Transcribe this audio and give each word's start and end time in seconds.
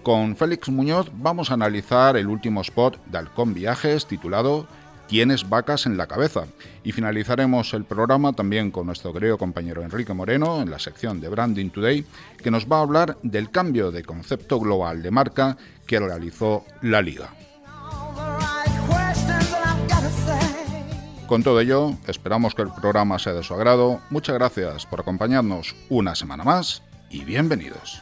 Con 0.03 0.35
Félix 0.35 0.71
Muñoz 0.71 1.09
vamos 1.15 1.53
a 1.53 1.55
analizar 1.55 2.17
el 2.17 2.27
último 2.27 2.63
spot 2.63 2.99
de 3.07 3.19
Alcón 3.19 3.55
Viajes 3.55 4.07
titulado 4.07 4.67
Tienes 5.09 5.49
vacas 5.49 5.87
en 5.87 5.97
la 5.97 6.07
cabeza. 6.07 6.47
Y 6.83 6.93
finalizaremos 6.93 7.75
el 7.75 7.85
programa 7.85 8.33
también 8.33 8.71
con 8.71 8.87
nuestro 8.87 9.13
querido 9.13 9.39
compañero 9.39 9.83
Enrique 9.83 10.13
Moreno 10.13 10.61
en 10.63 10.71
la 10.71 10.79
sección 10.79 11.21
de 11.21 11.29
Branding 11.29 11.71
Today, 11.71 12.05
que 12.43 12.51
nos 12.51 12.67
va 12.67 12.79
a 12.79 12.83
hablar 12.83 13.19
del 13.23 13.51
cambio 13.51 13.93
de 13.93 14.03
concepto 14.03 14.59
global 14.59 15.03
de 15.03 15.11
marca 15.11 15.57
que 15.87 16.01
realizó 16.01 16.65
la 16.83 17.03
liga. 17.03 17.31
Con 21.27 21.43
todo 21.43 21.61
ello, 21.61 21.93
esperamos 22.07 22.55
que 22.55 22.63
el 22.63 22.71
programa 22.71 23.19
sea 23.19 23.33
de 23.33 23.43
su 23.43 23.53
agrado. 23.55 24.01
Muchas 24.11 24.37
gracias 24.37 24.87
por 24.87 25.01
acompañarnos 25.01 25.75
una 25.89 26.15
semana 26.15 26.45
más 26.45 26.83
y 27.11 27.25
bienvenidos. 27.25 28.01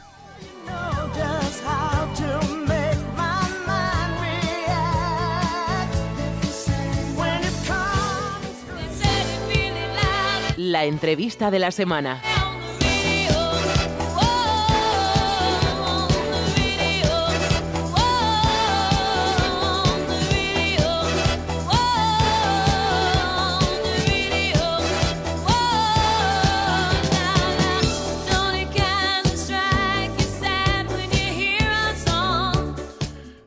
La 10.71 10.85
entrevista 10.85 11.51
de 11.51 11.59
la 11.59 11.71
semana. 11.71 12.21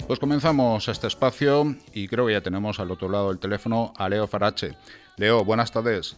Pues 0.07 0.19
comenzamos 0.21 0.89
este 0.89 1.07
espacio 1.07 1.77
y 1.93 2.09
creo 2.09 2.27
que 2.27 2.33
ya 2.33 2.41
tenemos 2.41 2.81
al 2.81 2.91
otro 2.91 3.11
lado 3.11 3.29
del 3.29 3.39
teléfono 3.39 3.93
a 3.97 4.09
Leo 4.09 4.27
Farache. 4.27 4.75
Leo, 5.19 5.45
buenas 5.45 5.71
tardes. 5.71 6.17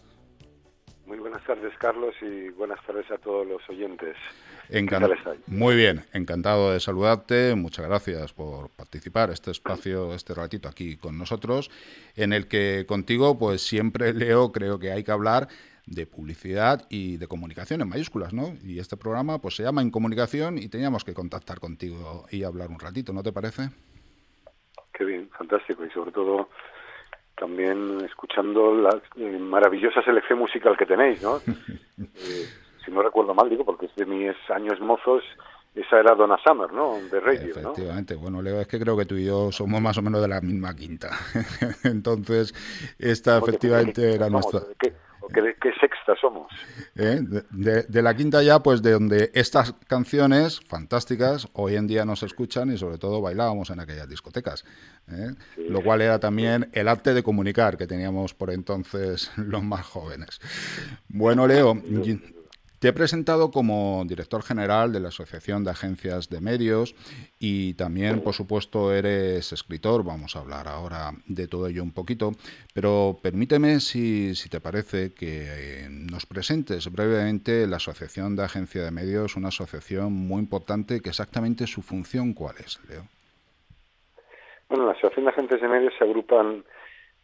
Buenas 1.31 1.47
tardes, 1.47 1.79
Carlos, 1.79 2.15
y 2.23 2.49
buenas 2.49 2.85
tardes 2.85 3.09
a 3.09 3.17
todos 3.17 3.47
los 3.47 3.63
oyentes. 3.71 4.17
Muy 5.47 5.77
bien, 5.77 6.01
encantado 6.13 6.73
de 6.73 6.81
saludarte. 6.81 7.55
Muchas 7.55 7.87
gracias 7.87 8.33
por 8.33 8.69
participar 8.71 9.31
este 9.31 9.53
espacio, 9.53 10.13
este 10.13 10.35
ratito 10.35 10.69
aquí 10.69 10.97
con 10.97 11.17
nosotros, 11.17 11.71
en 12.17 12.33
el 12.33 12.49
que 12.49 12.85
contigo, 12.85 13.39
pues 13.39 13.63
siempre 13.63 14.13
leo, 14.13 14.51
creo 14.51 14.81
que 14.81 14.91
hay 14.91 15.05
que 15.05 15.13
hablar 15.13 15.47
de 15.87 16.05
publicidad 16.05 16.85
y 16.91 17.17
de 17.17 17.29
comunicación 17.29 17.81
en 17.81 17.89
mayúsculas, 17.89 18.33
¿no? 18.33 18.57
Y 18.65 18.81
este 18.81 18.97
programa, 18.97 19.41
pues 19.41 19.55
se 19.55 19.63
llama 19.63 19.83
En 19.83 19.93
Comunicación 19.93 20.59
y 20.59 20.69
teníamos 20.69 21.05
que 21.05 21.15
contactar 21.15 21.61
contigo 21.61 22.27
y 22.33 22.43
hablar 22.43 22.71
un 22.71 22.81
ratito, 22.81 23.13
¿no 23.13 23.23
te 23.23 23.31
parece? 23.31 23.69
Qué 24.93 25.05
bien, 25.05 25.31
fantástico 25.31 25.85
y 25.85 25.91
sobre 25.91 26.11
todo 26.11 26.49
también 27.41 28.03
escuchando 28.05 28.75
la 28.75 29.01
eh, 29.17 29.39
maravillosa 29.39 30.03
selección 30.03 30.39
musical 30.39 30.77
que 30.77 30.87
tenéis, 30.87 31.23
¿no? 31.23 31.41
Eh, 31.99 32.47
si 32.83 32.91
no 32.91 33.03
recuerdo 33.03 33.35
mal, 33.35 33.51
digo, 33.51 33.63
porque 33.63 33.85
es 33.85 33.95
de 33.95 34.07
mis 34.07 34.35
años 34.49 34.81
mozos, 34.81 35.23
esa 35.75 36.01
era 36.01 36.15
Donna 36.15 36.39
Summer, 36.43 36.73
¿no? 36.73 36.95
De 37.11 37.21
radio, 37.21 37.51
Efectivamente. 37.51 38.15
Bueno, 38.15 38.41
Leo, 38.41 38.59
es 38.59 38.67
que 38.67 38.81
creo 38.81 38.97
que 38.97 39.05
tú 39.05 39.17
y 39.17 39.27
yo 39.27 39.53
somos 39.53 39.83
más 39.83 39.99
o 39.99 40.03
menos 40.03 40.23
de 40.23 40.29
la 40.29 40.41
misma 40.41 40.75
quinta. 40.75 41.11
Entonces, 41.85 42.55
esta 42.99 43.37
efectivamente 43.37 44.15
era 44.15 44.31
nuestra... 44.31 44.61
¿Qué, 45.33 45.73
sexta 45.81 46.15
somos? 46.21 46.53
¿Eh? 46.97 47.21
De, 47.51 48.03
la 48.03 48.15
quinta 48.15 48.43
ya, 48.43 48.61
pues 48.61 48.83
de 48.83 48.93
donde 48.93 49.31
estas 49.35 49.75
canciones 49.87 50.61
fantásticas 50.61 51.49
hoy 51.53 51.77
en 51.77 51.87
día 51.87 52.05
nos 52.05 52.23
escuchan 52.23 52.73
y 52.73 52.77
sobre 52.77 52.99
todo 52.99 53.21
bailábamos 53.21 53.71
en 53.71 53.81
aquellas 53.81 54.09
discotecas. 54.09 54.65
¿eh? 55.11 55.35
Lo 55.57 55.83
cual 55.83 56.03
era 56.03 56.19
también 56.19 56.69
el 56.73 56.89
arte 56.89 57.15
de 57.15 57.23
comunicar 57.23 57.77
que 57.77 57.87
teníamos 57.87 58.35
por 58.35 58.51
entonces 58.51 59.33
los 59.37 59.63
más 59.63 59.87
jóvenes. 59.87 60.41
Bueno, 61.09 61.47
Leo, 61.47 61.75
te 62.81 62.89
he 62.89 62.93
presentado 62.95 63.51
como 63.51 64.05
director 64.07 64.43
general 64.43 64.91
de 64.91 65.01
la 65.01 65.09
Asociación 65.09 65.65
de 65.65 65.71
Agencias 65.71 66.31
de 66.31 66.41
Medios 66.41 66.95
y 67.39 67.75
también, 67.75 68.23
por 68.23 68.33
supuesto, 68.33 68.95
eres 68.95 69.53
escritor. 69.53 70.03
Vamos 70.03 70.35
a 70.35 70.41
hablar 70.41 70.67
ahora 70.67 71.13
de 71.27 71.47
todo 71.47 71.67
ello 71.67 71.83
un 71.83 71.93
poquito, 71.93 72.33
pero 72.73 73.19
permíteme, 73.23 73.81
si, 73.81 74.35
si 74.35 74.49
te 74.49 74.61
parece, 74.61 75.13
que 75.13 75.43
eh, 75.45 75.89
nos 75.91 76.25
presentes 76.25 76.91
brevemente 76.91 77.67
la 77.67 77.77
Asociación 77.77 78.35
de 78.35 78.45
Agencias 78.45 78.87
de 78.87 78.91
Medios, 78.91 79.37
una 79.37 79.49
asociación 79.49 80.15
muy 80.15 80.41
importante, 80.41 81.03
que 81.03 81.11
exactamente 81.11 81.67
su 81.67 81.83
función, 81.83 82.33
¿cuál 82.33 82.57
es, 82.65 82.81
Leo? 82.89 83.05
Bueno, 84.71 84.87
la 84.87 84.93
Asociación 84.93 85.27
de 85.27 85.33
Agencias 85.33 85.61
de 85.61 85.69
Medios 85.69 85.93
se 85.99 86.05
agrupan 86.05 86.65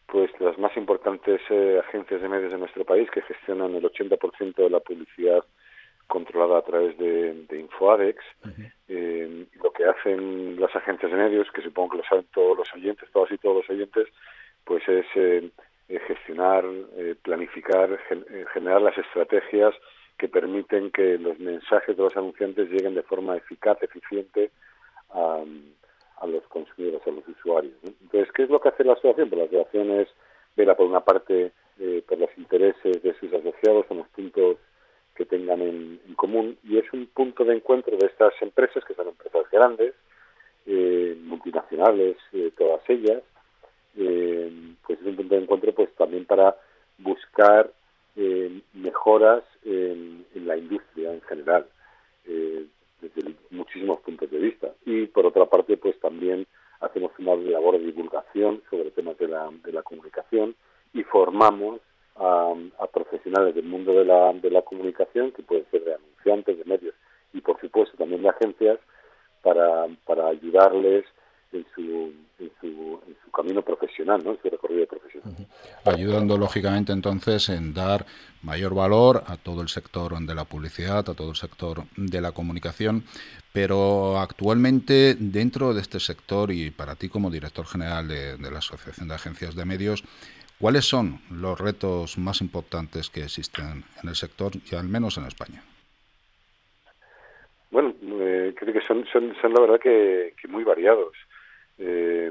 pues 0.07 0.31
las 0.41 0.57
más 0.59 0.77
importantes 0.77 1.41
eh, 1.51 1.81
agencias 1.87 2.23
de 2.23 2.29
medios 2.29 2.53
de 2.53 2.59
nuestro 2.59 2.85
país 2.85 3.11
que 3.11 3.23
gestionan 3.23 3.75
el 3.75 3.85
80% 3.85 4.55
de 4.55 4.71
la 4.71 4.81
publicidad 4.81 5.45
controlada 6.07 6.59
a 6.59 6.63
través 6.63 6.97
de, 6.99 7.35
de 7.49 7.61
InfoAdex. 7.61 8.23
Eh, 8.89 9.47
lo 9.63 9.73
que 9.73 9.85
hacen 9.85 10.61
las 10.61 10.75
agencias 10.77 11.11
de 11.11 11.19
medios, 11.19 11.51
que 11.51 11.63
supongo 11.63 11.91
que 11.91 11.97
lo 11.99 12.05
saben 12.05 12.27
todos 12.33 12.57
los 12.57 12.73
oyentes, 12.73 13.11
todos 13.13 13.33
y 13.33 13.39
todos 13.39 13.57
los 13.57 13.71
oyentes, 13.71 14.07
pues 14.65 14.89
es 14.89 15.07
eh, 15.17 15.51
gestionar, 16.07 16.65
planificar, 17.23 17.99
generar 18.53 18.83
las 18.83 18.97
estrategias 18.97 19.75
que 20.17 20.29
permiten 20.29 20.93
que 20.93 21.19
los 21.19 21.39
mensajes 21.41 21.97
de 21.97 22.03
los 22.03 22.17
anunciantes 22.17 22.71
lleguen 22.71 22.95
de 22.95 23.03
forma 23.03 23.37
eficaz, 23.37 23.83
eficiente 23.83 24.51
a, 25.11 25.43
a 26.19 26.27
los 26.27 26.43
consumidores, 26.49 27.07
a 27.07 27.11
los 27.11 27.27
usuarios. 27.29 27.75
Entonces, 27.83 28.33
¿qué 28.33 28.45
es 28.45 28.51
lo 28.51 28.61
que 28.61 28.69
hace 28.69 28.85
la 28.85 28.95
asociación? 28.95 29.29
Pues 29.29 29.39
la 29.39 29.45
asociación 29.45 29.91
es 30.01 30.09
vela 30.57 30.77
por 30.77 30.87
una 30.87 31.01
parte 31.01 31.53
eh, 31.79 32.03
por 32.09 32.19
los 32.19 32.31
intereses 32.39 33.03
de 33.03 33.15
sus 33.21 33.33
asociados 33.35 33.85
en 33.91 33.99
los 33.99 34.09
puntos 34.09 34.57
que 35.15 35.27
tengan 35.27 35.61
en, 35.61 36.01
común 36.17 36.57
y 36.65 36.79
es 36.79 36.91
un 36.93 37.07
punto 37.07 37.45
de 37.45 37.55
encuentro 37.55 37.97
de 37.99 38.07
estas 38.07 38.33
empresas, 38.41 38.83
que 38.85 38.95
son 38.95 39.09
empresas 39.09 39.45
grandes, 39.51 39.95
eh, 40.65 41.17
multinacionales, 41.23 42.17
eh, 42.33 42.51
todas 42.57 42.81
ellas, 42.89 43.23
pues 43.95 45.01
es 45.01 45.07
un 45.07 45.17
punto 45.17 45.35
de 45.35 45.43
encuentro 45.43 45.75
pues 45.75 45.95
también 45.97 46.25
para 46.25 46.57
buscar 46.99 47.71
mejoras 48.73 49.43
en, 49.65 50.25
en, 50.35 50.47
la 50.47 50.57
industria 50.57 51.13
en 51.13 51.21
general 51.23 51.67
desde 52.25 52.69
desde 53.01 53.35
muchísimos 53.51 54.01
puntos 54.01 54.31
de 54.31 54.39
vista. 54.39 54.73
Y 54.85 55.07
por 55.07 55.27
otra 55.27 55.47
parte, 55.47 55.77
pues 55.77 55.99
también 56.01 56.47
hacemos 56.81 57.13
una 57.19 57.35
labor 57.37 57.79
de 57.79 57.87
divulgación 57.87 58.63
sobre 58.71 58.91
temas 58.91 59.19
de 59.19 59.26
de 59.65 59.73
la 59.73 59.83
comunicación 59.83 60.55
y 60.93 61.03
formamos 61.03 61.81
a, 62.17 62.55
profesionales 62.93 63.55
del 63.55 63.67
mundo 63.67 63.93
de 63.93 64.05
la, 64.05 64.33
de 64.33 64.51
la 64.51 64.63
comunicación, 64.63 65.33
que 65.33 65.43
pueden 65.43 65.67
ser 65.71 65.85
de 65.85 65.95
anunciantes, 65.95 66.59
de 66.59 66.65
medios 66.65 66.95
y 67.33 67.41
por 67.41 67.61
supuesto 67.61 67.97
también 67.97 68.23
de 68.23 68.31
agencias, 68.31 68.79
para, 69.43 69.87
para 70.05 70.29
ayudarles 70.29 71.05
en 71.53 71.65
su, 71.75 71.83
en 72.39 72.51
su, 72.61 73.01
en 73.07 73.17
su 73.25 73.31
camino 73.31 73.63
profesional, 73.63 74.21
¿no? 74.25 74.33
en 74.33 74.43
su 74.43 74.49
recorrido 74.49 74.87
profesional. 74.87 75.47
Ayudando 75.85 76.37
lógicamente 76.37 76.93
entonces 76.93 77.49
en 77.49 77.73
dar 77.73 78.05
mayor 78.47 78.75
valor 78.75 79.25
a 79.27 79.37
todo 79.37 79.61
el 79.61 79.69
sector 79.69 80.17
de 80.21 80.35
la 80.35 80.45
publicidad, 80.45 80.99
a 81.11 81.15
todo 81.15 81.31
el 81.31 81.37
sector 81.37 81.83
de 81.97 82.21
la 82.21 82.31
comunicación, 82.31 83.03
pero 83.53 84.19
actualmente 84.19 85.17
dentro 85.19 85.75
de 85.75 85.81
este 85.81 85.99
sector 85.99 86.53
y 86.53 86.71
para 86.71 86.95
ti 86.95 87.09
como 87.09 87.29
director 87.29 87.67
general 87.67 88.07
de, 88.07 88.39
la 88.39 88.59
Asociación 88.59 89.09
de 89.09 89.15
Agencias 89.15 89.57
de 89.57 89.65
Medios, 89.65 90.05
¿cuáles 90.61 90.85
son 90.85 91.19
los 91.29 91.59
retos 91.61 92.19
más 92.19 92.41
importantes 92.41 93.11
que 93.11 93.25
existen 93.25 93.83
en 94.01 94.09
el 94.09 94.15
sector 94.15 94.53
y 94.71 94.77
al 94.77 94.87
menos 94.87 95.19
en 95.19 95.25
España? 95.27 95.63
Bueno, 97.73 97.95
eh, 98.01 98.55
creo 98.57 98.73
que 98.73 98.87
son, 98.87 99.05
son, 99.13 99.35
son 99.43 99.55
la 99.55 99.61
verdad 99.61 99.81
que, 99.81 100.33
muy 100.49 100.63
variados. 100.63 101.15
Eh, 101.79 102.31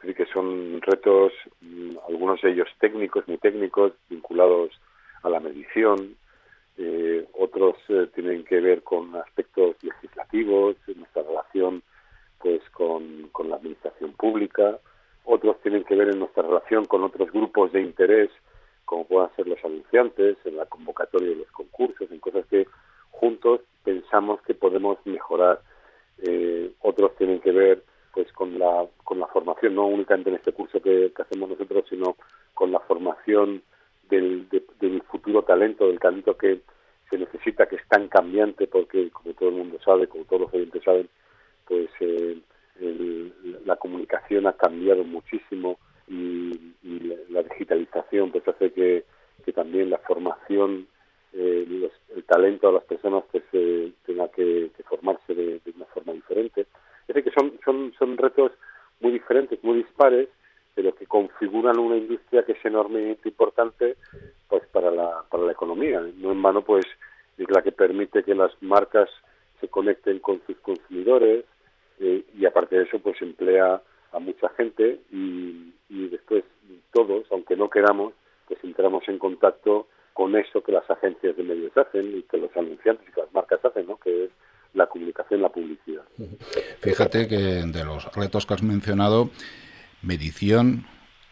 creo 0.00 0.14
que 0.14 0.26
son 0.26 0.82
retos, 0.82 1.32
mm, 1.60 1.98
algunos 2.08 2.42
de 2.42 2.50
ellos 2.50 2.68
técnicos, 2.80 3.28
muy 3.28 3.38
técnicos, 3.38 3.92
vinculados 4.10 4.72
a 5.26 5.30
la 5.30 5.40
medición. 5.40 6.16
Eh, 6.78 7.26
otros 7.38 7.76
eh, 7.88 8.08
tienen 8.14 8.44
que 8.44 8.60
ver 8.60 8.82
con 8.82 9.14
aspectos 9.16 9.76
legislativos, 9.82 10.76
nuestra 10.94 11.22
relación 11.22 11.82
pues 12.38 12.60
con, 12.70 13.28
con 13.32 13.50
la 13.50 13.56
administración 13.56 14.12
pública. 14.12 14.78
Otros 15.24 15.60
tienen 15.62 15.84
que 15.84 15.96
ver 15.96 16.08
en 16.10 16.20
nuestra 16.20 16.42
relación 16.42 16.84
con 16.84 17.02
otros 17.02 17.30
grupos 17.32 17.72
de 17.72 17.80
interés, 17.80 18.30
como 18.84 19.04
puedan 19.04 19.34
ser 19.34 19.48
los 19.48 19.62
anunciantes, 19.64 20.36
en 20.44 20.56
la 20.56 20.66
convocatoria 20.66 21.30
de 21.30 21.36
los 21.36 21.50
concursos, 21.50 22.10
en 22.10 22.20
cosas 22.20 22.46
que 22.46 22.66
juntos 23.10 23.60
pensamos 23.82 24.40
que 24.42 24.54
podemos 24.54 24.98
mejorar. 25.04 25.60
Eh, 26.22 26.70
otros 26.80 27.16
tienen 27.16 27.40
que 27.40 27.52
ver 27.52 27.82
pues 28.14 28.32
con 28.32 28.58
la 28.58 28.86
con 29.04 29.20
la 29.20 29.26
formación 29.26 29.74
no 29.74 29.86
únicamente 29.86 30.30
en 30.30 30.36
este 30.36 30.52
curso 30.52 30.80
que, 30.80 31.12
hacemos 31.18 31.50
nosotros 31.50 31.84
sino 31.90 32.16
con 32.54 32.72
la 32.72 32.80
formación 32.80 33.62
del, 34.08 34.48
del 34.80 35.02
futuro 35.02 35.42
talento 35.42 35.86
del 35.86 35.98
talento 35.98 36.36
que 36.36 36.60
se 37.10 37.18
necesita 37.18 37.66
que 37.66 37.76
es 37.76 37.88
tan 37.88 38.08
cambiante 38.08 38.66
porque 38.66 39.10
como 39.10 39.34
todo 39.34 39.48
el 39.50 39.56
mundo 39.56 39.78
sabe 39.84 40.08
como 40.08 40.24
todos 40.24 40.42
los 40.42 40.54
oyentes 40.54 40.82
saben 40.84 41.08
pues 41.66 41.88
eh, 42.00 42.40
la 43.64 43.76
comunicación 43.76 44.46
ha 44.46 44.52
cambiado 44.52 45.04
muchísimo 45.04 45.78
y, 46.08 46.72
la, 47.30 47.42
digitalización 47.42 48.30
pues 48.30 48.46
hace 48.48 48.72
que, 48.72 49.04
que 49.44 49.52
también 49.52 49.90
la 49.90 49.98
formación 49.98 50.86
eh, 51.32 51.90
el 52.14 52.24
talento 52.24 52.68
de 52.68 52.72
las 52.74 52.84
personas 52.84 53.24
pues 53.30 53.42
eh, 53.52 53.92
tenga 54.06 54.28
que, 54.28 54.70
formarse 54.88 55.34
de, 55.34 55.60
de, 55.64 55.72
una 55.74 55.84
forma 55.86 56.12
diferente. 56.12 56.62
Es 56.62 57.14
decir, 57.14 57.24
que 57.24 57.38
son, 57.38 57.58
son, 57.64 57.92
son 57.98 58.16
retos 58.16 58.52
muy 59.00 59.12
diferentes, 59.12 59.62
muy 59.62 59.78
dispares, 59.78 60.28
configuran 61.06 61.78
una 61.78 61.96
industria 61.96 62.44
que 62.44 62.52
es 62.52 62.64
enormemente 62.64 63.28
importante 63.28 63.96
pues 64.48 64.62
para 64.72 64.90
la, 64.90 65.24
para 65.30 65.44
la 65.44 65.52
economía. 65.52 66.00
No 66.16 66.32
en 66.32 66.42
vano, 66.42 66.62
pues, 66.62 66.84
es 67.36 67.50
la 67.50 67.62
que 67.62 67.72
permite 67.72 68.22
que 68.22 68.34
las 68.34 68.50
marcas 68.60 69.08
se 69.60 69.68
conecten 69.68 70.18
con 70.20 70.40
sus 70.46 70.56
consumidores 70.58 71.44
eh, 71.98 72.24
y 72.38 72.46
aparte 72.46 72.76
de 72.76 72.84
eso, 72.84 72.98
pues 72.98 73.20
emplea 73.22 73.82
a 74.12 74.18
mucha 74.18 74.48
gente 74.50 75.00
y, 75.10 75.72
y 75.88 76.08
después 76.08 76.44
todos, 76.92 77.26
aunque 77.30 77.56
no 77.56 77.68
queramos, 77.70 78.14
pues 78.46 78.58
entramos 78.62 79.02
en 79.08 79.18
contacto 79.18 79.88
con 80.12 80.34
eso 80.36 80.62
que 80.62 80.72
las 80.72 80.88
agencias 80.90 81.36
de 81.36 81.42
medios 81.42 81.76
hacen 81.76 82.16
y 82.16 82.22
que 82.22 82.38
los 82.38 82.54
anunciantes 82.56 83.06
y 83.08 83.12
que 83.12 83.20
las 83.20 83.32
marcas 83.34 83.62
hacen, 83.64 83.86
¿no? 83.86 83.98
que 83.98 84.24
es 84.24 84.30
la 84.72 84.86
comunicación, 84.86 85.42
la 85.42 85.50
publicidad. 85.50 86.04
Fíjate 86.80 87.28
que 87.28 87.36
de 87.36 87.84
los 87.84 88.10
retos 88.14 88.46
que 88.46 88.54
has 88.54 88.62
mencionado, 88.62 89.30
medición, 90.02 90.86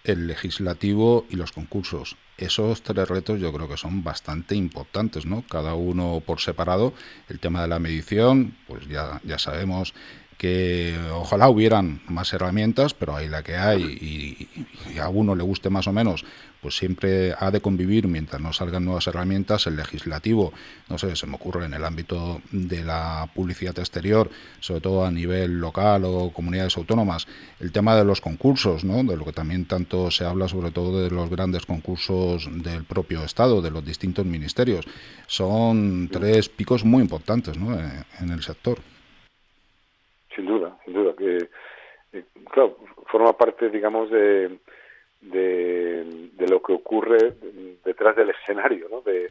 el 0.04 0.26
legislativo 0.26 1.26
y 1.30 1.36
los 1.36 1.52
concursos. 1.52 2.16
Esos 2.36 2.82
tres 2.82 3.08
retos 3.08 3.40
yo 3.40 3.52
creo 3.52 3.68
que 3.68 3.76
son 3.76 4.04
bastante 4.04 4.54
importantes, 4.54 5.24
¿no? 5.24 5.42
Cada 5.48 5.74
uno 5.74 6.22
por 6.24 6.40
separado. 6.40 6.92
El 7.28 7.40
tema 7.40 7.62
de 7.62 7.68
la 7.68 7.78
medición, 7.78 8.56
pues 8.66 8.86
ya, 8.86 9.20
ya 9.24 9.38
sabemos 9.38 9.94
que 10.36 10.96
ojalá 11.12 11.48
hubieran 11.48 12.02
más 12.08 12.32
herramientas, 12.32 12.92
pero 12.92 13.16
hay 13.16 13.28
la 13.28 13.42
que 13.42 13.56
hay 13.56 13.82
y, 13.82 14.98
a 14.98 15.08
uno 15.08 15.34
le 15.34 15.42
guste 15.42 15.70
más 15.70 15.86
o 15.86 15.92
menos, 15.92 16.24
pues 16.64 16.78
siempre 16.78 17.34
ha 17.38 17.50
de 17.50 17.60
convivir 17.60 18.08
mientras 18.08 18.40
no 18.40 18.50
salgan 18.54 18.86
nuevas 18.86 19.06
herramientas 19.06 19.66
el 19.66 19.76
legislativo. 19.76 20.54
No 20.88 20.96
sé, 20.96 21.14
se 21.14 21.26
me 21.26 21.34
ocurre 21.34 21.66
en 21.66 21.74
el 21.74 21.84
ámbito 21.84 22.40
de 22.52 22.82
la 22.82 23.28
publicidad 23.34 23.78
exterior, 23.78 24.30
sobre 24.60 24.80
todo 24.80 25.04
a 25.04 25.10
nivel 25.10 25.60
local 25.60 26.04
o 26.06 26.32
comunidades 26.32 26.78
autónomas, 26.78 27.28
el 27.60 27.70
tema 27.70 27.94
de 27.96 28.06
los 28.06 28.22
concursos, 28.22 28.82
¿no? 28.82 29.04
de 29.04 29.14
lo 29.18 29.26
que 29.26 29.32
también 29.32 29.66
tanto 29.66 30.10
se 30.10 30.24
habla, 30.24 30.48
sobre 30.48 30.70
todo 30.70 31.02
de 31.02 31.10
los 31.10 31.28
grandes 31.28 31.66
concursos 31.66 32.48
del 32.50 32.84
propio 32.84 33.24
Estado, 33.24 33.60
de 33.60 33.70
los 33.70 33.84
distintos 33.84 34.24
ministerios. 34.24 34.86
Son 35.26 36.08
tres 36.10 36.48
picos 36.48 36.82
muy 36.82 37.02
importantes 37.02 37.58
¿no? 37.58 37.78
en 37.78 38.30
el 38.30 38.42
sector. 38.42 38.78
Sin 40.34 40.46
duda, 40.46 40.78
sin 40.86 40.94
duda. 40.94 41.12
que 41.14 41.36
eh, 42.14 42.24
Claro, 42.50 42.78
forma 43.08 43.36
parte, 43.36 43.68
digamos, 43.68 44.10
de, 44.10 44.60
de, 45.24 46.30
lo 46.48 46.62
que 46.62 46.72
ocurre 46.72 47.34
detrás 47.84 48.14
del 48.16 48.30
escenario 48.30 48.88
¿no? 48.90 49.00
de, 49.00 49.30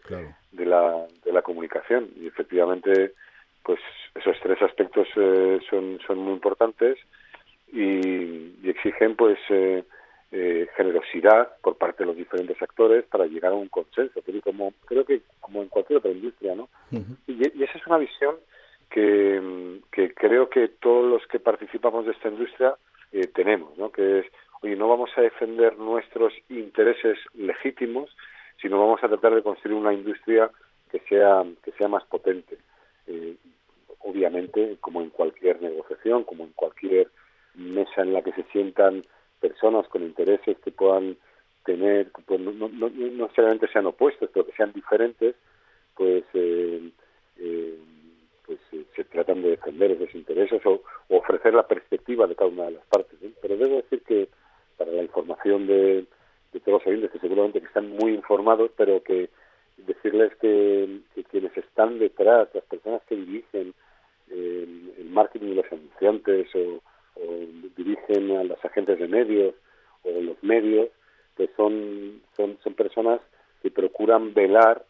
de, 0.52 0.66
la, 0.66 1.06
de 1.24 1.32
la 1.32 1.42
comunicación. 1.42 2.10
Y 2.20 2.28
efectivamente, 2.28 3.14
pues 3.64 3.80
esos 4.16 4.36
tres 4.42 4.62
aspectos 4.62 5.08
eh, 5.16 5.60
son, 5.70 6.00
son 6.06 6.18
muy 6.20 6.34
importantes 6.34 6.98
y, 7.72 8.68
exigen, 8.68 9.16
pues, 9.16 9.38
eh, 9.50 9.84
generosidad 10.76 11.58
por 11.62 11.78
parte 11.78 12.00
de 12.04 12.08
los 12.08 12.18
diferentes 12.18 12.60
actores 12.62 13.06
para 13.06 13.26
llegar 13.26 13.52
a 13.52 13.56
un 13.56 13.70
consenso. 13.70 14.22
Pero 14.26 14.42
como, 14.42 14.74
creo 14.86 15.06
que 15.06 15.22
como 15.40 15.62
en 15.62 15.70
cualquier 15.70 16.00
otra 16.00 16.12
industria, 16.12 16.56
¿no? 16.56 16.70
y, 17.28 17.60
y 17.60 17.64
esa 17.64 17.78
es 17.78 17.88
una 17.88 18.00
visión 18.00 18.36
que, 18.94 20.14
creo 20.16 20.50
que 20.50 20.68
todos 20.68 21.10
los 21.10 21.26
que 21.28 21.40
participamos 21.40 22.06
de 22.06 22.12
esta 22.12 22.30
industria 22.30 22.76
eh, 23.12 23.28
tenemos, 23.28 23.78
¿no? 23.78 23.92
que 23.92 24.20
es, 24.20 24.26
oye, 24.64 24.76
no 24.76 24.88
vamos 24.88 25.12
a 25.18 25.22
defender 25.22 25.78
nuestros 25.78 26.34
intereses 26.50 27.18
legítimos, 27.34 28.10
sino 28.62 28.80
vamos 28.80 29.04
a 29.04 29.10
tratar 29.10 29.36
de 29.36 29.44
construir 29.44 29.78
una 29.78 29.94
industria 29.94 30.50
que 30.90 31.00
sea, 31.10 31.44
que 31.64 31.72
sea 31.74 31.88
más 31.88 32.04
potente. 32.06 32.58
Eh, 33.08 33.36
obviamente, 34.00 34.78
como 34.80 35.02
en 35.02 35.10
cualquier 35.10 35.62
negociación, 35.62 36.24
como 36.24 36.46
en 36.46 36.52
cualquier 36.54 37.10
mesa 37.56 38.02
en 38.02 38.14
la 38.14 38.22
que 38.22 38.32
se 38.34 38.44
sientan 38.52 39.04
personas 39.40 39.88
con 39.90 40.04
intereses 40.04 40.58
que 40.60 40.72
puedan 40.72 41.18
tener, 41.66 42.12
pues 42.26 42.40
no, 42.40 42.52
no, 42.52 42.70
no, 42.70 42.90
necesariamente 42.90 43.68
sean 43.68 43.86
opuestos, 43.86 44.30
pero 44.34 44.46
que 44.46 44.54
sean 44.54 44.72
diferentes, 44.74 45.36
pues 45.96 46.24
eh, 46.34 46.90
eh 47.38 47.78
pues 48.46 48.60
eh, 48.74 48.86
se 48.96 49.04
tratan 49.06 49.42
de 49.42 49.52
defender 49.52 49.92
esos 49.92 50.14
intereses 50.16 50.62
o, 50.66 50.82
ofrecer 51.10 51.54
la 51.54 51.68
perspectiva 51.68 52.28
de 52.28 52.36
cada 52.36 52.50
una 52.50 52.66
de 52.66 52.72
las 52.72 52.86
partes. 52.86 53.18
Pero 53.42 53.58
debo 53.58 53.78
decir 53.78 54.02
que 54.04 54.30
para 54.78 54.92
la 54.92 55.04
información 55.04 55.68
de, 55.68 56.06
todos 56.52 56.80
los 56.80 56.88
oyentes, 56.88 57.12
que 57.12 57.20
seguramente 57.20 57.60
que 57.60 57.68
están 57.68 57.90
muy 57.90 58.14
informados, 58.14 58.72
pero 58.78 59.02
que 59.04 59.30
decirles 59.78 60.36
que, 60.38 61.00
quienes 61.32 61.56
están 61.58 62.00
detrás, 62.00 62.50
las 62.54 62.64
personas 62.66 63.02
que 63.08 63.16
dirigen 63.16 63.74
eh, 64.30 64.68
el 65.00 65.10
marketing 65.10 65.50
de 65.50 65.56
los 65.56 65.72
anunciantes 65.72 66.48
o, 66.56 66.82
dirigen 67.78 68.38
a 68.38 68.44
las 68.44 68.64
agentes 68.66 68.98
de 68.98 69.08
medios 69.08 69.54
o 70.04 70.22
los 70.22 70.42
medios, 70.44 70.90
que 71.38 71.50
son, 71.56 72.22
son, 72.36 72.58
son 72.64 72.74
personas 72.74 73.22
que 73.62 73.72
procuran 73.72 74.34
velar 74.34 74.84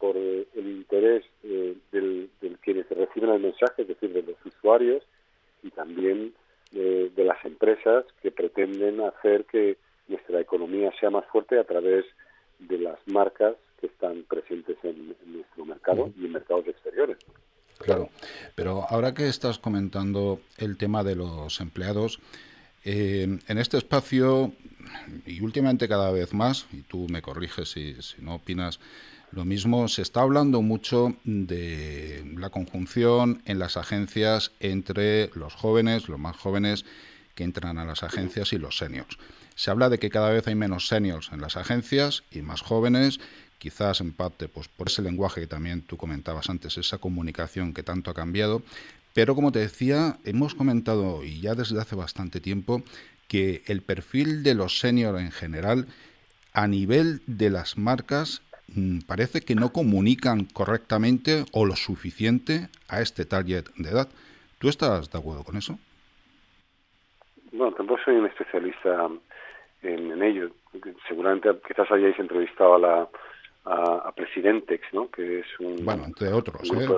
por 0.00 0.16
eh, 0.16 0.46
el 0.54 0.66
interés 0.66 1.24
eh, 1.44 1.76
del, 1.92 2.30
quienes 2.62 2.88
reciben 2.88 3.30
el 3.30 3.40
mensaje, 3.40 3.82
es 3.82 3.88
decir, 3.88 4.12
de 4.12 4.22
los 4.22 4.36
usuarios 4.44 5.02
y 5.62 5.70
también 5.70 6.32
de, 6.70 7.24
las 7.24 7.44
empresas 7.44 8.04
que 8.22 8.30
pretenden 8.30 9.00
hacer 9.00 9.44
que 9.44 9.76
nuestra 10.08 10.40
economía 10.40 10.92
sea 10.98 11.10
más 11.10 11.24
fuerte 11.26 11.58
a 11.58 11.64
través 11.64 12.04
de 12.58 12.78
las 12.78 12.98
marcas 13.06 13.54
que 13.80 13.86
están 13.86 14.24
presentes 14.28 14.76
en, 14.82 15.14
nuestro 15.26 15.64
mercado 15.64 16.12
y 16.18 16.26
en 16.26 16.32
mercados 16.32 16.66
exteriores. 16.66 17.18
Claro, 17.78 18.08
pero 18.54 18.84
ahora 18.88 19.14
que 19.14 19.28
estás 19.28 19.58
comentando 19.58 20.40
el 20.58 20.76
tema 20.76 21.02
de 21.02 21.16
los 21.16 21.60
empleados, 21.60 22.20
eh, 22.84 23.38
en 23.46 23.58
este 23.58 23.78
espacio, 23.78 24.52
y 25.26 25.40
últimamente 25.40 25.88
cada 25.88 26.10
vez 26.10 26.34
más, 26.34 26.66
y 26.72 26.82
tú 26.82 27.06
me 27.10 27.22
corriges 27.22 27.70
si, 27.70 27.94
si 28.02 28.22
no 28.22 28.36
opinas 28.36 28.80
lo 29.32 29.44
mismo, 29.44 29.86
se 29.88 30.02
está 30.02 30.22
hablando 30.22 30.60
mucho 30.60 31.16
de 31.24 32.24
la 32.36 32.50
conjunción 32.50 33.42
en 33.44 33.58
las 33.58 33.76
agencias 33.76 34.52
entre 34.58 35.30
los 35.34 35.54
jóvenes, 35.54 36.08
los 36.08 36.18
más 36.18 36.36
jóvenes 36.36 36.84
que 37.34 37.44
entran 37.44 37.78
a 37.78 37.84
las 37.84 38.02
agencias 38.02 38.52
y 38.52 38.58
los 38.58 38.76
seniors. 38.76 39.18
Se 39.54 39.70
habla 39.70 39.88
de 39.88 39.98
que 39.98 40.10
cada 40.10 40.30
vez 40.30 40.46
hay 40.48 40.54
menos 40.56 40.88
seniors 40.88 41.30
en 41.32 41.40
las 41.40 41.56
agencias 41.56 42.24
y 42.30 42.42
más 42.42 42.60
jóvenes, 42.60 43.20
quizás 43.58 44.00
en 44.00 44.12
parte 44.12 44.48
pues, 44.48 44.68
por 44.68 44.88
ese 44.88 45.02
lenguaje 45.02 45.42
que 45.42 45.46
también 45.46 45.82
tú 45.82 45.96
comentabas 45.96 46.50
antes, 46.50 46.76
esa 46.76 46.98
comunicación 46.98 47.72
que 47.72 47.82
tanto 47.82 48.10
ha 48.10 48.14
cambiado. 48.14 48.62
Pero 49.12 49.34
como 49.34 49.52
te 49.52 49.60
decía, 49.60 50.18
hemos 50.24 50.54
comentado 50.54 51.24
y 51.24 51.40
ya 51.40 51.54
desde 51.54 51.80
hace 51.80 51.94
bastante 51.94 52.40
tiempo 52.40 52.82
que 53.28 53.62
el 53.66 53.82
perfil 53.82 54.42
de 54.42 54.54
los 54.54 54.80
seniors 54.80 55.20
en 55.20 55.30
general 55.30 55.86
a 56.52 56.66
nivel 56.66 57.22
de 57.26 57.50
las 57.50 57.78
marcas 57.78 58.42
parece 59.06 59.40
que 59.40 59.54
no 59.54 59.72
comunican 59.72 60.44
correctamente 60.44 61.44
o 61.52 61.64
lo 61.64 61.76
suficiente 61.76 62.68
a 62.88 63.00
este 63.00 63.24
target 63.24 63.64
de 63.76 63.90
edad. 63.90 64.08
¿Tú 64.58 64.68
estás 64.68 65.10
de 65.10 65.18
acuerdo 65.18 65.44
con 65.44 65.56
eso? 65.56 65.78
Bueno, 67.52 67.72
tampoco 67.74 68.00
soy 68.04 68.16
un 68.16 68.26
especialista 68.26 69.08
en, 69.82 70.22
ello. 70.22 70.50
Seguramente 71.08 71.48
quizás 71.66 71.90
hayáis 71.90 72.18
entrevistado 72.18 72.74
a 72.74 72.78
la 72.78 73.08
a, 73.64 74.12
Presidentex, 74.12 74.82
¿no? 74.92 75.10
Que 75.10 75.40
es 75.40 75.46
un 75.58 75.84
bueno, 75.84 76.04
entre 76.04 76.28
otros. 76.28 76.62
¿eh? 76.70 76.88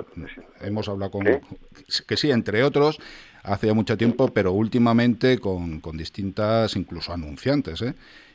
Hemos 0.61 0.87
hablado 0.89 1.11
con 1.11 1.23
que 1.23 2.17
sí, 2.17 2.31
entre 2.31 2.63
otros, 2.63 2.99
hace 3.43 3.67
ya 3.67 3.73
mucho 3.73 3.97
tiempo, 3.97 4.29
pero 4.33 4.51
últimamente 4.51 5.39
con, 5.39 5.79
con 5.79 5.97
distintas, 5.97 6.75
incluso 6.75 7.13
anunciantes, 7.13 7.81
¿eh? 7.81 7.93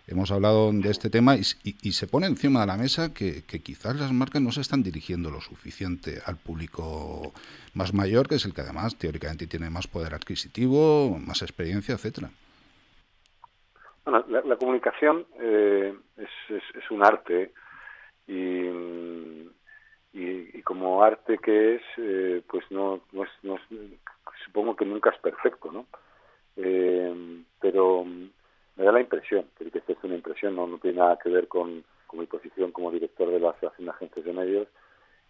Hemos 0.09 0.31
hablado 0.31 0.73
de 0.73 0.91
este 0.91 1.11
tema 1.11 1.37
y, 1.37 1.43
se 1.93 2.07
pone 2.07 2.27
encima 2.27 2.61
de 2.61 2.67
la 2.67 2.77
mesa 2.77 3.13
que, 3.13 3.43
quizás 3.43 3.97
las 3.97 4.13
marcas 4.13 4.43
no 4.43 4.51
se 4.51 4.63
están 4.63 4.83
dirigiendo 4.83 5.31
lo 5.31 5.41
suficiente 5.41 6.21
al 6.25 6.37
público 6.37 7.33
más 7.75 7.93
mayor, 7.93 8.29
que 8.29 8.37
es 8.37 8.45
el 8.47 8.55
que 8.55 8.63
además 8.63 8.97
teóricamente 8.97 9.47
tiene 9.47 9.71
más 9.71 9.87
poder 9.87 10.15
adquisitivo, 10.15 11.19
más 11.19 11.43
experiencia, 11.43 11.95
etcétera. 11.95 12.31
Bueno, 14.05 14.25
la, 14.29 14.57
comunicación 14.57 15.27
eh, 15.39 15.95
es, 16.17 16.91
un 16.91 17.05
arte 17.05 17.53
y, 18.27 18.65
y, 20.15 20.63
como 20.63 21.03
arte 21.03 21.39
que 21.39 21.77
es, 21.77 21.83
eh, 21.99 22.43
pues 22.49 22.65
no, 22.71 23.03
no, 23.13 23.59
supongo 24.47 24.75
que 24.75 24.87
nunca 24.87 25.11
es 25.11 25.19
perfecto, 25.19 25.71
¿no? 25.71 25.87
Eh, 26.57 27.43
pero 27.61 28.05
me 28.79 28.85
da 28.85 28.93
la 28.93 29.01
impresión, 29.01 29.45
que 29.59 29.77
esta 29.77 29.93
es 29.93 29.99
una 30.05 30.15
impresión, 30.15 30.55
no, 30.55 30.67
no 30.67 30.79
tiene 30.79 30.99
nada 30.99 31.19
que 31.19 31.29
ver 31.29 31.49
con, 31.49 31.85
mi 32.13 32.27
posición 32.27 32.73
como 32.73 32.91
director 32.91 33.31
de 33.31 33.41
la 33.41 33.51
Asociación 33.51 33.85
de 33.85 33.91
Agentes 33.91 34.25
de 34.25 34.33
Medios, 34.33 34.69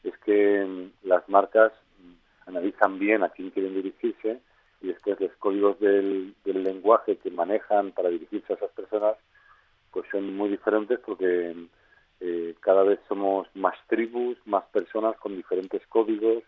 es 0.05 0.17
que 0.19 0.65
mm, 0.65 1.09
las 1.09 1.27
marcas 1.29 1.73
mm, 1.99 2.49
analizan 2.49 2.99
bien 2.99 3.25
a 3.25 3.31
quién 3.31 3.51
quieren 3.51 3.75
dirigirse 3.75 4.41
y 4.81 4.89
después 4.89 5.19
los 5.19 5.33
códigos 5.39 5.81
del, 5.81 6.35
lenguaje 6.45 7.17
que 7.17 7.31
manejan 7.31 7.91
para 7.93 8.11
dirigirse 8.11 8.53
a 8.53 8.57
esas 8.57 8.71
personas 8.71 9.17
pues 9.91 10.07
son 10.11 10.37
muy 10.37 10.51
diferentes 10.51 11.01
porque 11.01 11.55
mm, 11.57 11.67
eh, 12.21 12.55
cada 12.61 12.83
vez 12.85 13.01
somos 13.09 13.49
más 13.55 13.75
tribus, 13.89 14.37
más 14.45 14.65
personas 14.67 15.17
con 15.17 15.35
diferentes 15.35 15.85
códigos 15.89 16.45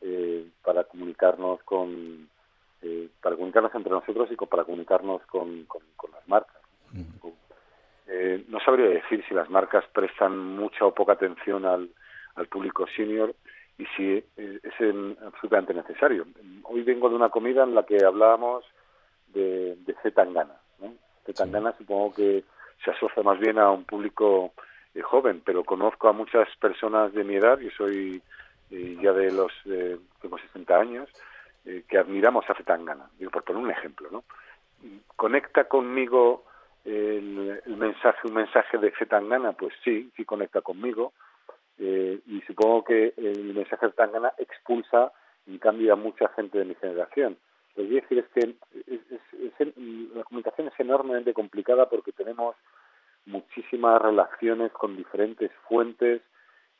eh, 0.00 0.48
para 0.62 0.84
comunicarnos 0.84 1.62
con, 1.64 2.28
eh, 2.82 3.10
para 3.20 3.36
comunicarnos 3.36 3.74
entre 3.74 3.92
nosotros 3.92 4.30
y 4.30 4.36
para 4.36 4.64
comunicarnos 4.64 5.20
con, 5.26 5.66
las 6.12 6.26
marcas. 6.28 6.56
Eh, 8.06 8.44
no 8.48 8.58
sabría 8.60 8.88
decir 8.88 9.22
si 9.28 9.34
las 9.34 9.50
marcas 9.50 9.84
prestan 9.92 10.38
mucha 10.38 10.86
o 10.86 10.94
poca 10.94 11.12
atención 11.12 11.66
al, 11.66 11.90
público 12.48 12.86
senior 12.96 13.34
y 13.76 13.84
si 13.96 14.12
eh, 14.12 14.24
es 14.62 15.18
absolutamente 15.22 15.74
necesario. 15.74 16.26
Hoy 16.62 16.82
vengo 16.82 17.10
de 17.10 17.16
una 17.16 17.28
comida 17.28 17.64
en 17.64 17.74
la 17.74 17.84
que 17.84 18.02
hablábamos 18.02 18.64
de, 19.28 19.76
de 19.84 19.94
Zetangana. 20.02 20.54
¿no? 20.78 20.94
Zetangana 21.26 21.76
supongo 21.76 22.14
que 22.14 22.44
se 22.82 22.92
asocia 22.92 23.22
más 23.22 23.38
bien 23.38 23.58
a 23.58 23.70
un 23.70 23.84
público 23.84 24.54
joven, 25.02 25.42
pero 25.44 25.64
conozco 25.64 26.08
a 26.08 26.14
muchas 26.14 26.48
personas 26.56 27.12
de 27.12 27.24
mi 27.24 27.34
edad, 27.36 27.58
yo 27.58 27.68
soy 27.76 28.22
ya 28.70 29.12
de 29.12 29.32
los, 29.32 29.52
tengo 30.22 30.38
60 30.38 30.78
años, 30.78 31.10
eh, 31.64 31.84
que 31.88 31.98
admiramos 31.98 32.48
a 32.48 32.54
Zetangana, 32.54 33.10
digo, 33.18 33.30
por 33.30 33.44
poner 33.44 33.62
un 33.62 33.70
ejemplo, 33.70 34.08
¿no? 34.10 34.24
¿Conecta 35.14 35.64
conmigo 35.64 36.44
el, 36.84 37.62
mensaje, 37.66 38.28
un 38.28 38.34
mensaje 38.34 38.78
de 38.78 38.92
Zetangana? 38.92 39.52
Pues 39.52 39.74
sí, 39.84 40.10
sí 40.16 40.24
conecta 40.24 40.62
conmigo, 40.62 41.12
eh, 41.78 42.18
y 42.26 42.40
supongo 42.42 42.84
que 42.84 43.12
el 43.16 43.54
mensaje 43.54 43.86
de 43.86 43.92
Zetangana 43.92 44.32
expulsa, 44.38 45.12
en 45.46 45.58
cambio, 45.58 45.92
a 45.92 45.96
mucha 45.96 46.28
gente 46.28 46.58
de 46.58 46.64
mi 46.64 46.74
generación. 46.76 47.36
Lo 47.76 47.84
que 47.84 47.88
quiero 47.88 48.06
decir 48.08 48.18
es 48.18 48.28
que 48.32 49.74
la 50.14 50.24
comunicación 50.24 50.68
es 50.68 50.80
enormemente 50.80 51.32
complicada 51.32 51.88
porque 51.88 52.12
tenemos 52.12 52.56
muchísimas 53.26 54.00
relaciones 54.00 54.72
con 54.72 54.96
diferentes 54.96 55.50
fuentes 55.68 56.22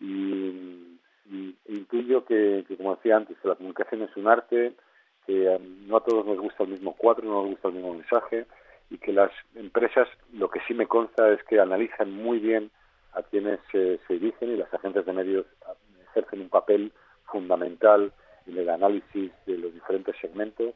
y 0.00 0.80
y 0.80 1.09
intuyo 1.68 2.24
que, 2.24 2.64
como 2.76 2.96
decía 2.96 3.16
antes, 3.16 3.38
que 3.38 3.48
la 3.48 3.54
comunicación 3.54 4.02
es 4.02 4.16
un 4.16 4.28
arte, 4.28 4.74
que 5.26 5.48
um, 5.48 5.86
no 5.86 5.98
a 5.98 6.04
todos 6.04 6.26
nos 6.26 6.38
gusta 6.38 6.64
el 6.64 6.70
mismo 6.70 6.94
cuadro, 6.94 7.28
no 7.28 7.42
nos 7.42 7.50
gusta 7.50 7.68
el 7.68 7.74
mismo 7.74 7.94
mensaje, 7.94 8.46
y 8.90 8.98
que 8.98 9.12
las 9.12 9.30
empresas, 9.54 10.08
lo 10.32 10.50
que 10.50 10.60
sí 10.66 10.74
me 10.74 10.86
consta 10.86 11.30
es 11.32 11.42
que 11.44 11.60
analizan 11.60 12.12
muy 12.12 12.38
bien 12.38 12.70
a 13.12 13.22
quienes 13.22 13.60
se 13.70 13.98
dirigen 14.08 14.50
y 14.50 14.56
las 14.56 14.72
agentes 14.72 15.06
de 15.06 15.12
medios 15.12 15.46
ejercen 16.10 16.40
un 16.40 16.48
papel 16.48 16.92
fundamental 17.26 18.12
en 18.46 18.58
el 18.58 18.68
análisis 18.68 19.32
de 19.46 19.58
los 19.58 19.72
diferentes 19.72 20.14
segmentos 20.20 20.74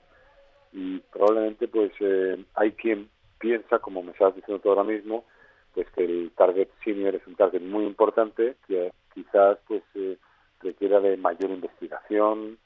y 0.72 0.98
probablemente 1.12 1.68
pues 1.68 1.92
eh, 2.00 2.44
hay 2.54 2.72
quien 2.72 3.08
piensa, 3.38 3.78
como 3.78 4.02
me 4.02 4.12
estás 4.12 4.34
diciendo 4.34 4.60
tú 4.60 4.70
ahora 4.70 4.84
mismo, 4.84 5.24
pues 5.72 5.88
que 5.90 6.04
el 6.04 6.30
target 6.36 6.68
senior 6.84 7.14
es 7.14 7.26
un 7.26 7.36
target 7.36 7.62
muy 7.62 7.84
importante 7.84 8.56
que 8.66 8.92
quizás 9.12 9.58
pues 9.66 9.82
eh, 9.94 10.16
requiera 10.64 10.98
de 11.00 11.16
mayor 11.16 11.50
investigación, 11.50 12.58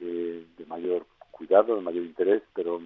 eh, 0.00 0.46
de 0.56 0.66
mayor 0.66 1.06
cuidado, 1.30 1.74
de 1.76 1.82
mayor 1.82 2.04
interés, 2.04 2.42
pero 2.54 2.80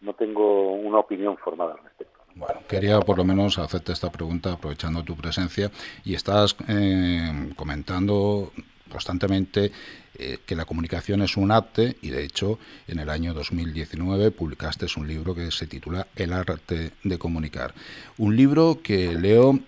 no 0.00 0.14
tengo 0.14 0.72
una 0.72 0.98
opinión 0.98 1.36
formada 1.38 1.72
al 1.74 1.84
respecto. 1.84 2.18
Bueno, 2.34 2.60
quería 2.68 2.98
por 3.00 3.18
lo 3.18 3.24
menos 3.24 3.58
hacerte 3.58 3.92
esta 3.92 4.10
pregunta 4.10 4.52
aprovechando 4.52 5.02
tu 5.04 5.16
presencia 5.16 5.70
y 6.04 6.14
estás 6.14 6.56
eh, 6.66 7.52
comentando 7.56 8.52
constantemente 8.90 9.70
eh, 10.18 10.38
que 10.44 10.56
la 10.56 10.64
comunicación 10.64 11.22
es 11.22 11.36
un 11.36 11.50
arte 11.50 11.96
y 12.02 12.10
de 12.10 12.24
hecho 12.24 12.58
en 12.88 12.98
el 12.98 13.08
año 13.08 13.32
2019 13.34 14.30
publicaste 14.30 14.86
un 14.96 15.08
libro 15.08 15.34
que 15.34 15.50
se 15.50 15.66
titula 15.66 16.06
El 16.16 16.32
arte 16.32 16.92
de 17.02 17.18
comunicar. 17.18 17.74
Un 18.18 18.36
libro 18.36 18.80
que 18.82 19.12
leo 19.14 19.58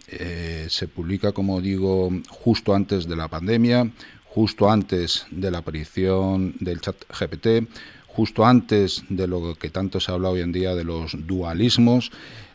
se 0.68 0.88
publica 0.88 1.32
como 1.32 1.60
digo 1.60 2.10
justo 2.28 2.74
antes 2.74 3.06
de 3.06 3.16
la 3.16 3.28
pandemia, 3.28 3.90
justo 4.34 4.68
antes 4.68 5.26
de 5.30 5.52
la 5.52 5.58
aparición 5.58 6.54
del 6.58 6.80
chat 6.80 6.96
GPT, 7.08 7.70
justo 8.08 8.44
antes 8.44 9.04
de 9.08 9.28
lo 9.28 9.54
que 9.54 9.70
tanto 9.70 10.00
se 10.00 10.10
habla 10.10 10.30
hoy 10.30 10.40
en 10.40 10.50
día 10.50 10.74
de 10.74 10.82
los 10.82 11.14
dualismos, 11.26 12.10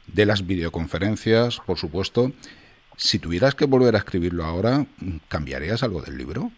de 0.06 0.26
las 0.26 0.46
videoconferencias, 0.46 1.62
por 1.62 1.78
supuesto. 1.78 2.32
Si 2.98 3.18
tuvieras 3.18 3.56
que 3.56 3.66
volver 3.66 3.96
a 3.96 4.00
escribirlo 4.00 4.44
ahora, 4.44 4.86
¿cambiarías 5.30 5.82
algo 5.82 6.02
del 6.02 6.18
libro? 6.18 6.52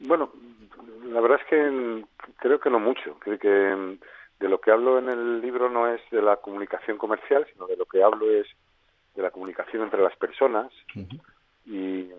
Bueno, 0.00 0.30
la 1.08 1.22
verdad 1.22 1.40
es 1.40 1.46
que 1.48 2.04
creo 2.36 2.60
que 2.60 2.68
no 2.68 2.78
mucho. 2.78 3.16
Creo 3.20 3.38
que 3.38 3.48
de 3.48 4.48
lo 4.48 4.60
que 4.60 4.72
hablo 4.72 4.98
en 4.98 5.08
el 5.08 5.40
libro 5.40 5.70
no 5.70 5.88
es 5.88 6.02
de 6.10 6.20
la 6.20 6.36
comunicación 6.36 6.98
comercial, 6.98 7.46
sino 7.50 7.66
de 7.66 7.78
lo 7.78 7.86
que 7.86 8.02
hablo 8.02 8.30
es 8.30 8.46
de 9.14 9.22
la 9.22 9.30
comunicación 9.30 9.84
entre 9.84 10.02
las 10.02 10.16
personas 10.16 10.70
y 11.66 12.10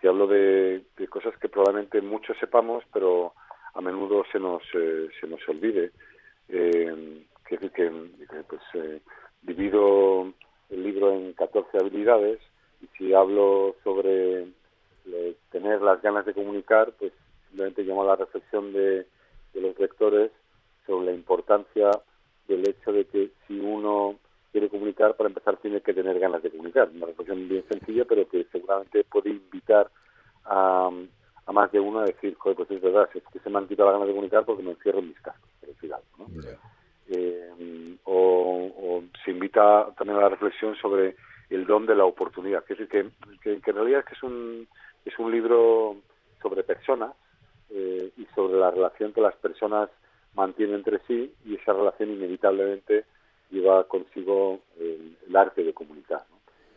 que 0.00 0.08
hablo 0.08 0.26
de, 0.26 0.84
cosas 1.08 1.36
que 1.38 1.48
probablemente 1.48 2.00
muchos 2.00 2.36
sepamos, 2.38 2.84
pero 2.92 3.32
a 3.74 3.80
menudo 3.80 4.24
se 4.30 4.38
nos, 4.38 4.62
eh, 4.74 5.08
se 5.20 5.26
nos 5.26 5.40
olvide. 5.48 5.92
Eh, 6.48 7.22
que, 7.48 7.58
que, 7.58 7.90
pues, 8.48 8.62
eh, 8.74 9.00
divido 9.42 10.32
el 10.70 10.82
libro 10.82 11.12
en 11.12 11.32
14 11.32 11.78
habilidades 11.78 12.40
y 12.82 12.86
si 12.96 13.14
hablo 13.14 13.76
sobre 13.84 14.46
tener 15.50 15.80
las 15.80 16.02
ganas 16.02 16.26
de 16.26 16.34
comunicar, 16.34 16.92
pues 16.98 17.12
simplemente 17.48 17.82
llamo 17.84 18.02
a 18.02 18.06
la 18.06 18.16
reflexión 18.16 18.72
de, 18.72 19.06
de 19.54 19.60
los 19.60 19.78
lectores 19.78 20.30
sobre 20.86 21.06
la 21.06 21.12
importancia 21.12 21.90
del 22.48 22.68
hecho 22.68 22.92
de 22.92 23.04
que 23.06 23.30
si 23.46 23.58
uno 23.58 24.16
quiere 24.52 24.68
comunicar, 24.68 25.16
para 25.16 25.28
empezar 25.28 25.56
tiene 25.58 25.80
que 25.80 25.94
tener 25.94 26.18
ganas 26.18 26.42
de 26.42 26.50
comunicar. 26.50 26.88
Una 26.94 27.06
reflexión 27.06 27.48
bien 27.48 27.64
sencilla, 27.68 28.04
pero 28.04 28.28
que 28.28 28.44
seguramente 28.52 29.04
puede 29.04 29.30
invitar 29.30 29.90
a, 30.44 30.90
más 31.52 31.72
de 31.72 31.80
uno 31.80 32.00
a 32.00 32.04
decir, 32.04 32.34
joder, 32.36 32.56
pues 32.56 32.70
es 32.70 32.80
verdad, 32.80 33.08
es 33.14 33.22
que 33.32 33.38
se 33.38 33.50
me 33.50 33.58
han 33.58 33.68
quitado 33.68 33.90
las 33.90 33.94
ganas 33.94 34.08
de 34.08 34.14
comunicar 34.14 34.44
porque 34.44 34.62
me 34.62 34.72
encierro 34.72 34.98
en 34.98 35.08
mis 35.08 35.20
cascos, 35.20 35.50
por 35.60 35.68
decir 35.68 35.92
algo. 35.92 36.06
¿no? 36.18 36.26
Eh, 37.08 37.96
o, 38.04 39.02
se 39.24 39.30
invita 39.30 39.88
también 39.96 40.18
a 40.18 40.22
la 40.22 40.28
reflexión 40.28 40.76
sobre 40.76 41.16
el 41.50 41.66
don 41.66 41.86
de 41.86 41.94
la 41.94 42.04
oportunidad. 42.04 42.62
Es 42.68 42.78
decir, 42.78 42.88
que, 42.88 43.10
que, 43.42 43.70
en 43.70 43.76
realidad 43.76 44.00
es 44.00 44.06
que 44.06 44.14
es 44.14 44.22
un, 44.22 44.68
es 45.04 45.18
un 45.18 45.30
libro 45.30 45.96
sobre 46.42 46.62
personas 46.62 47.12
eh, 47.70 48.10
y 48.16 48.24
sobre 48.34 48.58
la 48.58 48.70
relación 48.70 49.12
que 49.12 49.20
las 49.20 49.34
personas 49.36 49.90
mantienen 50.34 50.76
entre 50.76 51.00
sí 51.06 51.32
y 51.44 51.54
esa 51.56 51.72
relación 51.72 52.10
inevitablemente 52.10 53.04
lleva 53.50 53.84
consigo 53.84 54.60
el, 54.78 55.16
arte 55.34 55.62
de 55.62 55.74
comunicar. 55.74 56.24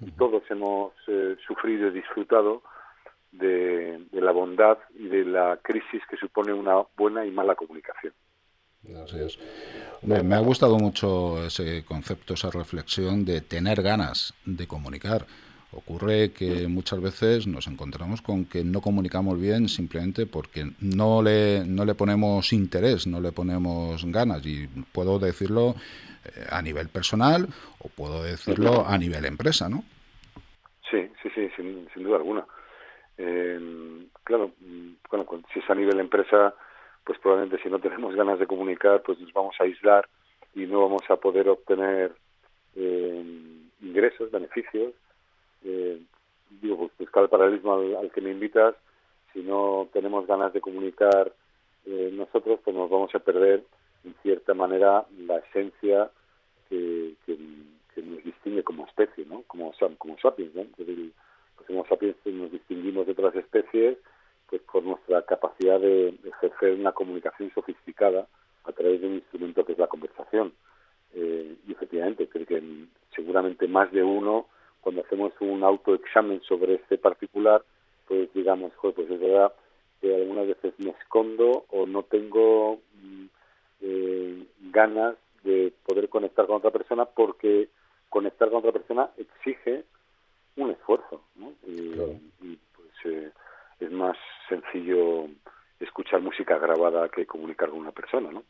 Y 0.02 0.12
todos 0.12 0.44
hemos 0.50 0.94
eh, 1.08 1.36
sufrido 1.46 1.88
y 1.88 1.92
disfrutado 1.92 2.62
de, 3.32 4.06
la 4.12 4.32
bondad 4.32 4.78
y 4.98 5.08
de 5.08 5.26
la 5.26 5.60
crisis 5.62 6.02
que 6.10 6.18
supone 6.18 6.54
una 6.54 6.84
buena 6.98 7.26
y 7.26 7.32
mala 7.32 7.56
comunicación. 7.56 8.14
Me, 10.02 10.36
ha 10.36 10.40
gustado 10.40 10.78
mucho 10.78 11.46
ese 11.46 11.84
concepto, 11.86 12.34
esa 12.34 12.50
reflexión 12.50 13.26
de 13.26 13.42
tener 13.42 13.82
ganas 13.82 14.34
de 14.46 14.68
comunicar. 14.68 15.26
Ocurre 15.72 16.32
que 16.32 16.68
muchas 16.68 17.00
veces 17.00 17.46
nos 17.46 17.68
encontramos 17.68 18.24
con 18.24 18.46
que 18.46 18.64
no 18.64 18.82
comunicamos 18.82 19.40
bien 19.40 19.70
simplemente 19.70 20.26
porque 20.26 20.72
no 20.82 21.22
le, 21.22 21.64
no 21.64 21.86
le 21.86 21.94
ponemos 21.94 22.52
interés, 22.54 23.06
no 23.06 23.22
le 23.22 23.32
ponemos 23.32 24.04
ganas. 24.06 24.44
Y 24.48 24.68
puedo 24.92 25.20
decirlo 25.20 25.76
eh, 26.26 26.46
a 26.50 26.62
nivel 26.64 26.90
personal 26.90 27.48
o 27.80 27.88
puedo 27.90 28.24
decirlo 28.24 28.88
a 28.88 28.98
nivel 28.98 29.26
empresa, 29.26 29.70
¿no? 29.70 29.84
Sí, 30.90 31.08
sí, 31.22 31.30
sí, 31.36 31.50
sin, 31.56 31.88
sin 31.94 32.04
duda 32.04 32.18
alguna. 32.18 32.46
Eh, 33.20 34.08
claro, 34.24 34.52
bueno, 35.10 35.28
si 35.54 35.60
es 35.60 35.70
a 35.70 35.76
nivel 35.76 36.00
empresa, 36.00 36.56
pues 37.04 37.20
probablemente 37.20 37.62
si 37.62 37.70
no 37.70 37.80
tenemos 37.80 38.16
ganas 38.16 38.40
de 38.40 38.48
comunicar, 38.48 39.04
pues 39.04 39.20
nos 39.20 39.34
vamos 39.34 39.56
a 39.60 39.66
aislar 39.66 40.08
y 40.56 40.66
no 40.66 40.82
vamos 40.82 41.04
a 41.10 41.18
poder 41.18 41.50
obtener 41.50 42.16
eh, 42.76 43.24
ingresos, 43.82 44.32
beneficios. 44.32 44.94
Eh, 45.64 46.02
digo, 46.62 46.78
pues 46.78 46.92
buscar 47.00 47.24
el 47.24 47.30
paralelismo 47.30 47.74
al, 47.74 48.12
que 48.12 48.22
me 48.22 48.32
invitas, 48.32 48.76
si 49.34 49.42
no 49.42 49.88
tenemos 49.94 50.26
ganas 50.28 50.54
de 50.54 50.62
comunicar 50.62 51.34
eh, 51.86 52.10
nosotros, 52.14 52.60
pues 52.64 52.76
nos 52.76 52.90
vamos 52.90 53.14
a 53.14 53.20
perder 53.20 53.64
en 54.04 54.16
cierta 54.22 54.54
manera 54.54 55.06
la 55.18 55.38
esencia 55.38 56.10
que, 56.70 57.14
que, 57.26 57.38
nos 58.02 58.24
distingue 58.24 58.64
como 58.64 58.86
especie, 58.86 59.26
¿no? 59.26 59.44
Como, 59.46 59.74
como 59.98 60.18
sapiens, 60.20 60.56
¿no? 60.56 60.64
como 61.68 61.86
sapiens 61.86 62.16
nos 62.26 62.50
distinguimos 62.50 63.06
de 63.06 63.12
otras 63.12 63.36
especies 63.36 63.98
pues 64.50 64.62
por 64.64 64.84
nuestra 64.84 65.22
capacidad 65.24 65.80
de 65.80 66.16
ejercer 66.24 66.74
una 66.74 66.92
comunicación 66.92 67.52
sofisticada 67.54 68.28
a 68.64 68.72
través 68.72 69.02
de 69.02 69.08
un 69.08 69.14
instrumento 69.16 69.64
que 69.64 69.74
es 69.74 69.78
la 69.78 69.88
conversación. 69.88 70.54
Eh, 71.14 71.56
y 71.68 71.72
efectivamente, 71.72 72.28
creo 72.28 72.46
que 72.46 72.64
seguramente 73.16 73.68
más 73.68 73.92
de 73.92 74.04
uno, 74.04 74.48
cuando 74.90 75.04
hacemos 75.04 75.34
un 75.40 75.64
autoexamen 75.64 76.42
sobre 76.42 76.74
este 76.74 76.98
particular, 76.98 77.64
pues 78.08 78.34
digamos, 78.34 78.72
pues 78.82 78.98
es 78.98 79.20
verdad 79.20 79.54
que 80.02 80.16
algunas 80.16 80.48
veces 80.48 80.74
me 80.80 80.90
escondo 80.90 81.66
o 81.70 81.86
no 81.86 82.02
tengo 82.02 82.80
mm, 82.96 83.26
eh, 83.82 84.48
ganas 84.72 85.16
de 85.44 85.72
poder 85.86 86.10
conectar 86.10 86.48
con 86.48 86.56
otra 86.56 86.72
persona 86.72 87.06
porque 87.06 87.70
conectar 88.10 88.50
con 88.50 88.58
otra 88.58 88.72
persona 88.72 89.12
exige 89.18 89.84
un 90.56 90.72
esfuerzo, 90.72 91.22
¿no? 91.36 91.54
Y, 91.68 91.92
pues 92.76 92.90
eh, 93.06 93.30
es 93.82 93.92
más 93.92 94.18
sencillo 94.50 95.28
escuchar 95.80 96.22
música 96.22 96.58
grabada 96.58 97.10
que 97.10 97.26
comunicar 97.26 97.70
con 97.70 97.80
una 97.80 97.92
persona, 97.92 98.30
¿no? 98.32 98.44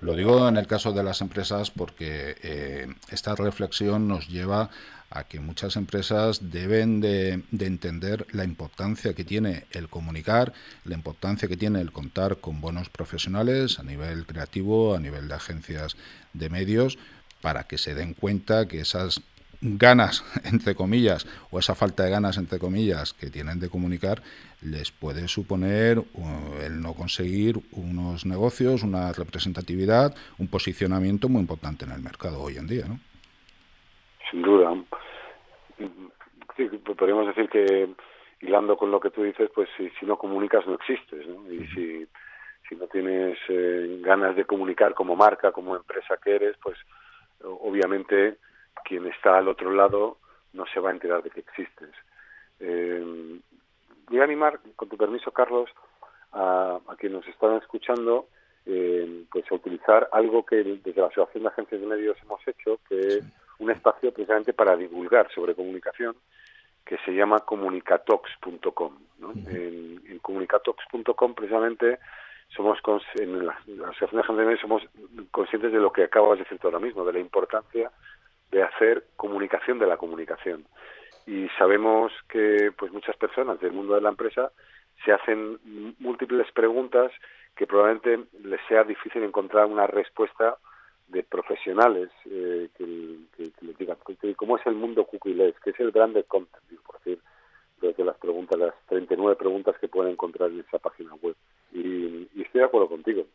Lo 0.00 0.14
digo 0.14 0.48
en 0.48 0.56
el 0.56 0.66
caso 0.66 0.92
de 0.92 1.02
las 1.02 1.20
empresas 1.20 1.70
porque 1.70 2.36
eh, 2.42 2.86
esta 3.10 3.34
reflexión 3.34 4.08
nos 4.08 4.28
lleva 4.28 4.70
a 5.10 5.24
que 5.24 5.38
muchas 5.40 5.76
empresas 5.76 6.50
deben 6.50 7.00
de, 7.00 7.42
de, 7.52 7.66
entender 7.66 8.26
la 8.32 8.44
importancia 8.44 9.14
que 9.14 9.24
tiene 9.24 9.64
el 9.70 9.88
comunicar, 9.88 10.52
la 10.84 10.94
importancia 10.94 11.48
que 11.48 11.56
tiene 11.56 11.80
el 11.80 11.92
contar 11.92 12.38
con 12.38 12.60
buenos 12.60 12.90
profesionales 12.90 13.78
a 13.78 13.84
nivel 13.84 14.26
creativo, 14.26 14.96
a 14.96 15.00
nivel 15.00 15.28
de 15.28 15.34
agencias 15.34 15.96
de 16.32 16.50
medios, 16.50 16.98
para 17.40 17.64
que 17.64 17.78
se 17.78 17.94
den 17.94 18.14
cuenta 18.14 18.66
que 18.66 18.80
esas 18.80 19.22
ganas, 19.60 20.24
entre 20.52 20.74
comillas, 20.74 21.26
o 21.50 21.58
esa 21.58 21.74
falta 21.74 22.04
de 22.04 22.10
ganas, 22.10 22.38
entre 22.38 22.58
comillas, 22.58 23.12
que 23.12 23.30
tienen 23.30 23.60
de 23.60 23.68
comunicar, 23.68 24.22
les 24.62 24.90
puede 24.90 25.28
suponer 25.28 25.98
uh, 25.98 26.64
el 26.64 26.80
no 26.80 26.94
conseguir 26.94 27.56
unos 27.72 28.26
negocios, 28.26 28.82
una 28.82 29.12
representatividad, 29.12 30.14
un 30.38 30.48
posicionamiento 30.48 31.28
muy 31.28 31.40
importante 31.40 31.84
en 31.84 31.92
el 31.92 32.02
mercado 32.02 32.42
hoy 32.42 32.56
en 32.56 32.66
día, 32.66 32.86
¿no? 32.88 32.98
Sin 34.30 34.42
duda. 34.42 34.74
Sí, 36.56 36.68
podríamos 36.96 37.26
decir 37.26 37.48
que, 37.48 37.88
hilando 38.40 38.76
con 38.76 38.90
lo 38.90 38.98
que 38.98 39.10
tú 39.10 39.22
dices, 39.22 39.50
pues 39.54 39.68
si, 39.76 39.90
si 40.00 40.06
no 40.06 40.16
comunicas 40.16 40.66
no 40.66 40.74
existes, 40.74 41.26
¿no? 41.28 41.52
Y 41.52 41.66
si, 41.68 42.06
si 42.68 42.76
no 42.76 42.86
tienes 42.86 43.38
eh, 43.48 44.00
ganas 44.00 44.34
de 44.36 44.44
comunicar 44.44 44.94
como 44.94 45.14
marca, 45.14 45.52
como 45.52 45.76
empresa 45.76 46.16
que 46.22 46.34
eres, 46.34 46.56
pues 46.62 46.76
obviamente 47.44 48.38
quien 48.84 49.06
está 49.06 49.38
al 49.38 49.48
otro 49.48 49.70
lado 49.70 50.18
no 50.52 50.64
se 50.72 50.80
va 50.80 50.90
a 50.90 50.92
enterar 50.92 51.22
de 51.22 51.30
que 51.30 51.40
existes. 51.40 51.90
Eh, 52.60 53.40
voy 54.08 54.20
a 54.20 54.24
animar, 54.24 54.60
con 54.74 54.88
tu 54.88 54.96
permiso, 54.96 55.30
Carlos, 55.30 55.70
a, 56.32 56.78
a 56.86 56.96
quienes 56.96 57.18
nos 57.18 57.28
están 57.28 57.56
escuchando, 57.56 58.28
eh, 58.64 59.24
pues 59.30 59.44
a 59.50 59.54
utilizar 59.54 60.08
algo 60.12 60.44
que 60.44 60.56
desde 60.56 61.00
la 61.00 61.06
Asociación 61.06 61.44
de 61.44 61.48
Agencias 61.48 61.80
de 61.80 61.86
Medios 61.86 62.16
hemos 62.22 62.40
hecho, 62.48 62.80
que 62.88 62.98
es 62.98 63.24
un 63.58 63.70
espacio 63.70 64.12
precisamente 64.12 64.52
para 64.52 64.76
divulgar 64.76 65.30
sobre 65.32 65.54
comunicación, 65.54 66.16
que 66.84 66.98
se 66.98 67.12
llama 67.12 67.40
comunicatox.com. 67.40 68.98
En, 69.48 70.02
en 70.08 70.18
comunicatox.com 70.20 71.34
precisamente 71.34 71.98
somos 72.54 72.78
en 73.16 73.46
la, 73.46 73.52
Asociación 73.52 74.10
de 74.12 74.20
Agencias 74.20 74.36
de 74.36 74.44
Medios 74.44 74.60
somos 74.60 74.82
conscientes 75.30 75.72
de 75.72 75.78
lo 75.78 75.92
que 75.92 76.04
acabas 76.04 76.38
de 76.38 76.44
decir 76.44 76.58
ahora 76.62 76.78
mismo, 76.78 77.04
de 77.04 77.12
la 77.12 77.18
importancia 77.18 77.90
de 78.50 78.62
hacer 78.62 79.04
comunicación 79.16 79.78
de 79.78 79.86
la 79.86 79.96
comunicación. 79.96 80.64
Y 81.26 81.48
sabemos 81.58 82.12
que 82.28 82.72
pues 82.76 82.92
muchas 82.92 83.16
personas 83.16 83.60
del 83.60 83.72
mundo 83.72 83.94
de 83.94 84.00
la 84.00 84.10
empresa 84.10 84.52
se 85.04 85.12
hacen 85.12 85.58
múltiples 85.98 86.50
preguntas 86.52 87.12
que 87.56 87.66
probablemente 87.66 88.28
les 88.42 88.60
sea 88.68 88.84
difícil 88.84 89.22
encontrar 89.22 89.66
una 89.66 89.86
respuesta 89.86 90.56
de 91.08 91.22
profesionales 91.22 92.10
eh, 92.26 92.68
que, 92.76 92.84
les 93.60 93.78
digan 93.78 93.96
cómo 94.36 94.58
es 94.58 94.66
el 94.66 94.74
mundo 94.74 95.06
cookie-less, 95.06 95.54
qué 95.62 95.70
es 95.70 95.80
el 95.80 95.90
branded 95.90 96.26
content, 96.26 96.62
por 96.84 96.98
decir, 96.98 97.20
de 97.80 98.04
las 98.04 98.16
preguntas, 98.16 98.58
las 98.58 98.74
39 98.88 99.36
preguntas 99.36 99.76
que 99.78 99.88
pueden 99.88 100.12
encontrar 100.12 100.50
en 100.50 100.60
esa 100.60 100.78
página 100.78 101.14
web. 101.14 101.36
Y, 101.72 102.28
estoy 102.40 102.60
de 102.60 102.64
acuerdo 102.64 102.88
contigo. 102.88 103.26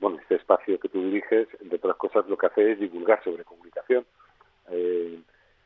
Bueno, 0.00 0.18
este 0.20 0.36
espacio 0.36 0.78
que 0.78 0.88
tú 0.88 1.02
diriges, 1.02 1.48
entre 1.60 1.76
otras 1.76 1.96
cosas, 1.96 2.28
lo 2.28 2.36
que 2.36 2.46
hace 2.46 2.72
es 2.72 2.80
divulgar 2.80 3.22
sobre 3.24 3.44
comunicación 3.44 4.06
eh, 4.70 5.18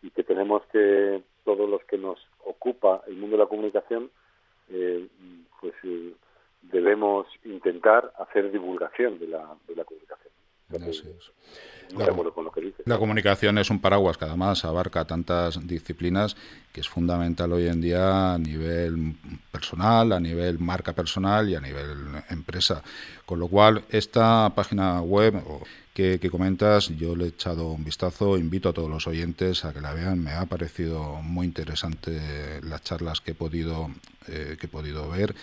y 0.03 0.11
que 0.11 0.25
tenemos 0.25 0.65
que, 0.67 1.23
todos 1.45 1.69
los 1.69 1.85
que 1.85 1.99
nos 1.99 2.19
ocupa 2.45 3.03
el 3.07 3.17
mundo 3.17 3.37
de 3.37 3.43
la 3.43 3.49
comunicación, 3.49 4.11
eh, 4.71 5.07
pues 5.61 5.75
eh, 5.85 6.13
debemos 6.63 7.27
intentar 7.45 8.13
hacer 8.19 8.51
divulgación 8.51 9.19
de 9.19 9.29
la, 9.29 9.57
de 9.67 9.77
la 9.77 9.85
comunicación. 9.85 10.32
La, 12.87 12.97
comunicación 12.97 13.59
es 13.59 13.69
un 13.69 13.81
paraguas 13.81 14.17
que 14.17 14.25
además 14.25 14.65
abarca 14.65 15.05
tantas 15.05 15.67
disciplinas 15.67 16.37
que 16.73 16.81
es 16.81 16.89
fundamental 16.89 17.53
hoy 17.53 17.67
en 17.67 17.83
día 17.83 18.35
a 18.35 18.39
nivel 18.39 19.15
personal, 19.51 20.13
a 20.13 20.21
nivel 20.21 20.59
marca 20.59 20.95
personal 20.95 21.51
y 21.51 21.55
a 21.55 21.61
nivel 21.61 22.23
empresa. 22.31 22.83
Con 23.27 23.41
lo 23.41 23.49
cual, 23.49 23.85
esta 23.91 24.51
página 24.55 25.03
web 25.03 25.35
que, 25.93 26.19
comentas, 26.31 26.89
yo 26.97 27.15
le 27.15 27.27
he 27.27 27.29
echado 27.29 27.73
un 27.73 27.85
vistazo, 27.85 28.39
invito 28.39 28.71
a 28.71 28.73
todos 28.73 28.89
los 28.89 29.07
oyentes 29.07 29.67
a 29.67 29.75
que 29.75 29.83
la 29.83 29.93
vean. 29.93 30.23
Me 30.23 30.33
ha 30.33 30.47
parecido 30.47 31.21
muy 31.21 31.47
interesante 31.47 32.61
las 32.63 32.83
charlas 32.83 33.21
que 33.21 33.33
he 33.33 33.35
podido, 33.35 33.91
eh, 34.29 34.57
que 34.59 34.67
he 34.67 34.71
podido 34.71 35.11
ver 35.11 35.35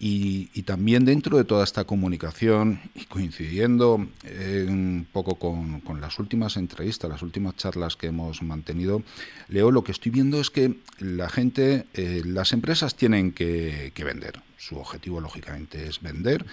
y, 0.00 0.62
también 0.62 1.04
dentro 1.04 1.38
de 1.38 1.44
toda 1.44 1.64
esta 1.64 1.84
comunicación 1.84 2.80
y 2.94 3.06
coincidiendo 3.06 4.06
eh, 4.22 4.66
un 4.68 5.06
poco 5.10 5.34
con, 5.36 6.00
las 6.00 6.18
últimas 6.20 6.56
entrevistas, 6.56 7.10
las 7.10 7.22
últimas 7.22 7.56
charlas 7.56 7.96
que 7.96 8.06
hemos 8.06 8.42
mantenido, 8.42 9.02
Leo, 9.48 9.72
lo 9.72 9.82
que 9.82 9.92
estoy 9.92 10.12
viendo 10.12 10.40
es 10.40 10.50
que 10.50 10.76
la 11.00 11.28
gente, 11.28 11.86
eh, 11.94 12.22
las 12.24 12.52
empresas 12.52 12.94
tienen 12.94 13.32
que, 13.32 13.92
vender. 13.96 14.40
Su 14.56 14.78
objetivo, 14.78 15.20
lógicamente, 15.20 15.88
es 15.88 16.00
vender, 16.00 16.46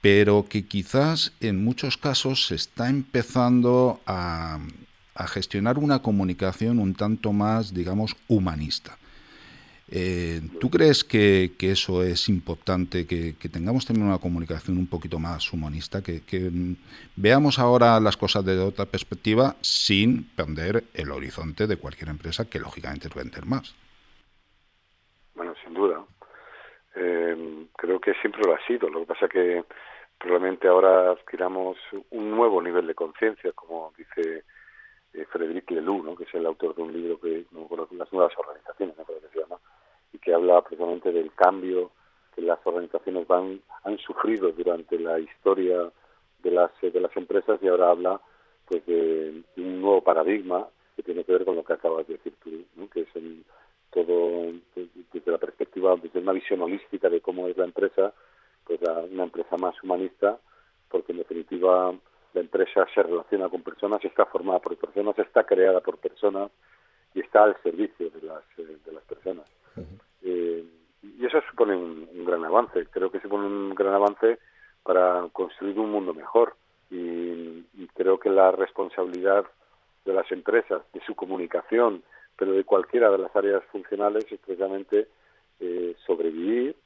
pero 0.00 0.46
que 0.48 0.66
quizás 0.66 1.32
en 1.40 1.64
muchos 1.64 1.96
casos 1.96 2.46
se 2.46 2.54
está 2.54 2.88
empezando 2.88 4.00
a 4.06 4.58
gestionar 5.26 5.78
una 5.78 6.00
comunicación 6.00 6.78
un 6.78 6.94
tanto 6.94 7.32
más, 7.32 7.74
digamos, 7.74 8.16
humanista 8.28 8.98
eh, 9.90 10.40
¿Tú 10.60 10.70
crees 10.70 11.02
que, 11.02 11.50
eso 11.60 12.02
es 12.02 12.28
importante, 12.28 13.06
que, 13.06 13.34
tengamos 13.48 13.86
también 13.86 14.06
una 14.06 14.18
comunicación 14.18 14.76
un 14.76 14.86
poquito 14.86 15.18
más 15.18 15.52
humanista, 15.52 16.02
que, 16.02 16.22
mm, 16.50 16.74
veamos 17.16 17.58
ahora 17.58 17.98
las 18.00 18.16
cosas 18.16 18.44
desde 18.44 18.62
otra 18.62 18.86
perspectiva 18.86 19.56
sin 19.60 20.24
perder 20.34 20.84
el 20.94 21.10
horizonte 21.10 21.66
de 21.66 21.76
cualquier 21.76 22.10
empresa, 22.10 22.48
que 22.48 22.58
lógicamente 22.58 23.08
es 23.08 23.14
vender 23.14 23.46
más? 23.46 23.74
Bueno, 25.34 25.54
sin 25.64 25.74
duda. 25.74 26.04
creo 27.76 28.00
que 28.00 28.12
siempre 28.14 28.42
lo 28.44 28.54
ha 28.54 28.66
sido. 28.66 28.88
Lo 28.90 29.00
que 29.00 29.06
pasa 29.06 29.28
que 29.28 29.64
probablemente 30.18 30.66
ahora 30.66 31.12
adquiramos 31.12 31.76
un 32.10 32.30
nuevo 32.30 32.60
nivel 32.60 32.86
de 32.86 32.94
conciencia, 32.94 33.52
como 33.52 33.92
dice 33.96 34.44
eh, 35.14 35.24
Frédéric 35.30 35.70
Lelou, 35.70 36.02
¿no? 36.02 36.16
que 36.16 36.24
es 36.24 36.34
el 36.34 36.46
autor 36.46 36.74
de 36.74 36.82
un 36.82 36.92
libro 36.92 37.20
que 37.20 37.46
no 37.52 37.62
recuerdo, 37.62 37.88
las 37.92 38.12
nuevas 38.12 38.32
organizaciones, 38.36 38.96
¿no? 38.98 39.04
creo 39.04 39.20
que 39.20 39.28
se 39.28 39.40
llama, 39.40 39.58
y 40.12 40.18
que 40.18 40.34
habla 40.34 40.62
precisamente 40.62 41.12
del 41.12 41.32
cambio 41.34 41.90
que 42.34 42.42
las 42.42 42.58
organizaciones 42.64 43.26
van 43.26 43.60
han 43.84 43.98
sufrido 43.98 44.52
durante 44.52 44.98
la 44.98 45.18
historia 45.18 45.90
de 46.42 46.50
las 46.50 46.70
de 46.80 47.00
las 47.00 47.16
empresas 47.16 47.58
y 47.62 47.68
ahora 47.68 47.90
habla 47.90 48.20
pues 48.66 48.84
de, 48.86 49.42
un 49.56 49.80
nuevo 49.80 50.02
paradigma 50.02 50.66
que 50.94 51.02
tiene 51.02 51.24
que 51.24 51.32
ver 51.32 51.44
con 51.44 51.56
lo 51.56 51.64
que 51.64 51.72
acabas 51.72 52.06
de 52.06 52.14
decir 52.14 52.34
tú, 52.42 52.50
¿no? 52.76 52.88
que 52.90 53.00
es 53.00 53.08
el, 53.14 53.44
todo 53.90 54.52
desde 54.74 55.30
la 55.30 55.38
perspectiva, 55.38 55.96
desde 55.96 56.20
una 56.20 56.32
visión 56.32 56.60
holística 56.60 57.08
de 57.08 57.20
cómo 57.20 57.48
es 57.48 57.56
la 57.56 57.64
empresa, 57.64 58.12
pues 58.64 58.80
una 59.10 59.24
empresa 59.24 59.56
más 59.56 59.82
humanista, 59.82 60.38
porque 60.90 61.12
en 61.12 61.18
definitiva 61.18 61.94
la 62.34 62.40
empresa 62.40 62.86
se 62.94 63.02
relaciona 63.02 63.48
con 63.48 63.62
personas, 63.62 64.04
está 64.04 64.26
formada 64.26 64.58
por 64.58 64.76
personas, 64.76 65.18
está 65.18 65.44
creada 65.44 65.80
por 65.80 65.98
personas 65.98 66.50
y 67.14 67.20
está 67.20 67.44
al 67.44 67.60
servicio 67.62 68.10
de 68.10 68.22
las, 68.22 68.42
eh, 68.58 68.76
de 68.84 68.92
las 68.92 69.04
personas. 69.04 69.48
Eh, 70.22 70.64
y 71.02 71.26
eso 71.26 71.40
supone 71.50 71.76
un, 71.76 72.08
un, 72.14 72.24
gran 72.24 72.44
avance, 72.44 72.86
creo 72.90 73.10
que 73.10 73.20
supone 73.20 73.46
un 73.46 73.74
gran 73.74 73.94
avance 73.94 74.38
para 74.82 75.28
construir 75.32 75.78
un 75.78 75.90
mundo 75.90 76.14
mejor. 76.14 76.54
Y, 76.90 76.96
y 77.74 77.88
creo 77.94 78.18
que 78.18 78.30
la 78.30 78.50
responsabilidad 78.50 79.44
de 80.04 80.12
las 80.14 80.30
empresas, 80.32 80.82
de 80.94 81.00
su 81.04 81.14
comunicación, 81.14 82.02
pero 82.36 82.52
de 82.52 82.64
cualquiera 82.64 83.10
de 83.10 83.18
las 83.18 83.34
áreas 83.36 83.62
funcionales 83.70 84.24
es 84.30 84.38
precisamente 84.38 85.08
eh, 85.60 85.94
sobrevivir 86.06 86.76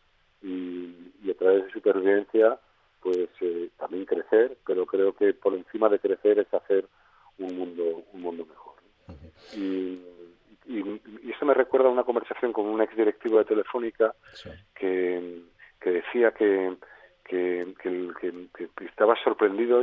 y, 0.43 1.13
y, 1.23 1.31
a 1.31 1.35
través 1.35 1.65
de 1.65 1.71
supervivencia 1.71 2.59
pues 3.01 3.29
eh, 3.41 3.69
también 3.79 4.07
crecer, 4.07 4.57
pero 4.67 4.87
creo 4.87 5.13
que 5.15 5.35
por 5.35 5.55
encima 5.55 5.89
de 5.89 5.99
crecer 5.99 6.39
es 6.39 6.53
hacer 6.55 6.87
un 7.39 7.57
mundo 7.57 8.03
un 8.13 8.23
mundo 8.23 8.47
mejor. 8.47 8.75
Y, 9.57 10.01
y, 10.67 10.79
y, 10.79 11.31
eso 11.31 11.45
me 11.45 11.55
recuerda 11.55 11.89
a 11.89 11.93
una 11.93 12.05
conversación 12.05 12.53
con 12.53 12.67
un 12.67 12.81
ex 12.83 12.95
directivo 12.97 13.39
de 13.39 13.45
Telefónica 13.45 14.15
sí. 14.35 14.51
que, 14.75 15.43
que 15.81 15.91
decía 15.91 16.33
que 16.33 16.77
que, 17.33 17.75
que, 17.83 18.11
que, 18.21 18.69
que 18.77 18.85
estaba 18.85 19.15
sorprendido 19.23 19.83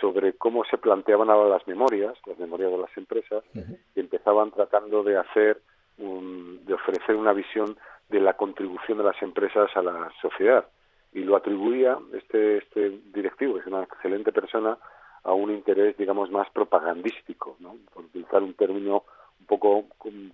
sobre 0.00 0.32
cómo 0.34 0.64
se 0.64 0.78
planteaban 0.78 1.30
ahora 1.30 1.48
las 1.48 1.66
memorias, 1.68 2.14
las 2.26 2.38
memorias 2.38 2.72
de 2.72 2.78
las 2.78 2.96
empresas, 2.96 3.44
uh 3.54 3.58
-huh. 3.58 3.78
y 3.94 4.00
empezaban 4.00 4.50
tratando 4.50 5.02
de 5.02 5.16
hacer, 5.16 5.60
un, 5.98 6.64
de 6.64 6.74
ofrecer 6.74 7.14
una 7.14 7.32
visión 7.32 7.76
de 8.08 8.20
la 8.20 8.34
contribución 8.34 8.98
de 8.98 9.04
las 9.04 9.20
empresas 9.22 9.70
a 9.76 9.82
la 9.82 10.10
sociedad. 10.20 10.66
Y 11.12 11.20
lo 11.20 11.36
atribuía 11.36 11.98
este, 12.14 12.58
este 12.58 13.00
directivo, 13.12 13.54
que 13.54 13.60
es 13.60 13.66
una 13.66 13.82
excelente 13.82 14.32
persona, 14.32 14.78
a 15.22 15.32
un 15.32 15.50
interés, 15.50 15.96
digamos, 15.96 16.30
más 16.30 16.48
propagandístico, 16.50 17.56
¿no? 17.60 17.76
por 17.92 18.04
utilizar 18.06 18.42
un 18.42 18.54
término 18.54 19.04
un 19.40 19.46
poco 19.46 19.84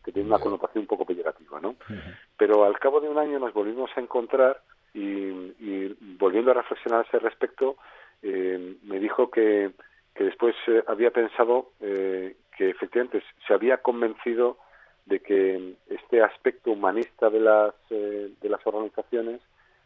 que 0.04 0.12
tiene 0.12 0.28
una 0.28 0.38
connotación 0.38 0.82
un 0.82 0.88
poco 0.88 1.04
peyorativa. 1.04 1.60
¿no? 1.60 1.70
Uh 1.70 1.74
-huh. 1.92 2.16
Pero 2.36 2.64
al 2.64 2.78
cabo 2.78 3.00
de 3.00 3.08
un 3.08 3.18
año 3.18 3.38
nos 3.38 3.52
volvimos 3.52 3.90
a 3.96 4.00
encontrar 4.00 4.60
y, 4.94 5.00
y 5.00 5.96
volviendo 6.18 6.50
a 6.50 6.54
reflexionar 6.54 7.00
a 7.00 7.08
ese 7.08 7.18
respecto, 7.18 7.76
eh, 8.22 8.76
me 8.82 8.98
dijo 8.98 9.30
que, 9.30 9.70
que 10.14 10.24
después 10.24 10.54
eh, 10.68 10.82
había 10.86 11.10
pensado 11.10 11.70
eh, 11.80 12.36
que 12.56 12.70
efectivamente 12.70 13.22
se 13.46 13.52
había 13.54 13.78
convencido 13.78 14.58
de 15.04 15.20
que 15.20 15.74
este 15.88 16.22
aspecto 16.22 16.72
humanista 16.72 17.30
de 17.30 17.40
las, 17.40 17.74
eh, 17.90 18.30
de 18.40 18.48
las 18.48 18.66
organizaciones 18.66 19.40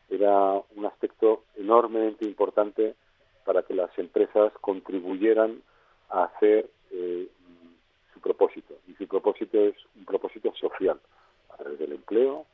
era 0.09 0.55
un 0.77 0.87
aspecto 0.87 1.45
enormemente 1.57 2.25
importante 2.25 2.95
para 3.45 3.63
que 3.63 3.75
las 3.75 3.97
empresas 3.99 4.53
contribuyeran 4.61 5.63
a 6.09 6.25
hacer 6.25 6.69
eh, 6.93 7.29
propósito. 8.21 8.75
Y 8.89 8.95
su 8.95 9.07
propósito 9.07 9.59
es 9.59 9.75
un 9.97 10.05
propósito 10.05 10.53
social, 10.55 10.99
a 11.53 11.57
través 11.57 11.79
del 11.79 11.93
empleo, 11.93 12.47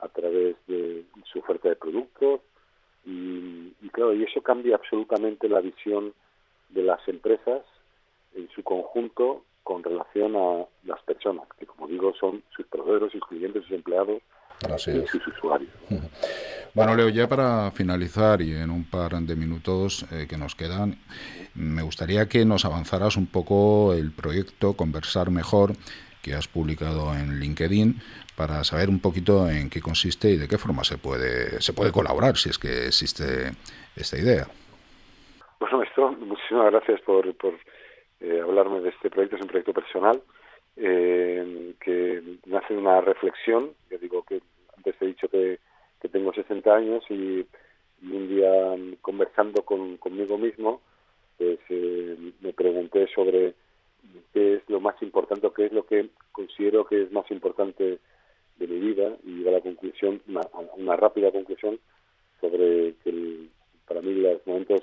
a 0.00 0.08
través 0.08 0.56
de 0.66 1.04
su 1.30 1.38
oferta 1.38 1.68
de 1.68 1.76
productos, 1.76 2.40
y, 3.04 3.72
y, 3.80 3.88
claro, 3.90 4.12
y 4.14 4.24
eso 4.24 4.42
cambia 4.42 4.76
absolutamente 4.76 5.48
la 5.48 5.60
visión 5.60 6.12
de 6.68 6.82
las 6.82 7.06
empresas 7.08 7.62
en 8.34 8.48
su 8.50 8.62
conjunto 8.62 9.42
con 9.62 9.82
relación 9.82 10.36
a 10.36 10.66
las 10.84 11.02
personas, 11.02 11.46
que 11.58 11.66
como 11.66 11.86
digo 11.86 12.12
son 12.14 12.42
sus 12.54 12.66
proveedores, 12.66 13.12
sus 13.12 13.24
clientes, 13.26 13.62
sus 13.64 13.72
empleados 13.72 14.22
Así 14.68 14.90
y 14.90 15.06
sus 15.06 15.26
usuarios. 15.26 15.70
Bueno, 16.72 16.94
Leo, 16.94 17.08
ya 17.08 17.26
para 17.26 17.72
finalizar 17.72 18.40
y 18.40 18.54
en 18.54 18.70
un 18.70 18.84
par 18.84 19.10
de 19.14 19.34
minutos 19.34 20.06
eh, 20.12 20.28
que 20.30 20.36
nos 20.36 20.54
quedan, 20.54 20.98
me 21.56 21.82
gustaría 21.82 22.28
que 22.28 22.44
nos 22.44 22.64
avanzaras 22.64 23.16
un 23.16 23.26
poco 23.26 23.92
el 23.92 24.12
proyecto 24.12 24.74
Conversar 24.74 25.32
Mejor 25.32 25.72
que 26.22 26.34
has 26.34 26.46
publicado 26.46 27.12
en 27.14 27.40
LinkedIn 27.40 27.96
para 28.36 28.62
saber 28.62 28.88
un 28.88 29.00
poquito 29.00 29.50
en 29.50 29.68
qué 29.68 29.80
consiste 29.80 30.30
y 30.30 30.36
de 30.36 30.46
qué 30.46 30.58
forma 30.58 30.84
se 30.84 30.96
puede 30.96 31.60
se 31.60 31.72
puede 31.72 31.90
colaborar 31.90 32.36
si 32.36 32.50
es 32.50 32.58
que 32.58 32.86
existe 32.86 33.50
esta 33.96 34.16
idea. 34.16 34.46
Bueno, 35.58 35.82
esto, 35.82 36.12
muchísimas 36.12 36.70
gracias 36.70 37.00
por, 37.00 37.34
por 37.36 37.54
eh, 38.20 38.40
hablarme 38.42 38.80
de 38.80 38.90
este 38.90 39.10
proyecto. 39.10 39.36
Es 39.36 39.42
un 39.42 39.48
proyecto 39.48 39.72
personal 39.72 40.22
eh, 40.76 41.74
que 41.80 42.22
nace 42.46 42.74
de 42.74 42.80
una 42.80 43.00
reflexión. 43.00 43.72
Yo 43.90 43.98
digo 43.98 44.22
que 44.22 44.40
antes 44.80 44.94
he 45.00 45.06
dicho 45.06 45.28
que, 45.28 45.58
que 46.00 46.08
tengo 46.08 46.32
60 46.32 46.74
años 46.74 47.04
y, 47.10 47.46
un 48.02 48.28
día 48.28 48.50
conversando 49.02 49.62
con, 49.62 49.98
conmigo 49.98 50.38
mismo, 50.38 50.80
pues 51.36 51.58
eh, 51.68 52.16
me 52.40 52.54
pregunté 52.54 53.06
sobre 53.14 53.52
qué 54.32 54.54
es 54.54 54.62
lo 54.68 54.80
más 54.80 54.94
importante, 55.02 55.50
qué 55.54 55.66
es 55.66 55.72
lo 55.72 55.84
que 55.84 56.08
considero 56.32 56.86
que 56.86 57.02
es 57.02 57.12
más 57.12 57.30
importante 57.30 57.98
de 58.56 58.66
mi 58.66 58.78
vida 58.78 59.18
y 59.22 59.32
llegar 59.32 59.52
a 59.52 59.56
la 59.58 59.62
conclusión, 59.62 60.22
una, 60.28 60.40
una 60.78 60.96
rápida 60.96 61.30
conclusión 61.30 61.78
sobre 62.40 62.94
que 63.04 63.48
para 63.86 64.00
mí 64.00 64.14
los 64.14 64.46
momentos 64.46 64.80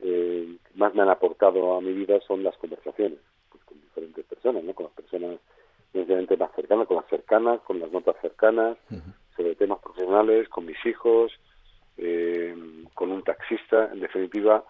eh, 0.00 0.58
que 0.62 0.78
más 0.78 0.94
me 0.94 1.02
han 1.02 1.08
aportado 1.08 1.74
a 1.74 1.80
mi 1.80 1.94
vida 1.94 2.20
son 2.20 2.42
las 2.42 2.56
conversaciones 2.58 3.18
pues, 3.48 3.64
con 3.64 3.80
diferentes 3.80 4.26
personas, 4.26 4.62
¿no? 4.62 4.74
con 4.74 4.84
las 4.84 4.94
personas 4.94 5.40
evidentemente 5.96 6.36
más 6.36 6.52
cercanas, 6.54 6.86
con 6.86 6.96
las 6.96 7.06
cercanas, 7.08 7.60
con 7.62 7.80
las 7.80 7.90
notas 7.90 8.16
cercanas, 8.20 8.76
uh 8.90 8.94
-huh. 8.94 9.14
sobre 9.36 9.54
temas 9.54 9.80
profesionales, 9.80 10.48
con 10.48 10.64
mis 10.66 10.84
hijos, 10.86 11.32
eh, 11.96 12.54
con 12.94 13.10
un 13.12 13.22
taxista, 13.22 13.90
en 13.92 14.00
definitiva, 14.00 14.64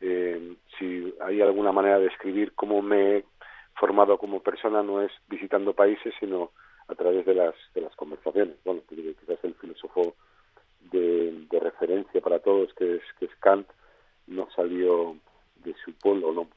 eh, 0.00 0.56
si 0.78 1.14
hay 1.20 1.40
alguna 1.42 1.72
manera 1.72 1.98
de 1.98 2.06
escribir 2.06 2.52
cómo 2.54 2.80
me 2.82 3.18
he 3.18 3.24
formado 3.74 4.18
como 4.18 4.40
persona, 4.40 4.82
no 4.82 5.02
es 5.02 5.12
visitando 5.28 5.72
países, 5.74 6.14
sino 6.18 6.50
a 6.88 6.94
través 6.94 7.24
de 7.26 7.34
las 7.34 7.54
de 7.74 7.82
las 7.82 7.94
conversaciones. 7.96 8.56
Bueno, 8.64 8.80
quizás 8.88 9.38
el 9.44 9.54
filósofo 9.54 10.14
de, 10.90 11.46
de 11.50 11.60
referencia 11.60 12.20
para 12.20 12.38
todos, 12.40 12.72
que 12.74 12.96
es, 12.96 13.02
que 13.18 13.26
es 13.26 13.34
Kant, 13.40 13.66
no 14.26 14.48
salió 14.56 15.16
de 15.64 15.74
su 15.84 15.92
pueblo, 15.92 16.32
no, 16.32 16.48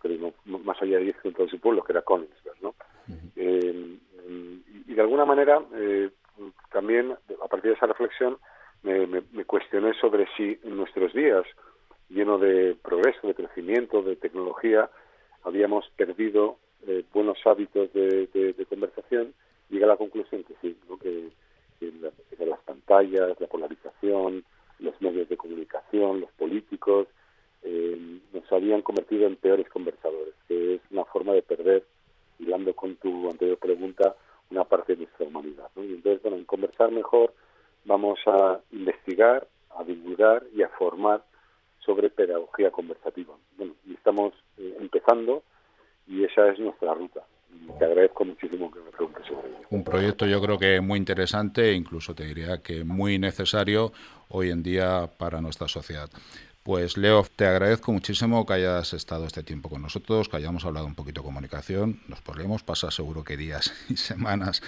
no, 0.46 0.60
más 0.60 0.82
allá 0.82 0.98
de 0.98 1.06
ir 1.06 1.16
de 1.24 1.50
su 1.50 1.60
pueblo, 1.60 1.84
que 1.84 1.92
era 1.92 2.02
Königsberg, 2.02 2.62
¿no? 2.62 2.70
Uh 3.08 3.12
-huh. 3.12 3.32
eh, 3.36 3.98
y 4.28 4.94
de 4.94 5.02
alguna 5.02 5.26
manera, 5.26 5.62
eh, 5.76 6.10
también 6.72 7.12
a 7.12 7.48
partir 7.48 7.72
de 7.72 7.78
esa 7.78 7.88
reflexión, 7.88 8.38
me, 8.84 9.08
me, 9.08 9.46
cuestioné 9.46 9.94
sobre 10.00 10.28
si 10.36 10.60
en 10.64 10.78
nuestros 10.78 11.14
días, 11.14 11.46
lleno 12.10 12.38
de 12.38 12.76
progreso, 12.82 13.28
de 13.28 13.34
crecimiento, 13.34 14.02
de 14.02 14.16
tecnología, 14.16 14.90
habíamos 15.44 15.90
perdido 15.96 16.58
eh, 16.88 17.04
buenos 17.14 17.38
hábitos 17.46 17.92
de, 17.94 18.28
de, 18.28 18.66
conversación 18.66 19.34
llega 19.70 19.86
a 19.86 19.90
la 19.90 19.98
conclusión 19.98 20.44
que 20.44 20.54
sí, 20.62 20.78
¿no? 20.90 20.98
que, 20.98 21.30
las 22.40 22.60
pantallas, 22.62 23.40
la 23.40 23.48
polarización, 23.48 24.44
los 24.80 25.02
medios 25.02 25.28
de 25.30 25.38
comunicación, 25.38 26.22
los 26.22 26.32
políticos, 26.32 27.08
eh, 27.64 28.20
nos 28.34 28.52
habían 28.52 28.82
convertido 28.82 29.28
en 29.28 29.36
peores 29.38 29.70
conversadores, 29.70 30.34
que 30.48 30.76
es 30.76 30.82
una 30.92 31.06
forma 31.06 31.34
de 31.34 31.42
perder, 31.42 31.84
hilando 32.40 32.74
con 32.76 32.96
tu 32.96 33.30
anterior 33.30 33.58
pregunta, 33.58 34.16
una 34.52 34.64
parte 34.64 34.94
de 34.96 35.04
nuestra 35.04 35.26
humanidad. 35.26 35.70
Y 35.78 35.94
entonces, 35.94 36.22
bueno, 36.22 36.38
en 36.38 36.46
conversar 36.46 36.92
mejor 36.92 37.34
vamos 37.86 38.20
a 38.28 38.60
investigar, 38.72 39.48
a 39.78 39.84
divulgar 39.84 40.44
y 40.56 40.62
a 40.64 40.70
formar 40.70 41.24
sobre 41.80 42.10
pedagogía 42.10 42.72
conversativa. 42.72 43.34
Bueno, 43.58 43.74
y 43.86 43.94
estamos 43.94 44.34
eh, 44.58 44.78
empezando 44.80 45.44
y 46.08 46.24
esa 46.24 46.50
es 46.50 46.60
nuestra 46.60 46.94
ruta 46.94 47.24
te 47.80 47.86
agradezco 47.86 48.26
muchísimo 48.26 48.72
que 48.72 48.80
me 48.80 48.92
preguntes 48.92 49.26
sobre 49.26 49.50
ello. 49.50 49.68
Un 49.70 49.84
proyecto 49.84 50.26
yo 50.26 50.42
creo 50.42 50.58
que 50.58 50.82
muy 50.82 50.98
interesante 50.98 51.70
e 51.70 51.74
incluso 51.74 52.14
te 52.14 52.26
diría 52.26 52.62
que 52.62 52.84
muy 52.84 53.18
necesario 53.18 53.92
hoy 54.30 54.50
en 54.50 54.64
día 54.64 55.10
para 55.18 55.42
nuestra 55.42 55.68
sociedad. 55.68 56.10
Pues 56.64 56.96
Leo, 56.96 57.24
te 57.36 57.46
agradezco 57.46 57.92
muchísimo 57.92 58.46
que 58.46 58.54
hayas 58.54 58.94
estado 58.94 59.26
este 59.26 59.44
tiempo 59.44 59.68
con 59.68 59.82
nosotros, 59.82 60.30
que 60.30 60.38
hayamos 60.38 60.64
hablado 60.64 60.86
un 60.86 60.96
poquito 60.96 61.20
de 61.20 61.26
comunicación. 61.26 62.00
Nos 62.08 62.22
podríamos 62.22 62.64
pasar 62.64 62.94
seguro 62.94 63.26
que 63.26 63.36
días 63.36 63.74
y 63.90 63.98
semanas 63.98 64.62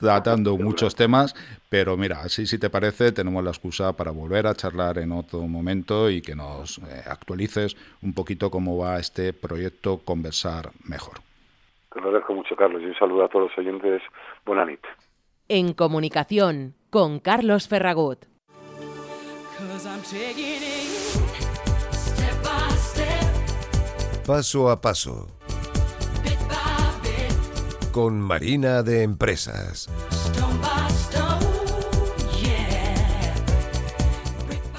tratando 0.00 0.56
muchos 0.56 0.96
temas, 0.96 1.36
pero 1.68 1.96
mira, 1.96 2.22
así 2.22 2.44
si 2.44 2.58
te 2.58 2.70
parece, 2.70 3.12
tenemos 3.12 3.44
la 3.44 3.50
excusa 3.50 3.92
para 3.92 4.10
volver 4.10 4.48
a 4.48 4.54
charlar 4.54 4.98
en 4.98 5.12
otro 5.12 5.42
momento 5.42 6.10
y 6.10 6.22
que 6.22 6.34
nos 6.34 6.78
eh, 6.78 7.04
actualices 7.06 7.76
un 8.02 8.14
poquito 8.14 8.50
cómo 8.50 8.76
va 8.76 8.98
este 8.98 9.32
proyecto 9.32 9.98
Conversar 10.04 10.70
Mejor. 10.88 11.18
Te 11.92 12.00
lo 12.00 12.06
agradezco 12.08 12.34
mucho, 12.34 12.56
Carlos, 12.56 12.82
y 12.82 12.86
un 12.86 12.98
saludo 12.98 13.24
a 13.24 13.28
todos 13.28 13.48
los 13.48 13.58
oyentes. 13.58 14.02
Buena 14.44 14.64
nit. 14.64 14.80
En 15.48 15.72
comunicación 15.72 16.74
con 16.90 17.20
Carlos 17.20 17.68
Ferragut. 17.68 18.26
Paso 24.28 24.68
a 24.68 24.78
paso. 24.78 25.26
Con 27.92 28.20
Marina 28.20 28.82
de 28.82 29.02
Empresas. 29.02 29.88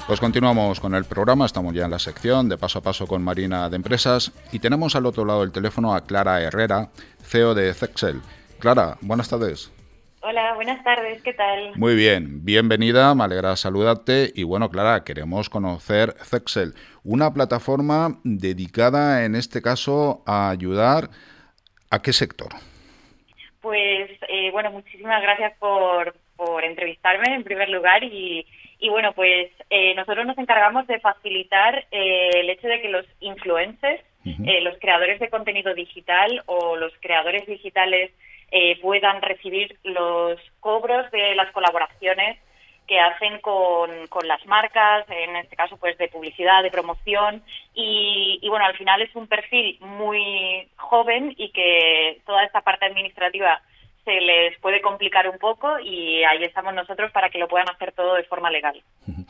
Pues 0.06 0.20
continuamos 0.20 0.78
con 0.78 0.94
el 0.94 1.04
programa, 1.04 1.46
estamos 1.46 1.74
ya 1.74 1.86
en 1.86 1.90
la 1.90 1.98
sección 1.98 2.48
de 2.48 2.58
paso 2.58 2.78
a 2.78 2.82
paso 2.82 3.08
con 3.08 3.24
Marina 3.24 3.68
de 3.68 3.74
Empresas 3.74 4.30
y 4.52 4.60
tenemos 4.60 4.94
al 4.94 5.06
otro 5.06 5.24
lado 5.24 5.40
del 5.40 5.50
teléfono 5.50 5.96
a 5.96 6.02
Clara 6.02 6.40
Herrera, 6.40 6.90
CEO 7.20 7.52
de 7.56 7.74
Zexel. 7.74 8.20
Clara, 8.60 8.98
buenas 9.00 9.28
tardes. 9.28 9.72
Hola, 10.22 10.54
buenas 10.54 10.84
tardes, 10.84 11.22
¿qué 11.22 11.32
tal? 11.32 11.72
Muy 11.76 11.94
bien, 11.94 12.44
bienvenida, 12.44 13.14
me 13.14 13.24
alegra 13.24 13.56
saludarte 13.56 14.30
y 14.34 14.42
bueno, 14.42 14.68
Clara, 14.68 15.02
queremos 15.02 15.48
conocer 15.48 16.14
Zexel, 16.22 16.74
una 17.04 17.32
plataforma 17.32 18.18
dedicada 18.24 19.24
en 19.24 19.34
este 19.34 19.62
caso 19.62 20.22
a 20.26 20.50
ayudar 20.50 21.10
a 21.90 22.00
qué 22.02 22.12
sector. 22.12 22.48
Pues 23.60 24.10
eh, 24.28 24.50
bueno, 24.52 24.70
muchísimas 24.70 25.20
gracias 25.22 25.52
por, 25.58 26.14
por 26.36 26.64
entrevistarme 26.64 27.34
en 27.34 27.44
primer 27.44 27.68
lugar 27.68 28.02
y, 28.04 28.46
y 28.78 28.88
bueno, 28.88 29.12
pues 29.12 29.50
eh, 29.68 29.94
nosotros 29.94 30.26
nos 30.26 30.38
encargamos 30.38 30.86
de 30.86 30.98
facilitar 31.00 31.86
eh, 31.90 32.30
el 32.34 32.48
hecho 32.48 32.66
de 32.66 32.80
que 32.80 32.88
los 32.88 33.04
influencers, 33.20 34.02
eh, 34.24 34.60
los 34.62 34.78
creadores 34.78 35.18
de 35.18 35.30
contenido 35.30 35.74
digital 35.74 36.42
o 36.46 36.76
los 36.76 36.92
creadores 37.00 37.46
digitales 37.46 38.10
eh, 38.50 38.78
puedan 38.80 39.22
recibir 39.22 39.78
los 39.84 40.38
cobros 40.60 41.10
de 41.10 41.34
las 41.36 41.50
colaboraciones 41.52 42.38
que 42.90 42.98
hacen 42.98 43.40
con, 43.40 44.08
con, 44.08 44.26
las 44.26 44.44
marcas, 44.46 45.08
en 45.10 45.36
este 45.36 45.54
caso 45.54 45.76
pues 45.76 45.96
de 45.96 46.08
publicidad, 46.08 46.60
de 46.64 46.72
promoción 46.72 47.40
y, 47.72 48.40
y, 48.42 48.48
bueno, 48.48 48.64
al 48.64 48.76
final 48.76 49.00
es 49.00 49.14
un 49.14 49.28
perfil 49.28 49.78
muy 49.78 50.68
joven 50.74 51.32
y 51.38 51.52
que 51.52 52.20
toda 52.26 52.42
esta 52.42 52.62
parte 52.62 52.86
administrativa 52.86 53.62
se 54.04 54.20
les 54.20 54.58
puede 54.58 54.82
complicar 54.82 55.28
un 55.28 55.38
poco 55.38 55.78
y 55.78 56.24
ahí 56.24 56.42
estamos 56.42 56.74
nosotros 56.74 57.12
para 57.12 57.30
que 57.30 57.38
lo 57.38 57.46
puedan 57.46 57.70
hacer 57.70 57.92
todo 57.92 58.14
de 58.14 58.24
forma 58.24 58.50
legal. 58.50 58.82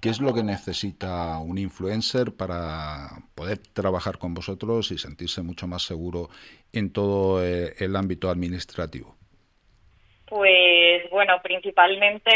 ¿Qué 0.00 0.08
es 0.08 0.18
lo 0.18 0.32
que 0.32 0.42
necesita 0.42 1.36
un 1.36 1.58
influencer 1.58 2.34
para 2.34 3.10
poder 3.34 3.58
trabajar 3.58 4.16
con 4.16 4.32
vosotros 4.32 4.90
y 4.90 4.96
sentirse 4.96 5.42
mucho 5.42 5.66
más 5.66 5.82
seguro 5.82 6.30
en 6.72 6.94
todo 6.94 7.44
eh, 7.44 7.74
el 7.78 7.94
ámbito 7.94 8.30
administrativo? 8.30 9.16
Pues 10.32 11.10
bueno, 11.10 11.42
principalmente 11.42 12.30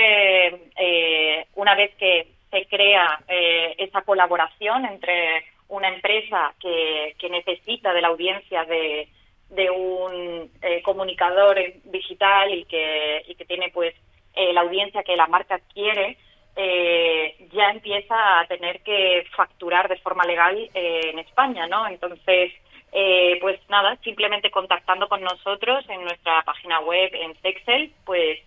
eh, 0.77 1.47
una 1.55 1.75
vez 1.75 1.95
que 1.95 2.29
se 2.51 2.67
crea 2.67 3.21
eh, 3.27 3.75
esa 3.79 4.03
colaboración 4.03 4.85
entre 4.85 5.47
una 5.69 5.89
empresa 5.89 6.53
que, 6.61 7.17
que 7.19 7.31
necesita 7.31 7.95
de 7.95 8.03
la 8.03 8.09
audiencia 8.09 8.67
de, 8.67 9.09
de 9.49 9.71
un 9.71 10.51
eh, 10.61 10.83
comunicador 10.83 11.57
digital 11.85 12.53
y 12.53 12.67
que, 12.67 13.25
y 13.29 13.35
que 13.35 13.47
tiene 13.47 13.71
pues 13.73 13.95
eh, 14.35 14.53
la 14.53 14.61
audiencia 14.61 15.03
que 15.03 15.17
la 15.17 15.27
marca 15.29 15.59
quiere, 15.73 16.19
eh, 16.55 17.49
ya 17.51 17.71
empieza 17.71 18.41
a 18.41 18.47
tener 18.47 18.81
que 18.81 19.25
facturar 19.35 19.89
de 19.89 19.97
forma 20.01 20.25
legal 20.27 20.55
eh, 20.75 21.01
en 21.15 21.19
España, 21.21 21.67
¿no? 21.67 21.89
Entonces, 21.89 22.53
eh, 22.99 23.37
pues 23.43 23.61
nada, 23.69 23.99
simplemente 24.03 24.51
contactando 24.51 25.07
con 25.07 25.21
nosotros 25.21 25.85
en 25.91 26.03
nuestra 26.03 26.43
página 26.45 26.81
web 26.81 27.11
en 27.13 27.35
Texel, 27.35 27.93
pues 28.07 28.39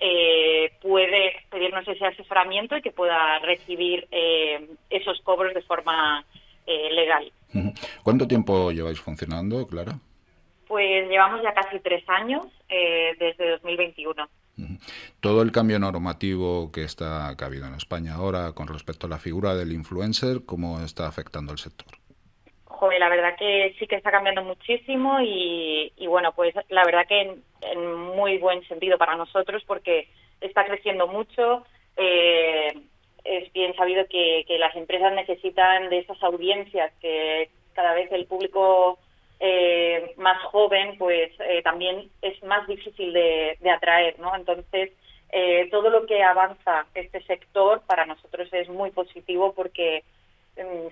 eh, 0.00 0.72
puede 0.80 1.34
pedirnos 1.50 1.86
ese 1.86 2.06
asesoramiento 2.06 2.74
y 2.74 2.80
que 2.80 2.90
pueda 2.90 3.38
recibir 3.40 4.08
eh, 4.10 4.66
esos 4.88 5.20
cobros 5.20 5.52
de 5.52 5.60
forma 5.60 6.24
eh, 6.66 6.88
legal. 6.90 7.30
¿Cuánto 8.02 8.26
tiempo 8.26 8.72
lleváis 8.72 8.98
funcionando, 8.98 9.66
Clara? 9.66 9.98
Pues 10.66 11.06
llevamos 11.10 11.42
ya 11.42 11.52
casi 11.52 11.78
tres 11.80 12.02
años, 12.08 12.46
desde 12.66 13.50
2021. 13.50 14.26
Todo 15.20 15.42
el 15.42 15.52
cambio 15.52 15.78
normativo 15.78 16.72
que 16.72 16.84
está 16.84 17.34
que 17.36 17.44
ha 17.44 17.46
habido 17.46 17.66
en 17.66 17.74
España 17.74 18.14
ahora 18.14 18.52
con 18.52 18.68
respecto 18.68 19.06
a 19.06 19.10
la 19.10 19.18
figura 19.18 19.54
del 19.54 19.72
influencer, 19.72 20.46
¿cómo 20.46 20.80
está 20.80 21.06
afectando 21.06 21.52
el 21.52 21.58
sector? 21.58 21.97
Joder, 22.78 23.00
la 23.00 23.08
verdad 23.08 23.34
que 23.36 23.74
sí 23.76 23.88
que 23.88 23.96
está 23.96 24.12
cambiando 24.12 24.44
muchísimo 24.44 25.18
y, 25.20 25.92
y 25.96 26.06
bueno, 26.06 26.32
pues 26.32 26.54
la 26.68 26.84
verdad 26.84 27.08
que 27.08 27.36
en, 27.62 27.94
muy 28.14 28.38
buen 28.38 28.62
sentido 28.68 28.96
para 28.96 29.16
nosotros 29.16 29.64
porque 29.66 30.06
está 30.40 30.64
creciendo 30.64 31.08
mucho. 31.08 31.66
Eh, 31.96 32.72
es 33.24 33.52
bien 33.52 33.74
sabido 33.74 34.06
que, 34.06 34.44
las 34.60 34.76
empresas 34.76 35.12
necesitan 35.12 35.90
de 35.90 35.98
esas 35.98 36.22
audiencias 36.22 36.92
que 37.00 37.50
cada 37.72 37.94
vez 37.94 38.12
el 38.12 38.26
público 38.26 39.00
eh, 39.40 40.14
más 40.16 40.40
joven, 40.44 40.96
pues 40.98 41.32
eh, 41.40 41.62
también 41.62 42.08
es 42.22 42.40
más 42.44 42.64
difícil 42.68 43.12
de, 43.12 43.58
de 43.60 43.70
atraer, 43.70 44.20
¿no? 44.20 44.36
Entonces, 44.36 44.92
eh, 45.30 45.66
todo 45.72 45.90
lo 45.90 46.06
que 46.06 46.22
avanza 46.22 46.86
este 46.94 47.24
sector 47.24 47.82
para 47.88 48.06
nosotros 48.06 48.48
es 48.52 48.68
muy 48.68 48.92
positivo 48.92 49.52
porque 49.52 50.04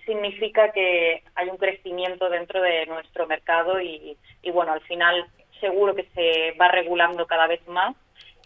significa 0.05 0.73
que 0.73 1.23
hay 1.35 1.49
un 1.49 1.57
crecimiento 1.57 2.29
dentro 2.31 2.61
de 2.61 2.87
nuestro 2.87 3.27
mercado 3.27 3.81
y, 3.81 4.17
y, 4.43 4.51
bueno, 4.51 4.73
al 4.73 4.81
final 4.83 5.27
seguro 5.61 5.95
que 5.95 6.09
se 6.15 6.57
va 6.61 6.69
regulando 6.69 7.27
cada 7.27 7.47
vez 7.47 7.67
más 7.69 7.97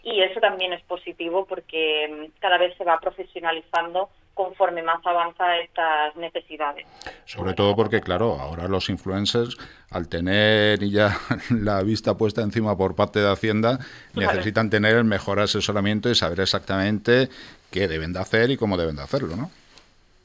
y 0.03 0.21
eso 0.21 0.39
también 0.39 0.73
es 0.73 0.81
positivo 0.83 1.45
porque 1.45 2.07
mm, 2.09 2.39
cada 2.39 2.57
vez 2.57 2.75
se 2.77 2.83
va 2.83 2.99
profesionalizando 2.99 4.09
conforme 4.33 4.81
más 4.81 5.05
avanza 5.05 5.57
estas 5.57 6.15
necesidades. 6.15 6.87
Sobre 7.25 7.53
todo 7.53 7.75
porque, 7.75 8.01
claro, 8.01 8.39
ahora 8.39 8.67
los 8.67 8.89
influencers, 8.89 9.57
al 9.91 10.07
tener 10.07 10.79
ya 10.79 11.15
la 11.49 11.83
vista 11.83 12.17
puesta 12.17 12.41
encima 12.41 12.75
por 12.77 12.95
parte 12.95 13.19
de 13.19 13.29
Hacienda, 13.29 13.77
claro. 14.13 14.31
necesitan 14.31 14.69
tener 14.69 14.95
el 14.95 15.03
mejor 15.03 15.39
asesoramiento 15.39 16.09
y 16.09 16.15
saber 16.15 16.39
exactamente 16.39 17.29
qué 17.69 17.87
deben 17.87 18.13
de 18.13 18.19
hacer 18.19 18.49
y 18.51 18.57
cómo 18.57 18.77
deben 18.77 18.95
de 18.95 19.03
hacerlo, 19.03 19.35
¿no? 19.35 19.51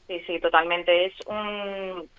Sí, 0.07 0.21
sí, 0.25 0.39
totalmente. 0.39 1.05
Es 1.05 1.13
un, 1.27 2.09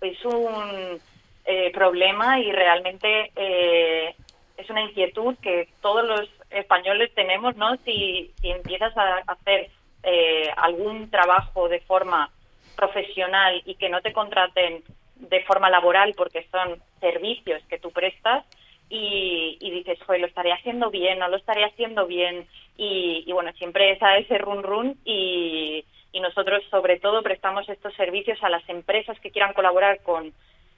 es 0.00 0.24
un 0.24 1.00
eh, 1.44 1.70
problema 1.72 2.40
y 2.40 2.50
realmente 2.50 3.30
eh, 3.36 4.14
es 4.56 4.68
una 4.70 4.82
inquietud 4.82 5.36
que 5.40 5.68
todos 5.80 6.04
los 6.04 6.28
españoles 6.50 7.14
tenemos, 7.14 7.56
¿no? 7.56 7.76
Si, 7.84 8.32
si 8.40 8.50
empiezas 8.50 8.96
a 8.96 9.18
hacer 9.26 9.70
eh, 10.02 10.50
algún 10.56 11.10
trabajo 11.10 11.68
de 11.68 11.80
forma 11.80 12.30
profesional 12.76 13.62
y 13.64 13.76
que 13.76 13.88
no 13.88 14.00
te 14.00 14.12
contraten 14.12 14.82
de 15.16 15.40
forma 15.44 15.70
laboral 15.70 16.14
porque 16.16 16.46
son 16.50 16.80
servicios 17.00 17.62
que 17.68 17.78
tú 17.78 17.90
prestas 17.90 18.44
y, 18.88 19.58
y 19.60 19.70
dices, 19.70 19.98
joder, 20.04 20.22
lo 20.22 20.26
estaré 20.26 20.52
haciendo 20.52 20.90
bien, 20.90 21.18
no 21.18 21.28
lo 21.28 21.36
estaré 21.36 21.64
haciendo 21.64 22.06
bien 22.06 22.46
y, 22.76 23.24
y 23.26 23.32
bueno, 23.32 23.52
siempre 23.54 23.92
es 23.92 23.98
ese 24.18 24.38
run 24.38 24.62
run 24.62 24.96
y, 25.04 25.84
y 26.18 26.20
nosotros 26.20 26.64
sobre 26.68 26.98
todo 26.98 27.22
prestamos 27.22 27.68
estos 27.68 27.94
servicios 27.94 28.42
a 28.42 28.48
las 28.48 28.68
empresas 28.68 29.18
que 29.20 29.30
quieran 29.30 29.54
colaborar 29.54 30.02
con 30.02 30.32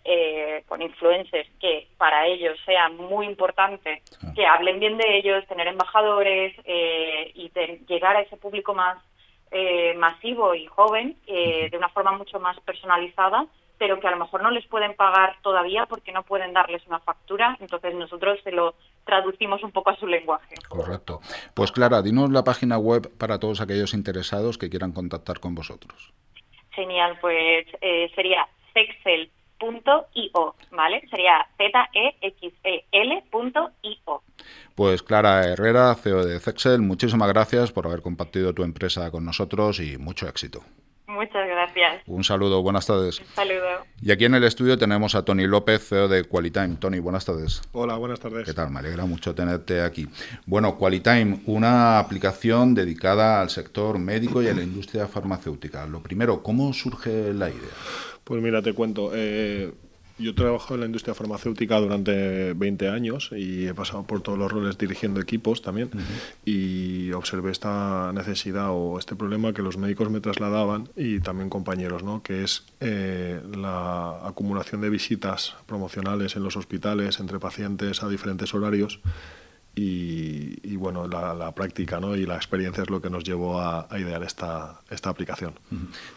eh, 0.04 0.64
con 0.66 0.80
influencers 0.80 1.48
que 1.60 1.86
para 1.98 2.26
ellos 2.26 2.58
sea 2.64 2.88
muy 2.88 3.26
importante 3.26 4.02
que 4.34 4.46
hablen 4.46 4.80
bien 4.80 4.96
de 4.96 5.18
ellos, 5.18 5.46
tener 5.46 5.66
embajadores 5.66 6.54
eh, 6.64 7.32
y 7.34 7.50
de, 7.50 7.80
llegar 7.86 8.16
a 8.16 8.22
ese 8.22 8.36
público 8.36 8.74
más 8.74 8.98
eh, 9.50 9.94
masivo 9.98 10.54
y 10.54 10.66
joven 10.66 11.16
eh, 11.26 11.68
de 11.70 11.76
una 11.76 11.88
forma 11.88 12.12
mucho 12.12 12.38
más 12.38 12.58
personalizada, 12.60 13.46
pero 13.80 13.98
que 13.98 14.06
a 14.06 14.10
lo 14.10 14.18
mejor 14.18 14.42
no 14.42 14.50
les 14.50 14.66
pueden 14.66 14.94
pagar 14.94 15.36
todavía 15.40 15.86
porque 15.86 16.12
no 16.12 16.22
pueden 16.22 16.52
darles 16.52 16.86
una 16.86 17.00
factura, 17.00 17.56
entonces 17.60 17.94
nosotros 17.94 18.38
se 18.44 18.52
lo 18.52 18.74
traducimos 19.06 19.62
un 19.62 19.72
poco 19.72 19.88
a 19.88 19.96
su 19.96 20.06
lenguaje. 20.06 20.54
Correcto. 20.68 21.20
Pues 21.54 21.72
Clara, 21.72 22.02
dinos 22.02 22.30
la 22.30 22.44
página 22.44 22.76
web 22.76 23.10
para 23.16 23.38
todos 23.38 23.62
aquellos 23.62 23.94
interesados 23.94 24.58
que 24.58 24.68
quieran 24.68 24.92
contactar 24.92 25.40
con 25.40 25.54
vosotros. 25.54 26.12
Genial, 26.72 27.16
pues 27.22 27.66
eh, 27.80 28.12
sería 28.14 28.46
sexel 28.74 29.30
.io, 30.14 30.54
¿vale? 30.72 31.02
Sería 31.08 31.46
Z-E-X-E-L.io. 31.56 32.82
Pues 34.74 35.02
Clara 35.02 35.46
Herrera, 35.46 35.94
CEO 35.94 36.22
de 36.22 36.38
Zexel, 36.38 36.82
muchísimas 36.82 37.30
gracias 37.30 37.72
por 37.72 37.86
haber 37.86 38.02
compartido 38.02 38.52
tu 38.52 38.62
empresa 38.62 39.10
con 39.10 39.24
nosotros 39.24 39.80
y 39.80 39.96
mucho 39.96 40.28
éxito. 40.28 40.60
Muchas 41.10 41.48
gracias. 41.48 42.02
Un 42.06 42.22
saludo, 42.22 42.62
buenas 42.62 42.86
tardes. 42.86 43.18
Un 43.18 43.26
saludo. 43.34 43.84
Y 44.00 44.12
aquí 44.12 44.26
en 44.26 44.34
el 44.34 44.44
estudio 44.44 44.78
tenemos 44.78 45.16
a 45.16 45.24
Tony 45.24 45.46
López, 45.46 45.88
CEO 45.88 46.06
de 46.06 46.22
Qualitime. 46.24 46.76
Tony, 46.76 47.00
buenas 47.00 47.24
tardes. 47.24 47.62
Hola, 47.72 47.96
buenas 47.96 48.20
tardes. 48.20 48.44
¿Qué 48.46 48.54
tal? 48.54 48.70
Me 48.70 48.78
alegra 48.78 49.06
mucho 49.06 49.34
tenerte 49.34 49.82
aquí. 49.82 50.08
Bueno, 50.46 50.76
Qualitime, 50.76 51.40
una 51.46 51.98
aplicación 51.98 52.74
dedicada 52.74 53.40
al 53.40 53.50
sector 53.50 53.98
médico 53.98 54.40
y 54.40 54.48
a 54.48 54.54
la 54.54 54.62
industria 54.62 55.08
farmacéutica. 55.08 55.84
Lo 55.86 56.00
primero, 56.00 56.44
¿cómo 56.44 56.72
surge 56.72 57.34
la 57.34 57.48
idea? 57.50 57.70
Pues 58.22 58.40
mira, 58.40 58.62
te 58.62 58.72
cuento. 58.72 59.10
Eh, 59.12 59.72
yo 60.20 60.34
trabajo 60.34 60.74
en 60.74 60.80
la 60.80 60.86
industria 60.86 61.14
farmacéutica 61.14 61.78
durante 61.78 62.52
20 62.52 62.88
años 62.88 63.30
y 63.32 63.66
he 63.66 63.74
pasado 63.74 64.04
por 64.04 64.20
todos 64.20 64.38
los 64.38 64.50
roles 64.50 64.78
dirigiendo 64.78 65.20
equipos 65.20 65.62
también 65.62 65.90
y 66.44 67.10
observé 67.12 67.50
esta 67.50 68.12
necesidad 68.12 68.70
o 68.70 68.98
este 68.98 69.16
problema 69.16 69.52
que 69.52 69.62
los 69.62 69.76
médicos 69.76 70.10
me 70.10 70.20
trasladaban 70.20 70.88
y 70.96 71.20
también 71.20 71.50
compañeros, 71.50 72.02
¿no? 72.02 72.22
que 72.22 72.44
es 72.44 72.64
eh, 72.80 73.40
la 73.56 74.26
acumulación 74.26 74.80
de 74.80 74.90
visitas 74.90 75.56
promocionales 75.66 76.36
en 76.36 76.44
los 76.44 76.56
hospitales 76.56 77.20
entre 77.20 77.38
pacientes 77.38 78.02
a 78.02 78.08
diferentes 78.08 78.54
horarios 78.54 79.00
y, 79.74 80.76
bueno, 80.76 81.06
la, 81.06 81.52
práctica 81.52 82.00
¿no? 82.00 82.16
y 82.16 82.26
la 82.26 82.36
experiencia 82.36 82.82
es 82.82 82.90
lo 82.90 83.00
que 83.00 83.08
nos 83.08 83.24
llevó 83.24 83.60
a, 83.60 83.86
idear 83.98 84.22
esta, 84.22 84.80
esta 84.90 85.10
aplicación. 85.10 85.54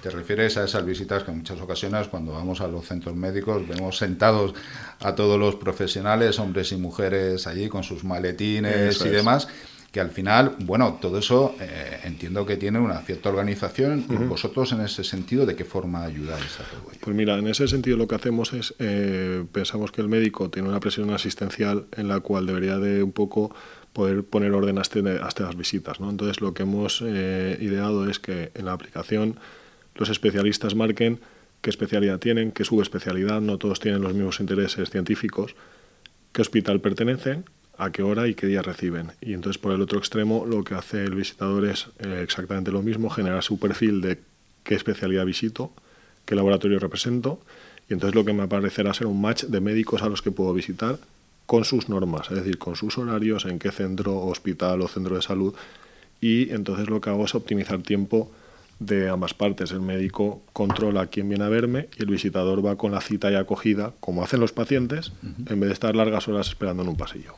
¿Te 0.02 0.10
refieres 0.10 0.58
a 0.58 0.66
esas 0.66 0.86
visitas 0.86 1.24
que 1.24 1.32
en 1.32 1.38
muchas 1.38 1.62
ocasiones 1.62 2.08
cuando 2.08 2.34
vamos 2.34 2.62
a 2.62 2.68
los 2.68 2.86
centros 2.86 3.16
médicos 3.16 3.68
vemos 3.68 3.98
sentados 3.98 4.54
a 5.00 5.16
todos 5.16 5.40
los 5.40 5.56
profesionales, 5.56 6.40
hombres 6.40 6.72
y 6.72 6.78
mujeres 6.78 7.48
allí 7.48 7.70
con 7.70 7.84
sus 7.84 8.04
maletines 8.04 9.00
y 9.06 9.10
demás? 9.10 9.48
Que 9.94 10.02
al 10.02 10.10
final, 10.10 10.56
bueno, 10.58 10.98
todo 11.00 11.20
eso 11.20 11.56
eh, 11.60 12.00
entiendo 12.04 12.48
que 12.48 12.58
tiene 12.58 12.80
una 12.80 12.98
cierta 13.02 13.30
organización. 13.30 14.04
¿Vosotros 14.28 14.72
en 14.72 14.82
ese 14.82 15.04
sentido 15.04 15.46
de 15.46 15.56
qué 15.56 15.66
forma 15.66 16.04
ayudáis 16.04 16.60
a 16.60 16.64
todo 16.64 16.90
ello? 16.90 17.00
Pues 17.00 17.16
mira, 17.16 17.38
en 17.38 17.48
ese 17.48 17.68
sentido 17.68 17.96
lo 17.96 18.08
que 18.08 18.16
hacemos 18.16 18.54
es, 18.54 18.74
eh, 18.80 19.46
pensamos 19.52 19.92
que 19.92 20.02
el 20.02 20.08
médico 20.08 20.50
tiene 20.50 20.68
una 20.68 20.80
presión 20.80 21.12
asistencial 21.12 21.86
en 21.96 22.08
la 22.08 22.22
cual 22.22 22.48
debería 22.48 22.80
de 22.80 23.04
un 23.04 23.12
poco 23.12 23.56
poder 23.94 24.24
poner 24.24 24.54
orden 24.54 24.80
a, 24.80 24.82
este, 24.82 25.04
estas 25.28 25.56
visitas. 25.56 26.00
¿no? 26.00 26.10
Entonces 26.10 26.42
lo 26.42 26.56
que 26.56 26.64
hemos 26.64 27.04
eh, 27.06 27.56
ideado 27.62 28.10
es 28.10 28.18
que 28.18 28.50
en 28.56 28.66
la 28.66 28.74
aplicación 28.74 29.38
los 29.94 30.10
especialistas 30.10 30.74
marquen 30.74 31.20
qué 31.62 31.70
especialidad 31.70 32.18
tienen, 32.18 32.52
qué 32.52 32.64
subespecialidad, 32.64 33.42
no 33.42 33.60
todos 33.60 33.80
tienen 33.80 34.02
los 34.02 34.16
mismos 34.16 34.40
intereses 34.40 34.90
científicos, 34.90 35.56
qué 36.32 36.42
hospital 36.42 36.82
pertenecen 36.82 37.46
a 37.78 37.92
qué 37.92 38.04
hora 38.04 38.28
y 38.28 38.36
qué 38.36 38.48
día 38.48 38.62
reciben. 38.62 39.12
Y 39.22 39.34
entonces 39.34 39.60
por 39.60 39.74
el 39.74 39.82
otro 39.82 40.00
extremo 40.00 40.46
lo 40.46 40.64
que 40.64 40.76
hace 40.76 41.04
el 41.04 41.16
visitador 41.16 41.66
es 41.66 41.88
eh, 42.00 42.22
exactamente 42.24 42.72
lo 42.72 42.82
mismo, 42.82 43.10
generar 43.10 43.44
su 43.44 43.60
perfil 43.60 44.02
de 44.02 44.20
qué 44.64 44.76
especialidad 44.76 45.26
visito, 45.26 45.72
qué 46.26 46.36
laboratorio 46.36 46.80
represento, 46.80 47.40
y 47.90 47.94
entonces 47.94 48.16
lo 48.16 48.24
que 48.24 48.34
me 48.34 48.44
aparecerá 48.44 48.94
ser 48.94 49.08
un 49.08 49.20
match 49.20 49.46
de 49.46 49.60
médicos 49.60 50.02
a 50.04 50.10
los 50.10 50.22
que 50.22 50.32
puedo 50.32 50.54
visitar 50.54 51.00
con 51.46 51.66
sus 51.66 51.90
normas, 51.90 52.30
es 52.32 52.38
decir, 52.38 52.58
con 52.58 52.76
sus 52.76 52.98
horarios, 52.98 53.46
en 53.46 53.60
qué 53.60 53.72
centro, 53.72 54.18
hospital 54.18 54.82
o 54.82 54.88
centro 54.88 55.16
de 55.16 55.22
salud, 55.22 55.54
y 56.22 56.52
entonces 56.52 56.90
lo 56.90 57.02
que 57.02 57.10
hago 57.10 57.26
es 57.26 57.36
optimizar 57.36 57.82
tiempo 57.82 58.32
de 58.80 59.10
ambas 59.10 59.34
partes. 59.34 59.72
El 59.72 59.82
médico 59.82 60.42
controla 60.54 61.08
quién 61.08 61.28
viene 61.28 61.44
a 61.44 61.50
verme 61.50 61.90
y 61.98 62.04
el 62.04 62.10
visitador 62.10 62.66
va 62.66 62.78
con 62.78 62.92
la 62.92 63.02
cita 63.02 63.30
ya 63.30 63.40
acogida, 63.40 63.94
como 64.00 64.24
hacen 64.24 64.40
los 64.40 64.54
pacientes, 64.54 65.12
en 65.22 65.60
vez 65.60 65.68
de 65.68 65.74
estar 65.74 65.96
largas 65.96 66.28
horas 66.28 66.48
esperando 66.48 66.84
en 66.84 66.90
un 66.90 66.96
pasillo. 66.96 67.36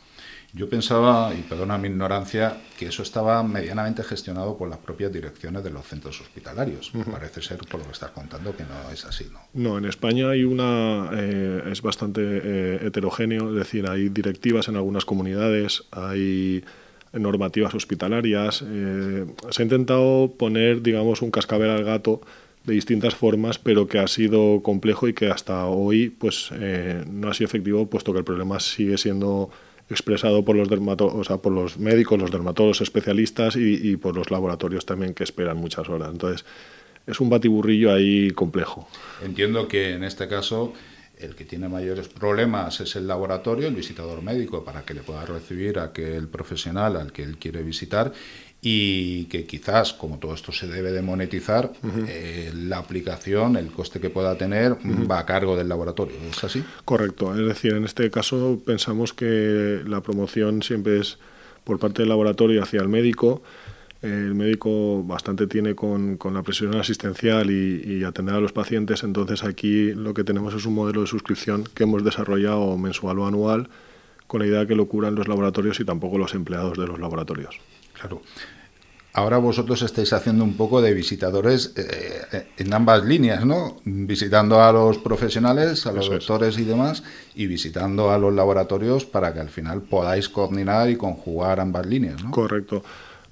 Yo 0.56 0.70
pensaba, 0.70 1.34
y 1.38 1.42
perdona 1.42 1.78
mi 1.78 1.90
ignorancia, 1.90 2.56
que 2.80 2.86
eso 2.86 3.04
estaba 3.04 3.44
medianamente 3.44 4.04
gestionado 4.04 4.58
por 4.58 4.70
las 4.70 4.78
propias 4.78 5.12
direcciones 5.12 5.66
de 5.66 5.70
los 5.70 5.86
centros 5.86 6.22
hospitalarios. 6.22 6.94
Parece 7.12 7.42
ser, 7.42 7.58
por 7.58 7.82
lo 7.82 7.86
que 7.86 7.92
estás 7.92 8.12
contando, 8.12 8.56
que 8.56 8.64
no 8.64 8.90
es 8.90 9.04
así, 9.04 9.26
¿no? 9.34 9.40
No, 9.54 9.78
en 9.78 9.84
España 9.84 10.30
hay 10.30 10.46
una, 10.46 11.10
eh, 11.12 11.62
es 11.70 11.82
bastante 11.82 12.22
eh, 12.24 12.80
heterogéneo, 12.86 13.50
es 13.50 13.56
decir, 13.56 13.86
hay 13.90 14.08
directivas 14.08 14.70
en 14.70 14.78
algunas 14.78 15.04
comunidades, 15.04 15.84
hay 15.92 16.64
normativas 17.12 17.76
hospitalarias. 17.76 18.64
Eh, 18.66 19.26
se 19.50 19.62
ha 19.62 19.66
intentado 19.66 20.36
poner, 20.38 20.82
digamos, 20.82 21.22
un 21.22 21.32
cascabel 21.32 21.72
al 21.72 21.84
gato 21.84 22.22
de 22.64 22.76
distintas 22.76 23.14
formas, 23.14 23.60
pero 23.60 23.90
que 23.90 24.00
ha 24.00 24.08
sido 24.08 24.64
complejo 24.64 25.10
y 25.10 25.14
que 25.14 25.30
hasta 25.30 25.66
hoy 25.66 26.10
pues 26.10 26.50
no 26.52 27.30
ha 27.30 27.34
sido 27.34 27.46
efectivo, 27.46 27.88
puesto 27.88 28.12
que 28.12 28.20
el 28.20 28.26
problema 28.26 28.60
sigue 28.60 28.98
siendo 28.98 29.52
expresado 29.90 30.44
por 30.44 30.56
los, 30.56 30.70
o 30.72 31.24
sea, 31.24 31.38
por 31.38 31.52
los 31.52 31.78
médicos, 31.78 32.20
los 32.20 32.32
dermatólogos 32.32 32.82
especialistas 32.82 33.56
y, 33.56 33.98
por 33.98 34.16
los 34.16 34.32
laboratorios 34.32 34.86
también 34.86 35.14
que 35.14 35.24
esperan 35.24 35.58
muchas 35.58 35.88
horas. 35.90 36.10
Entonces, 36.12 36.46
es 37.06 37.20
un 37.20 37.30
batiburrillo 37.30 37.94
ahí 37.94 38.32
complejo. 38.32 38.88
Entiendo 39.24 39.68
que 39.68 39.94
en 39.94 40.04
este 40.04 40.28
caso 40.28 40.74
el 41.20 41.36
que 41.36 41.46
tiene 41.46 41.70
mayores 41.70 42.08
problemas 42.08 42.82
es 42.82 42.96
el 42.96 43.08
laboratorio, 43.08 43.68
el 43.68 43.76
visitador 43.76 44.22
médico, 44.22 44.66
para 44.66 44.84
que 44.84 44.94
le 44.94 45.02
pueda 45.02 45.26
recibir 45.26 45.80
a 45.80 45.86
aquel 45.86 46.28
profesional 46.28 46.98
al 46.98 47.12
que 47.12 47.24
él 47.24 47.38
quiere 47.38 47.64
visitar 47.64 48.12
y 48.68 49.26
que 49.26 49.46
quizás, 49.46 49.94
como 49.94 50.18
todo 50.18 50.34
esto 50.34 50.52
se 50.52 50.66
debe 50.66 50.92
de 50.92 51.04
monetizar, 51.04 51.72
eh, 52.08 52.52
la 52.56 52.80
aplicación, 52.80 53.58
el 53.58 53.68
coste 53.68 54.00
que 54.00 54.10
pueda 54.10 54.36
tener, 54.40 54.76
va 55.10 55.20
a 55.20 55.26
cargo 55.28 55.56
del 55.56 55.70
laboratorio. 55.70 56.16
¿Es 56.32 56.44
así? 56.44 56.64
Correcto. 56.84 57.40
Es 57.40 57.48
decir, 57.48 57.74
en 57.74 57.86
este 57.86 58.10
caso 58.10 58.60
pensamos 58.66 59.14
que 59.14 59.84
la 59.86 60.02
promoción 60.02 60.64
siempre 60.64 61.00
es 61.00 61.20
por 61.64 61.78
parte 61.78 62.02
del 62.02 62.10
laboratorio 62.10 62.64
hacia 62.64 62.82
el 62.82 62.90
médico. 62.90 63.44
El 64.02 64.34
médico 64.34 65.04
bastante 65.04 65.46
tiene 65.46 65.76
con, 65.76 66.18
con 66.18 66.34
la 66.34 66.42
presión 66.42 66.74
asistencial 66.74 67.52
y, 67.52 67.84
y, 67.86 68.04
atender 68.04 68.34
a 68.34 68.40
los 68.40 68.52
pacientes, 68.52 69.04
entonces 69.04 69.44
aquí 69.44 69.94
lo 69.94 70.16
que 70.16 70.24
tenemos 70.24 70.56
es 70.56 70.66
un 70.66 70.74
modelo 70.74 71.02
de 71.02 71.08
suscripción 71.08 71.66
que 71.76 71.84
hemos 71.84 72.04
desarrollado 72.04 72.76
mensual 72.78 73.20
o 73.20 73.28
anual 73.28 73.70
con 74.26 74.40
la 74.40 74.48
idea 74.48 74.66
que 74.66 74.76
lo 74.76 74.88
curan 74.88 75.14
los 75.14 75.28
laboratorios 75.28 75.80
y 75.80 75.86
tampoco 75.86 76.18
los 76.18 76.34
empleados 76.34 76.80
de 76.80 76.88
los 76.88 77.00
laboratorios. 77.00 77.60
Claro. 77.94 78.22
Ahora 79.18 79.38
vosotros 79.38 79.82
estáis 79.82 80.12
haciendo 80.12 80.44
un 80.44 80.58
poco 80.58 80.82
de 80.82 80.94
visitadores 80.94 81.72
eh, 81.78 82.48
en 82.58 82.74
ambas 82.74 83.06
líneas, 83.06 83.46
¿no? 83.46 83.78
Visitando 83.86 84.62
a 84.62 84.74
los 84.74 84.98
profesionales, 84.98 85.86
a 85.86 85.94
los 85.94 86.10
doctores 86.10 86.60
y 86.60 86.66
demás, 86.66 87.02
y 87.34 87.48
visitando 87.48 88.12
a 88.12 88.18
los 88.18 88.34
laboratorios 88.34 89.06
para 89.06 89.34
que 89.34 89.40
al 89.40 89.48
final 89.48 89.84
podáis 89.84 90.28
coordinar 90.28 90.90
y 90.90 90.98
conjugar 90.98 91.62
ambas 91.62 91.86
líneas, 91.86 92.22
¿no? 92.22 92.32
Correcto. 92.32 92.84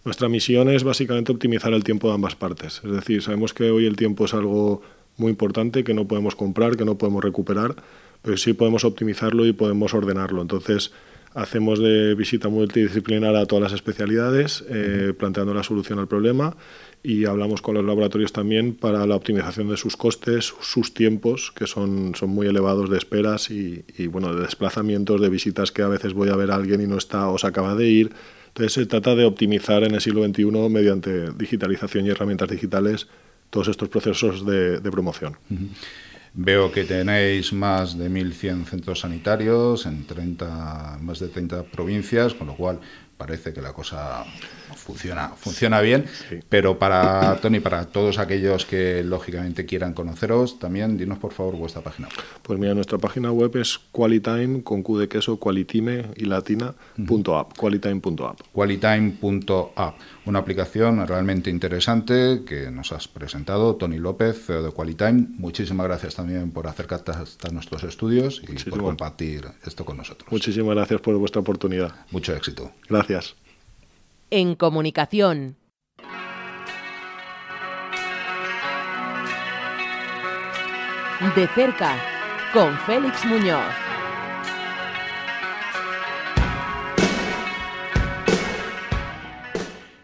Nuestra 0.06 0.30
misión 0.30 0.70
es 0.70 0.86
básicamente 0.86 1.34
optimizar 1.34 1.74
el 1.74 1.84
tiempo 1.84 2.08
de 2.08 2.14
ambas 2.14 2.36
partes. 2.36 2.80
Es 2.82 2.92
decir, 2.92 3.22
sabemos 3.22 3.54
que 3.54 3.70
hoy 3.70 3.86
el 3.86 3.98
tiempo 3.98 4.24
es 4.24 4.34
algo 4.34 4.82
muy 5.18 5.32
importante 5.32 5.84
que 5.84 5.94
no 5.94 6.08
podemos 6.08 6.38
comprar, 6.38 6.78
que 6.78 6.86
no 6.86 6.98
podemos 6.98 7.22
recuperar, 7.22 7.76
pero 8.22 8.38
sí 8.38 8.54
podemos 8.54 8.86
optimizarlo 8.86 9.46
y 9.46 9.52
podemos 9.52 9.94
ordenarlo. 9.94 10.42
Entonces, 10.42 10.94
Hacemos 11.36 11.80
de 11.80 12.14
visita 12.14 12.48
multidisciplinar 12.48 13.36
a 13.36 13.48
todas 13.48 13.64
las 13.64 13.74
especialidades, 13.74 14.64
eh, 14.70 15.14
planteando 15.18 15.54
la 15.54 15.64
solución 15.64 15.98
al 15.98 16.08
problema 16.08 16.56
y 17.02 17.26
hablamos 17.26 17.62
con 17.62 17.74
los 17.74 17.84
laboratorios 17.84 18.32
también 18.32 18.76
para 18.76 19.06
la 19.08 19.16
optimización 19.16 19.68
de 19.68 19.76
sus 19.76 19.98
costes, 19.98 20.54
sus 20.62 20.94
tiempos, 20.94 21.52
que 21.52 21.66
son, 21.66 22.14
son 22.16 22.30
muy 22.30 22.48
elevados 22.48 22.90
de 22.90 22.98
esperas 22.98 23.50
y, 23.50 23.84
bueno, 24.08 24.34
de 24.34 24.42
desplazamientos, 24.42 25.20
de 25.20 25.30
visitas 25.30 25.72
que 25.72 25.82
a 25.82 25.88
veces 25.88 26.14
voy 26.14 26.30
a 26.30 26.36
ver 26.36 26.52
a 26.52 26.56
alguien 26.56 26.82
y 26.82 26.88
no 26.88 26.98
está 26.98 27.28
o 27.28 27.38
se 27.38 27.48
acaba 27.48 27.76
de 27.76 27.90
ir. 27.90 28.12
Entonces 28.48 28.74
se 28.74 28.86
trata 28.86 29.16
de 29.16 29.26
optimizar 29.26 29.84
en 29.84 29.96
el 29.96 30.02
siglo 30.02 30.24
XXI 30.24 30.46
mediante 30.70 31.32
digitalización 31.32 32.06
y 32.06 32.10
herramientas 32.10 32.50
digitales 32.50 33.08
todos 33.50 33.68
estos 33.68 33.90
procesos 33.90 34.46
de, 34.46 34.80
promoción. 34.92 35.36
Veo 36.36 36.72
que 36.72 36.84
tenéis 36.84 37.54
más 37.54 37.96
de 37.96 38.10
1.100 38.10 38.66
centros 38.66 39.02
sanitarios 39.02 39.86
en 39.86 40.08
30, 40.08 40.98
más 41.00 41.20
de 41.20 41.28
30 41.28 41.64
provincias, 41.64 42.34
con 42.34 42.48
lo 42.48 42.56
cual 42.56 42.80
parece 43.18 43.54
que 43.54 43.62
la 43.62 43.72
cosa 43.72 44.26
funciona, 44.76 45.30
funciona 45.30 45.82
bien, 45.82 46.06
pero 46.50 46.80
para 46.80 47.38
Tony, 47.42 47.60
para 47.60 47.86
todos 47.86 48.20
aquellos 48.20 48.66
que 48.66 49.04
lógicamente 49.04 49.66
quieran 49.66 49.94
conoceros, 49.94 50.60
también 50.60 50.98
dinos 50.98 51.20
por 51.20 51.34
favor 51.34 51.56
vuestra 51.56 51.82
página 51.82 52.08
web. 52.08 52.26
Pues 52.42 52.60
mira, 52.60 52.74
nuestra 52.74 52.98
página 52.98 53.32
web 53.32 53.56
es 53.58 53.80
qualitime, 53.92 54.64
con 54.64 54.84
Q 54.84 55.00
de 55.00 55.08
queso, 55.08 55.38
qualitime 55.38 56.06
y 56.16 56.26
latina, 56.26 56.74
punto 57.08 57.38
app, 57.38 57.58
qualitime.app. 57.58 58.42
Qualitime.app, 58.52 59.96
una 60.26 60.40
aplicación 60.40 61.06
realmente 61.08 61.50
interesante 61.50 62.44
que 62.46 62.72
nos 62.72 62.92
has 62.92 63.08
presentado, 63.08 63.76
Tony 63.76 63.98
López, 63.98 64.46
CEO 64.46 64.64
de 64.64 64.72
Qualitime. 64.72 65.28
Muchísimas 65.38 65.88
gracias 65.88 66.16
también 66.16 66.52
por 66.52 66.68
acercarte 66.68 67.12
hasta 67.12 67.50
nuestros 67.50 67.84
estudios 67.84 68.42
y 68.48 68.70
por 68.70 68.82
compartir 68.82 69.48
esto 69.66 69.86
con 69.86 69.98
nosotros. 69.98 70.32
Muchísimas 70.32 70.76
gracias 70.76 71.02
por 71.02 71.16
vuestra 71.16 71.42
oportunidad. 71.42 71.94
Mucho 72.12 72.36
éxito. 72.36 72.72
Gracias 72.90 73.36
en 74.36 74.56
comunicación. 74.56 75.58
De 81.36 81.48
cerca, 81.50 81.96
con 82.52 82.76
Félix 82.80 83.24
Muñoz. 83.28 83.62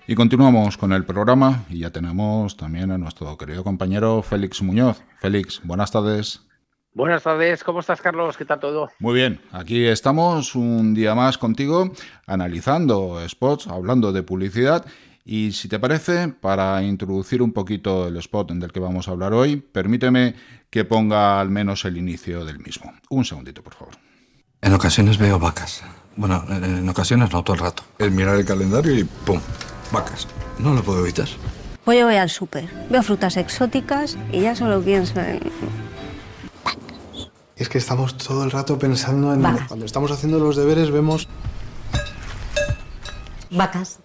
Y 0.05 0.13
continuamos 0.13 0.77
con 0.77 0.93
el 0.93 1.05
programa 1.05 1.65
y 1.67 1.79
ya 1.79 1.89
tenemos 1.89 2.55
también 2.55 2.91
a 2.91 2.99
nuestro 2.99 3.35
querido 3.35 3.63
compañero 3.63 4.21
Félix 4.21 4.61
Muñoz. 4.61 5.01
Félix, 5.19 5.59
buenas 5.63 5.91
tardes. 5.91 6.48
Buenas 6.93 7.21
tardes, 7.21 7.63
¿cómo 7.63 7.81
estás 7.81 8.01
Carlos? 8.01 8.35
¿Qué 8.35 8.45
tal 8.45 8.59
todo? 8.59 8.89
Muy 8.97 9.13
bien, 9.13 9.39
aquí 9.51 9.85
estamos 9.85 10.55
un 10.55 10.95
día 10.95 11.13
más 11.13 11.37
contigo 11.37 11.91
analizando 12.25 13.21
spots, 13.29 13.67
hablando 13.67 14.11
de 14.11 14.23
publicidad 14.23 14.85
y 15.23 15.51
si 15.51 15.67
te 15.67 15.77
parece, 15.77 16.29
para 16.29 16.81
introducir 16.81 17.43
un 17.43 17.53
poquito 17.53 18.07
el 18.07 18.17
spot 18.17 18.53
del 18.53 18.71
que 18.71 18.79
vamos 18.79 19.07
a 19.07 19.11
hablar 19.11 19.33
hoy, 19.33 19.57
permíteme 19.57 20.33
que 20.71 20.83
ponga 20.83 21.39
al 21.39 21.51
menos 21.51 21.85
el 21.85 21.95
inicio 21.95 22.43
del 22.43 22.57
mismo. 22.57 22.91
Un 23.11 23.23
segundito, 23.23 23.61
por 23.61 23.75
favor. 23.75 23.93
En 24.59 24.73
ocasiones 24.73 25.19
veo 25.19 25.37
vacas. 25.37 25.83
Bueno, 26.15 26.43
en 26.49 26.89
ocasiones 26.89 27.31
no 27.31 27.43
todo 27.43 27.53
el 27.53 27.61
rato. 27.61 27.83
Es 27.99 28.11
mirar 28.11 28.35
el 28.37 28.45
calendario 28.45 28.95
y 28.95 29.03
¡pum! 29.03 29.39
Vacas. 29.91 30.27
No 30.57 30.73
lo 30.73 30.81
puedo 30.81 31.01
evitar. 31.01 31.27
Yo 31.85 32.05
voy 32.05 32.15
al 32.15 32.29
súper, 32.29 32.67
veo 32.89 33.03
frutas 33.03 33.37
exóticas 33.37 34.17
y 34.31 34.41
ya 34.41 34.55
solo 34.55 34.81
pienso 34.81 35.19
en... 35.21 35.39
Es 37.59 37.67
que 37.67 37.77
estamos 37.77 38.17
todo 38.17 38.45
el 38.45 38.51
rato 38.51 38.79
pensando 38.79 39.33
en... 39.33 39.41
Vacas. 39.41 39.67
Cuando 39.67 39.85
estamos 39.85 40.09
haciendo 40.11 40.39
los 40.39 40.55
deberes 40.55 40.91
vemos... 40.91 41.27
Vacas. 43.51 43.99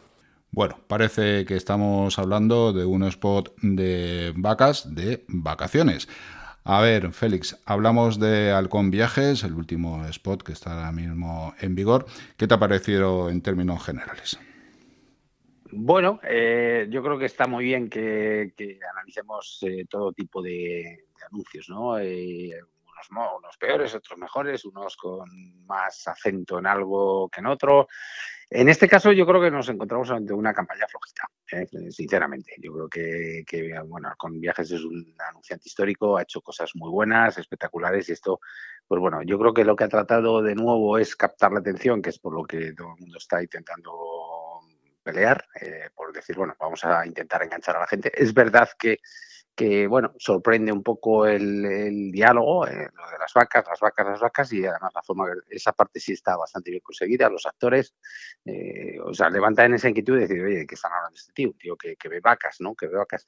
Bueno, 0.51 0.81
parece 0.89 1.45
que 1.45 1.55
estamos 1.55 2.19
hablando 2.19 2.73
de 2.73 2.85
un 2.85 3.05
spot 3.05 3.55
de 3.63 4.33
vacas 4.37 4.93
de 4.93 5.25
vacaciones. 5.29 6.09
A 6.65 6.81
ver, 6.81 7.13
Félix, 7.13 7.57
hablamos 7.65 8.19
de 8.19 8.51
Halcón 8.51 8.91
Viajes, 8.91 9.45
el 9.45 9.53
último 9.53 10.05
spot 10.07 10.43
que 10.43 10.53
está 10.53 10.75
ahora 10.75 10.91
mismo 10.91 11.55
en 11.61 11.77
vigor. 11.77 12.07
¿Qué 12.37 12.49
te 12.49 12.55
ha 12.55 12.59
parecido 12.59 13.31
en 13.31 13.41
términos 13.41 13.85
generales? 13.85 14.37
Bueno, 15.71 16.19
eh, 16.25 16.89
yo 16.91 17.05
creo 17.05 17.19
que 17.19 17.27
está 17.27 17.47
muy 17.47 17.65
bien 17.67 17.89
que, 17.89 18.53
que 18.57 18.81
analicemos 18.93 19.59
eh, 19.63 19.87
todo 19.89 20.13
tipo 20.13 20.43
de, 20.43 20.51
de 20.51 21.25
anuncios, 21.31 21.69
¿no? 21.69 21.99
Eh, 21.99 22.53
unos, 23.11 23.57
peores, 23.59 23.95
otros 23.95 24.19
mejores, 24.19 24.65
unos 24.65 24.97
con 24.97 25.29
más 25.67 26.07
acento 26.09 26.59
en 26.59 26.67
algo 26.67 27.29
que 27.29 27.41
en 27.41 27.47
otro. 27.47 27.89
En 28.51 28.69
este 28.69 28.89
caso, 28.89 29.11
yo 29.13 29.27
creo 29.27 29.41
que 29.41 29.51
nos 29.51 29.69
encontramos 29.69 30.11
ante 30.11 30.33
una 30.33 30.53
campaña 30.53 30.87
flojita, 30.87 31.29
¿eh? 31.53 31.91
sinceramente. 31.91 32.55
Yo 32.59 32.73
creo 32.73 32.89
que, 32.89 33.45
que, 33.47 33.81
bueno, 33.87 34.13
con 34.17 34.39
viajes 34.39 34.71
es 34.71 34.83
un 34.83 35.15
anunciante 35.29 35.69
histórico, 35.69 36.17
ha 36.17 36.23
hecho 36.23 36.41
cosas 36.41 36.71
muy 36.75 36.91
buenas, 36.91 37.39
espectaculares, 37.39 38.09
y 38.09 38.13
esto, 38.13 38.41
pues 38.87 39.01
bueno, 39.01 39.23
yo 39.23 39.39
creo 39.39 39.55
que 39.55 39.65
lo 39.65 39.75
que 39.75 39.85
ha 39.85 39.89
tratado 39.89 40.43
de 40.43 40.55
nuevo 40.55 40.99
es 40.99 41.17
captar 41.17 41.53
la 41.53 41.61
atención, 41.61 42.03
que 42.03 42.11
es 42.11 42.19
por 42.19 42.35
lo 42.35 42.45
que 42.45 42.75
todo 42.75 42.95
el 42.95 43.01
mundo 43.01 43.19
está 43.19 43.43
intentando 43.43 43.93
pelear, 45.05 45.45
eh, 45.61 45.91
por 45.95 46.13
decir, 46.13 46.37
bueno, 46.37 46.57
vamos 46.59 46.85
a 46.85 47.07
intentar 47.07 47.43
enganchar 47.43 47.77
a 47.77 47.81
la 47.81 47.87
gente. 47.87 48.11
Es 48.15 48.35
verdad 48.35 48.69
que, 48.79 48.99
que 49.55 49.87
bueno, 49.87 50.13
sorprende 50.19 50.73
un 50.73 50.83
poco 50.83 51.27
el, 51.27 51.65
el 51.65 52.11
diálogo, 52.11 52.67
eh, 52.67 52.89
lo 52.93 53.11
de 53.11 53.19
las 53.19 53.33
vacas, 53.33 53.65
las 53.69 53.81
vacas, 53.81 54.07
las 54.07 54.21
vacas, 54.21 54.53
y 54.53 54.67
además 54.67 54.93
la 54.95 55.03
forma, 55.03 55.27
esa 55.49 55.73
parte 55.73 56.01
sí 56.01 56.13
está 56.13 56.37
bastante 56.37 56.71
bien 56.71 56.83
conseguida, 56.83 57.29
los 57.29 57.47
actores, 57.47 57.95
eh, 58.45 58.99
o 59.05 59.15
sea, 59.15 59.31
levantan 59.31 59.75
esa 59.75 59.89
inquietud 59.89 60.15
de 60.15 60.27
decir, 60.27 60.43
oye, 60.43 60.67
¿qué 60.67 60.75
están 60.75 60.93
hablando 60.93 61.15
de 61.15 61.21
este 61.21 61.33
tío? 61.33 61.53
Tío 61.59 61.77
que, 61.77 61.97
que 61.97 62.09
ve 62.09 62.21
vacas, 62.21 62.57
¿no? 62.61 62.75
Que 62.75 62.89
ve 62.89 62.97
vacas. 62.97 63.25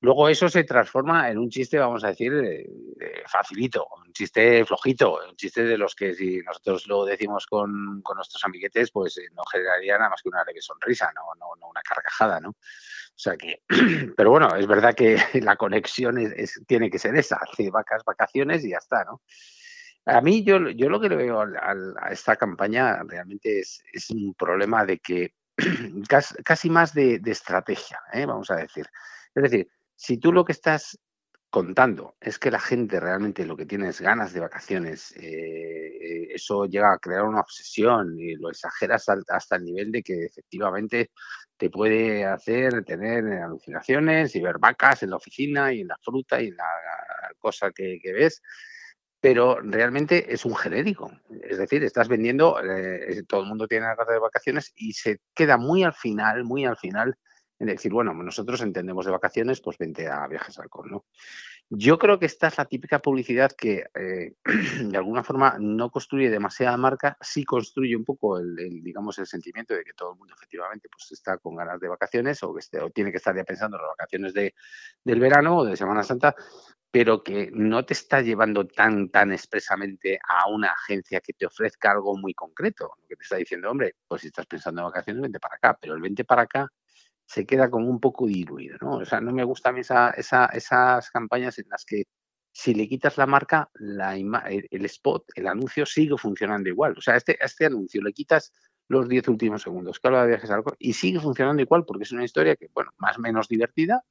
Luego 0.00 0.28
eso 0.28 0.48
se 0.48 0.64
transforma 0.64 1.30
en 1.30 1.38
un 1.38 1.50
chiste, 1.50 1.78
vamos 1.78 2.04
a 2.04 2.08
decir, 2.08 2.32
eh, 2.32 2.66
eh, 3.00 3.22
facilito, 3.26 3.86
un 3.98 4.12
chiste 4.12 4.64
flojito, 4.64 5.20
un 5.28 5.36
chiste 5.36 5.64
de 5.64 5.76
los 5.76 5.94
que 5.94 6.14
si 6.14 6.38
nosotros 6.38 6.86
lo 6.86 7.04
decimos 7.04 7.46
con, 7.46 8.00
con 8.02 8.16
nuestros 8.16 8.42
amiguetes, 8.44 8.90
pues 8.90 9.18
eh, 9.18 9.28
no 9.34 9.42
generaría 9.50 9.98
nada 9.98 10.10
más 10.10 10.22
que 10.22 10.28
una 10.30 10.44
leve 10.44 10.62
sonrisa, 10.62 11.12
no, 11.14 11.34
no, 11.38 11.54
no 11.60 11.68
una 11.68 11.82
carcajada, 11.82 12.40
¿no? 12.40 12.56
O 13.16 13.18
sea 13.18 13.36
que, 13.36 13.62
pero 14.16 14.30
bueno, 14.30 14.54
es 14.56 14.66
verdad 14.66 14.94
que 14.94 15.16
la 15.42 15.56
conexión 15.56 16.18
es, 16.18 16.60
tiene 16.66 16.90
que 16.90 16.98
ser 16.98 17.16
esa, 17.16 17.36
hace 17.36 17.70
vacas, 17.70 18.04
vacaciones 18.04 18.62
y 18.64 18.70
ya 18.70 18.78
está, 18.78 19.04
¿no? 19.04 19.22
A 20.04 20.20
mí 20.20 20.44
yo, 20.44 20.68
yo 20.70 20.88
lo 20.88 21.00
que 21.00 21.08
le 21.08 21.16
veo 21.16 21.40
a 21.40 22.12
esta 22.12 22.36
campaña 22.36 23.02
realmente 23.02 23.58
es, 23.58 23.82
es 23.92 24.10
un 24.10 24.34
problema 24.34 24.84
de 24.84 24.98
que 24.98 25.34
casi 26.44 26.70
más 26.70 26.94
de, 26.94 27.18
de 27.18 27.30
estrategia, 27.32 27.98
¿eh? 28.12 28.24
vamos 28.24 28.50
a 28.50 28.56
decir. 28.56 28.86
Es 29.34 29.42
decir, 29.42 29.68
si 29.96 30.18
tú 30.18 30.32
lo 30.32 30.44
que 30.44 30.52
estás 30.52 30.96
contando 31.56 32.16
es 32.20 32.38
que 32.38 32.50
la 32.50 32.60
gente 32.60 33.00
realmente 33.00 33.46
lo 33.46 33.56
que 33.56 33.64
tiene 33.64 33.88
es 33.88 34.02
ganas 34.02 34.34
de 34.34 34.40
vacaciones, 34.40 35.14
eh, 35.16 36.28
eso 36.34 36.66
llega 36.66 36.92
a 36.92 36.98
crear 36.98 37.24
una 37.24 37.40
obsesión 37.40 38.14
y 38.20 38.34
lo 38.34 38.50
exageras 38.50 39.06
hasta 39.08 39.56
el 39.56 39.64
nivel 39.64 39.90
de 39.90 40.02
que 40.02 40.26
efectivamente 40.26 41.12
te 41.56 41.70
puede 41.70 42.26
hacer 42.26 42.84
tener 42.84 43.24
alucinaciones 43.42 44.36
y 44.36 44.42
ver 44.42 44.58
vacas 44.58 45.02
en 45.02 45.08
la 45.08 45.16
oficina 45.16 45.72
y 45.72 45.80
en 45.80 45.88
la 45.88 45.96
fruta 46.02 46.42
y 46.42 46.48
en 46.48 46.56
la 46.56 46.68
cosa 47.38 47.70
que, 47.70 47.98
que 48.02 48.12
ves 48.12 48.42
pero 49.18 49.58
realmente 49.60 50.32
es 50.32 50.44
un 50.44 50.54
genérico. 50.54 51.10
Es 51.42 51.56
decir, 51.56 51.82
estás 51.82 52.06
vendiendo, 52.06 52.62
eh, 52.62 53.22
todo 53.26 53.40
el 53.40 53.48
mundo 53.48 53.66
tiene 53.66 53.86
la 53.86 53.96
carta 53.96 54.12
de 54.12 54.18
vacaciones 54.18 54.72
y 54.76 54.92
se 54.92 55.20
queda 55.34 55.56
muy 55.56 55.82
al 55.84 55.94
final, 55.94 56.44
muy 56.44 56.66
al 56.66 56.76
final, 56.76 57.16
en 57.58 57.68
decir, 57.68 57.92
bueno, 57.92 58.12
nosotros 58.12 58.60
entendemos 58.60 59.06
de 59.06 59.12
vacaciones, 59.12 59.60
pues 59.60 59.78
vente 59.78 60.08
a 60.08 60.26
viajes 60.26 60.58
al 60.58 60.68
¿no? 60.90 61.04
Yo 61.68 61.98
creo 61.98 62.18
que 62.18 62.26
esta 62.26 62.46
es 62.46 62.58
la 62.58 62.66
típica 62.66 63.00
publicidad 63.00 63.50
que 63.50 63.86
eh, 63.94 64.34
de 64.84 64.96
alguna 64.96 65.24
forma 65.24 65.56
no 65.58 65.90
construye 65.90 66.30
demasiada 66.30 66.76
marca, 66.76 67.16
sí 67.20 67.44
construye 67.44 67.96
un 67.96 68.04
poco 68.04 68.38
el, 68.38 68.54
digamos, 68.82 69.18
el 69.18 69.26
sentimiento 69.26 69.74
de 69.74 69.82
que 69.82 69.94
todo 69.94 70.12
el 70.12 70.18
mundo 70.18 70.34
efectivamente 70.36 70.88
pues, 70.90 71.10
está 71.12 71.38
con 71.38 71.56
ganas 71.56 71.80
de 71.80 71.88
vacaciones 71.88 72.42
o, 72.42 72.54
que 72.54 72.60
esté, 72.60 72.80
o 72.80 72.90
tiene 72.90 73.10
que 73.10 73.16
estar 73.16 73.34
ya 73.34 73.44
pensando 73.44 73.76
en 73.76 73.82
las 73.82 73.90
vacaciones 73.98 74.34
de, 74.34 74.54
del 75.02 75.18
verano 75.18 75.58
o 75.58 75.64
de 75.64 75.76
Semana 75.76 76.02
Santa, 76.02 76.36
pero 76.90 77.24
que 77.24 77.50
no 77.52 77.84
te 77.84 77.94
está 77.94 78.20
llevando 78.20 78.66
tan, 78.66 79.10
tan 79.10 79.32
expresamente 79.32 80.20
a 80.28 80.48
una 80.48 80.68
agencia 80.68 81.20
que 81.20 81.32
te 81.32 81.46
ofrezca 81.46 81.90
algo 81.90 82.16
muy 82.16 82.32
concreto. 82.32 82.92
Que 83.08 83.16
te 83.16 83.22
está 83.22 83.36
diciendo, 83.36 83.70
hombre, 83.70 83.96
pues 84.06 84.22
si 84.22 84.28
estás 84.28 84.46
pensando 84.46 84.82
en 84.82 84.86
vacaciones, 84.86 85.22
vente 85.22 85.40
para 85.40 85.56
acá, 85.56 85.78
pero 85.80 85.94
el 85.94 86.00
vente 86.00 86.24
para 86.24 86.42
acá 86.42 86.70
se 87.26 87.44
queda 87.44 87.70
como 87.70 87.88
un 87.88 88.00
poco 88.00 88.26
diluido, 88.26 88.76
¿no? 88.80 88.98
O 88.98 89.04
sea, 89.04 89.20
no 89.20 89.32
me 89.32 89.44
gustan 89.44 89.78
esa, 89.78 90.10
esa, 90.10 90.46
esas 90.46 91.10
campañas 91.10 91.58
en 91.58 91.66
las 91.68 91.84
que 91.84 92.04
si 92.52 92.72
le 92.72 92.88
quitas 92.88 93.18
la 93.18 93.26
marca, 93.26 93.68
la 93.74 94.16
el, 94.16 94.66
el, 94.70 94.84
spot, 94.86 95.24
el 95.34 95.46
anuncio 95.46 95.84
sigue 95.84 96.16
funcionando 96.16 96.70
igual. 96.70 96.94
O 96.96 97.02
sea, 97.02 97.16
este, 97.16 97.36
este 97.44 97.66
anuncio 97.66 98.00
le 98.02 98.12
quitas 98.12 98.52
los 98.88 99.08
10 99.08 99.28
últimos 99.28 99.62
segundos 99.62 99.98
que 99.98 100.08
habla 100.08 100.22
de 100.22 100.28
viajes 100.28 100.50
al 100.50 100.62
y 100.78 100.92
sigue 100.94 101.20
funcionando 101.20 101.60
igual 101.60 101.84
porque 101.84 102.04
es 102.04 102.12
una 102.12 102.24
historia 102.24 102.56
que, 102.56 102.68
bueno, 102.72 102.92
más 102.98 103.18
o 103.18 103.20
menos 103.20 103.48
divertida, 103.48 104.04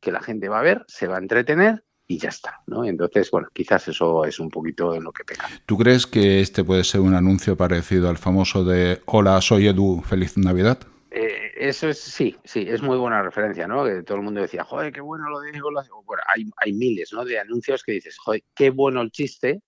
que 0.00 0.12
la 0.12 0.20
gente 0.20 0.48
va 0.48 0.58
a 0.58 0.62
ver, 0.62 0.84
se 0.88 1.06
va 1.06 1.16
a 1.16 1.20
entretener 1.20 1.84
y 2.06 2.18
ya 2.18 2.28
está, 2.28 2.60
¿no? 2.66 2.84
Entonces, 2.84 3.30
bueno, 3.30 3.48
quizás 3.52 3.88
eso 3.88 4.24
es 4.24 4.38
un 4.38 4.50
poquito 4.50 4.94
en 4.94 5.04
lo 5.04 5.12
que 5.12 5.24
pega. 5.24 5.44
¿Tú 5.64 5.78
crees 5.78 6.06
que 6.06 6.40
este 6.40 6.64
puede 6.64 6.84
ser 6.84 7.00
un 7.00 7.14
anuncio 7.14 7.56
parecido 7.56 8.10
al 8.10 8.18
famoso 8.18 8.64
de 8.64 9.00
Hola, 9.06 9.40
soy 9.40 9.68
Edu, 9.68 10.02
feliz 10.02 10.36
Navidad? 10.36 10.78
Eh, 11.18 11.52
eso 11.56 11.88
es, 11.88 11.98
sí, 11.98 12.36
sí, 12.44 12.66
es 12.68 12.82
muy 12.82 12.98
buena 12.98 13.22
referencia, 13.22 13.66
¿no? 13.66 13.86
Que 13.86 14.02
todo 14.02 14.18
el 14.18 14.22
mundo 14.22 14.42
decía, 14.42 14.64
joder, 14.64 14.92
qué 14.92 15.00
bueno 15.00 15.30
lo 15.30 15.40
de 15.40 15.62
Hola. 15.62 15.82
Bueno, 16.04 16.22
hay, 16.26 16.44
hay 16.58 16.74
miles, 16.74 17.10
¿no? 17.14 17.24
De 17.24 17.38
anuncios 17.38 17.82
que 17.82 17.92
dices, 17.92 18.18
joder, 18.18 18.42
qué 18.54 18.68
bueno 18.68 19.00
el 19.00 19.10
chiste, 19.10 19.62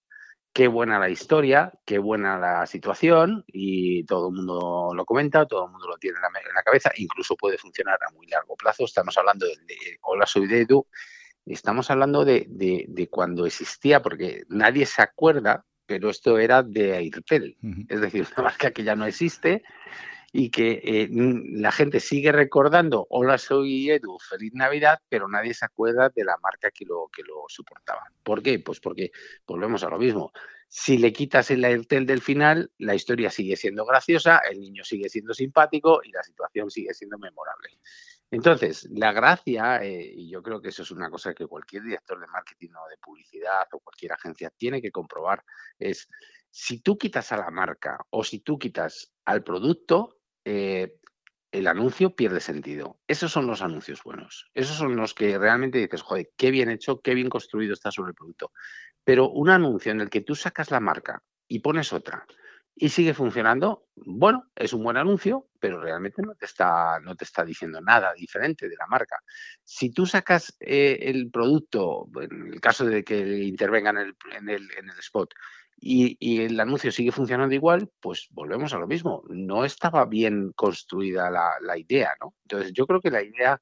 qué 0.53 0.69
buena 0.69 0.99
la 0.99 1.09
historia, 1.09 1.73
qué 1.87 1.99
buena 1.99 2.39
la 2.39 2.67
situación 2.67 3.45
y 3.47 4.05
todo 4.05 4.29
el 4.29 4.35
mundo 4.35 4.93
lo 4.95 5.05
comenta, 5.07 5.47
todo 5.47 5.65
el 5.65 5.71
mundo 5.71 5.89
lo 5.89 5.97
tiene 5.97 6.19
en 6.19 6.23
la, 6.23 6.29
en 6.51 6.55
la 6.55 6.63
cabeza, 6.63 6.91
incluso 6.97 7.35
puede 7.35 7.57
funcionar 7.57 7.99
a 8.07 8.13
muy 8.13 8.27
largo 8.27 8.55
plazo. 8.55 8.85
Estamos 8.85 9.17
hablando 9.17 9.47
de, 9.47 9.57
de 9.67 9.99
Hola, 10.03 10.27
soy 10.27 10.49
de 10.49 10.61
Edu, 10.61 10.87
estamos 11.47 11.91
hablando 11.91 12.27
de, 12.27 12.45
de, 12.47 12.85
de, 12.89 13.09
cuando 13.09 13.47
existía, 13.47 14.03
porque 14.03 14.43
nadie 14.51 14.85
se 14.85 15.01
acuerda, 15.01 15.65
pero 15.87 16.11
esto 16.11 16.39
era 16.39 16.63
de 16.63 16.95
Airtel, 16.95 17.57
uh 17.63 17.67
-huh. 17.69 17.87
es 17.89 18.01
decir, 18.03 18.27
una 18.37 18.49
marca 18.49 18.71
que 18.71 18.85
ya 18.85 18.95
no 18.95 19.07
existe 19.07 19.63
y 20.33 20.51
que 20.51 20.81
eh, 20.85 21.09
la 21.11 21.73
gente 21.73 22.01
sigue 22.01 22.33
recordando, 22.33 23.07
hola, 23.11 23.39
soy 23.39 23.91
Edu, 23.91 24.19
feliz 24.19 24.53
Navidad, 24.55 25.01
pero 25.09 25.27
nadie 25.29 25.55
se 25.55 25.65
acuerda 25.65 26.11
de 26.15 26.25
la 26.25 26.37
marca 26.43 26.71
que 26.71 26.85
lo, 26.85 27.09
que 27.13 27.23
lo 27.23 27.45
soportaba. 27.49 28.03
¿Por 28.23 28.43
qué? 28.43 28.59
Pues 28.59 28.81
porque 28.81 29.11
volvemos 29.47 29.83
a 29.85 29.89
lo 29.89 29.99
mismo. 29.99 30.33
Si 30.69 30.99
le 30.99 31.15
quitas 31.15 31.51
el 31.51 31.65
Airtel 31.65 32.05
del 32.05 32.21
final, 32.21 32.71
la 32.77 32.95
historia 32.95 33.31
sigue 33.31 33.57
siendo 33.57 33.87
graciosa, 33.87 34.43
el 34.51 34.61
niño 34.61 34.85
sigue 34.85 35.09
siendo 35.09 35.33
simpático 35.33 36.01
y 36.05 36.11
la 36.11 36.23
situación 36.23 36.71
sigue 36.71 36.93
siendo 36.93 37.19
memorable. 37.19 37.71
Entonces, 38.31 38.87
la 38.91 39.13
gracia, 39.13 39.83
eh, 39.83 40.13
y 40.15 40.29
yo 40.29 40.43
creo 40.43 40.61
que 40.61 40.69
eso 40.69 40.83
es 40.83 40.91
una 40.91 41.09
cosa 41.09 41.33
que 41.33 41.47
cualquier 41.47 41.85
director 41.85 42.21
de 42.21 42.27
marketing 42.27 42.69
o 42.73 42.89
de 42.91 42.99
publicidad 42.99 43.67
o 43.73 43.81
cualquier 43.81 44.13
agencia 44.13 44.51
tiene 44.51 44.83
que 44.83 44.91
comprobar, 44.91 45.43
es 45.79 46.07
si 46.51 46.81
tú 46.81 46.99
quitas 46.99 47.33
a 47.33 47.39
la 47.39 47.51
marca 47.51 47.99
o 48.11 48.23
si 48.25 48.41
tú 48.41 48.59
quitas 48.59 49.13
al 49.25 49.43
producto, 49.43 50.18
eh, 50.45 50.95
el 51.51 51.67
anuncio 51.67 52.15
pierde 52.15 52.41
sentido. 52.41 52.99
Esos 53.07 53.33
son 53.33 53.47
los 53.47 53.63
anuncios 53.63 54.03
buenos. 54.03 54.51
Esos 54.55 54.77
son 54.77 54.97
los 54.97 55.15
que 55.15 55.39
realmente 55.39 55.79
dices, 55.79 56.03
joder, 56.03 56.31
qué 56.37 56.51
bien 56.51 56.71
hecho, 56.71 57.01
qué 57.01 57.15
bien 57.15 57.29
construido 57.29 57.73
está 57.73 57.91
sobre 57.91 58.11
el 58.11 58.15
producto. 58.15 58.53
Pero 59.05 59.31
un 59.31 59.49
anuncio 59.49 59.93
en 59.93 60.01
el 60.01 60.11
que 60.11 60.21
tú 60.21 60.35
sacas 60.35 60.71
la 60.71 60.81
marca 60.81 61.23
y 61.47 61.61
pones 61.61 61.93
otra, 61.93 62.27
y 62.81 62.89
sigue 62.91 63.13
funcionando, 63.13 63.87
bueno, 63.97 64.51
es 64.55 64.73
un 64.73 64.85
buen 64.85 64.97
anuncio, 64.97 65.49
pero 65.59 65.81
realmente 65.81 66.23
no 66.23 66.35
te 66.37 66.47
está, 66.47 67.01
no 67.01 67.17
te 67.17 67.25
está 67.25 67.45
diciendo 67.45 67.81
nada 67.81 68.15
diferente 68.15 68.69
de 68.69 68.77
la 68.77 68.87
marca. 68.87 69.21
Si 69.65 69.91
tú 69.91 70.07
sacas 70.07 70.57
eh, 70.61 70.99
el 71.03 71.31
producto, 71.31 72.09
en 72.21 72.53
el 72.53 72.61
caso 72.61 72.85
de 72.85 73.03
que 73.03 73.43
intervengan 73.45 73.99
en 73.99 74.49
el, 74.49 74.69
en 74.79 74.91
el, 74.91 74.99
spot, 75.01 75.35
y, 75.81 76.41
el 76.43 76.59
anuncio 76.59 76.91
sigue 76.91 77.13
funcionando 77.13 77.55
igual, 77.55 77.91
pues 78.01 78.29
volvemos 78.31 78.73
a 78.73 78.79
lo 78.79 78.87
mismo. 78.87 79.23
No 79.29 79.65
estaba 79.65 80.05
bien 80.07 80.53
construida 80.55 81.31
la, 81.31 81.79
idea, 81.79 82.11
¿no? 82.21 82.35
Entonces, 82.43 82.73
yo 82.73 82.87
creo 82.87 83.01
que 83.01 83.11
la 83.11 83.23
idea 83.23 83.61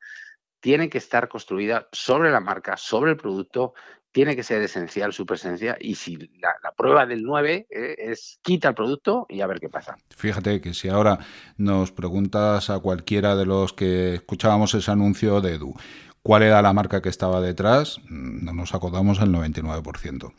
tiene 0.60 0.88
que 0.88 0.98
estar 0.98 1.28
construida 1.28 1.88
sobre 1.92 2.30
la 2.30 2.40
marca, 2.40 2.76
sobre 2.76 3.12
el 3.12 3.16
producto 3.16 3.74
tiene 4.12 4.34
que 4.34 4.42
ser 4.42 4.62
esencial 4.62 5.12
su 5.12 5.26
presencia 5.26 5.76
y 5.78 5.94
si 5.94 6.16
la, 6.16 6.72
prueba 6.74 7.04
del 7.04 7.22
9 7.22 7.66
eh, 7.68 7.96
es 7.98 8.38
quita 8.40 8.68
el 8.68 8.74
producto 8.74 9.26
y 9.28 9.42
a 9.42 9.46
ver 9.46 9.60
qué 9.60 9.68
pasa. 9.68 9.98
Fíjate 10.08 10.62
que 10.62 10.72
si 10.72 10.88
ahora 10.88 11.18
nos 11.58 11.92
preguntas 11.92 12.70
a 12.70 12.78
cualquiera 12.78 13.36
de 13.36 13.44
los 13.44 13.74
que 13.74 14.14
escuchábamos 14.14 14.72
ese 14.72 14.90
anuncio 14.90 15.42
de 15.42 15.56
Edu, 15.56 15.74
¿cuál 16.22 16.44
era 16.44 16.62
la 16.62 16.72
marca 16.72 17.02
que 17.02 17.10
estaba 17.10 17.42
detrás? 17.42 17.98
Mm, 18.08 18.46
no 18.46 18.54
nos 18.54 18.74
acordamos 18.74 19.20
el 19.20 19.28
99%. 19.28 20.32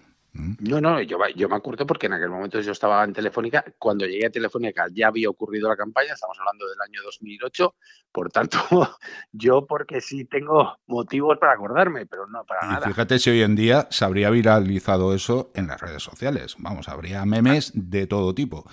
No, 0.59 0.81
no, 0.81 1.01
yo, 1.01 1.17
yo 1.35 1.49
me 1.49 1.55
acuerdo 1.55 1.85
porque 1.85 2.07
en 2.07 2.13
aquel 2.13 2.29
momento 2.29 2.59
yo 2.61 2.71
estaba 2.71 3.03
en 3.03 3.13
Telefónica. 3.13 3.65
Cuando 3.77 4.05
llegué 4.05 4.27
a 4.27 4.29
Telefónica 4.29 4.85
ya 4.93 5.07
había 5.07 5.29
ocurrido 5.29 5.69
la 5.69 5.75
campaña, 5.75 6.13
estamos 6.13 6.37
hablando 6.39 6.67
del 6.67 6.79
año 6.81 7.01
2008. 7.03 7.75
Por 8.11 8.31
tanto, 8.31 8.57
yo 9.31 9.65
porque 9.65 10.01
sí 10.01 10.25
tengo 10.25 10.77
motivos 10.87 11.37
para 11.39 11.53
acordarme, 11.53 12.05
pero 12.05 12.27
no 12.27 12.43
para 12.45 12.67
nada. 12.67 12.87
Fíjate 12.87 13.19
si 13.19 13.29
hoy 13.29 13.41
en 13.41 13.55
día 13.55 13.87
se 13.89 14.05
habría 14.05 14.29
viralizado 14.29 15.13
eso 15.13 15.51
en 15.55 15.67
las 15.67 15.81
redes 15.81 16.03
sociales. 16.03 16.55
Vamos, 16.59 16.87
habría 16.87 17.25
memes 17.25 17.71
de 17.73 18.07
todo 18.07 18.33
tipo. 18.33 18.65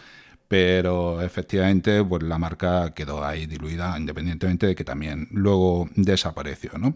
Pero 0.46 1.22
efectivamente, 1.22 2.04
pues 2.04 2.22
la 2.22 2.38
marca 2.38 2.92
quedó 2.94 3.24
ahí 3.24 3.46
diluida, 3.46 3.98
independientemente 3.98 4.66
de 4.66 4.74
que 4.74 4.84
también 4.84 5.26
luego 5.30 5.88
desapareció, 5.96 6.72
¿no? 6.78 6.94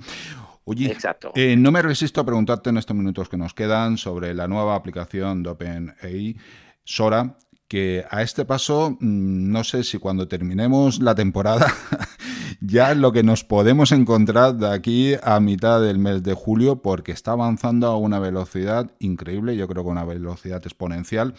Oye, 0.71 0.93
Exacto. 0.93 1.33
Eh, 1.35 1.57
no 1.57 1.73
me 1.73 1.81
resisto 1.81 2.21
a 2.21 2.27
preguntarte 2.27 2.69
en 2.69 2.77
estos 2.77 2.95
minutos 2.95 3.31
que 3.31 3.39
nos 3.39 3.55
quedan 3.55 3.97
sobre 3.97 4.35
la 4.35 4.49
nueva 4.49 4.75
aplicación 4.75 5.43
de 5.43 5.49
OpenAI, 5.49 6.37
Sora, 6.85 7.39
que 7.69 8.05
a 8.11 8.21
este 8.21 8.45
paso, 8.45 8.91
mm, 9.01 9.51
no 9.51 9.65
sé 9.65 9.83
si 9.83 9.97
cuando 9.97 10.29
terminemos 10.29 11.01
la 11.01 11.15
temporada, 11.15 11.73
ya 12.61 12.95
lo 12.95 13.13
que 13.13 13.23
nos 13.23 13.45
podemos 13.45 13.93
encontrar 13.93 14.57
de 14.57 14.69
aquí 14.69 15.15
a 15.23 15.41
mitad 15.41 15.81
del 15.81 15.99
mes 15.99 16.23
de 16.23 16.35
julio, 16.35 16.83
porque 16.83 17.13
está 17.13 17.33
avanzando 17.33 17.87
a 17.87 17.97
una 17.97 18.19
velocidad 18.19 18.91
increíble, 18.99 19.57
yo 19.57 19.69
creo 19.69 19.85
que 19.85 19.91
una 19.91 20.05
velocidad 20.05 20.61
exponencial, 20.67 21.33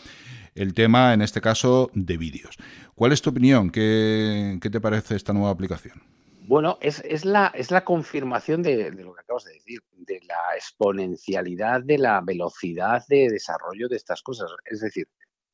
el 0.56 0.74
tema, 0.74 1.14
en 1.14 1.22
este 1.22 1.40
caso, 1.40 1.92
de 1.94 2.18
vídeos. 2.18 2.58
¿Cuál 2.96 3.12
es 3.12 3.22
tu 3.22 3.30
opinión? 3.30 3.70
¿Qué, 3.70 4.58
qué 4.60 4.72
te 4.72 4.82
parece 4.82 5.16
esta 5.16 5.34
nueva 5.34 5.52
aplicación? 5.52 6.02
Bueno, 6.50 6.80
es, 6.82 7.26
la, 7.26 7.52
es 7.54 7.70
la 7.70 7.86
confirmación 7.86 8.64
de, 8.64 8.90
lo 8.90 9.14
que 9.14 9.22
acabas 9.22 9.44
de 9.44 9.54
decir, 9.54 9.84
de 9.92 10.20
la 10.28 10.56
exponencialidad 10.56 11.84
de 11.84 12.00
la 12.00 12.22
velocidad 12.22 13.04
de 13.08 13.30
desarrollo 13.30 13.88
de 13.88 13.98
estas 13.98 14.24
cosas. 14.24 14.50
Es 14.66 14.80
decir, 14.80 15.08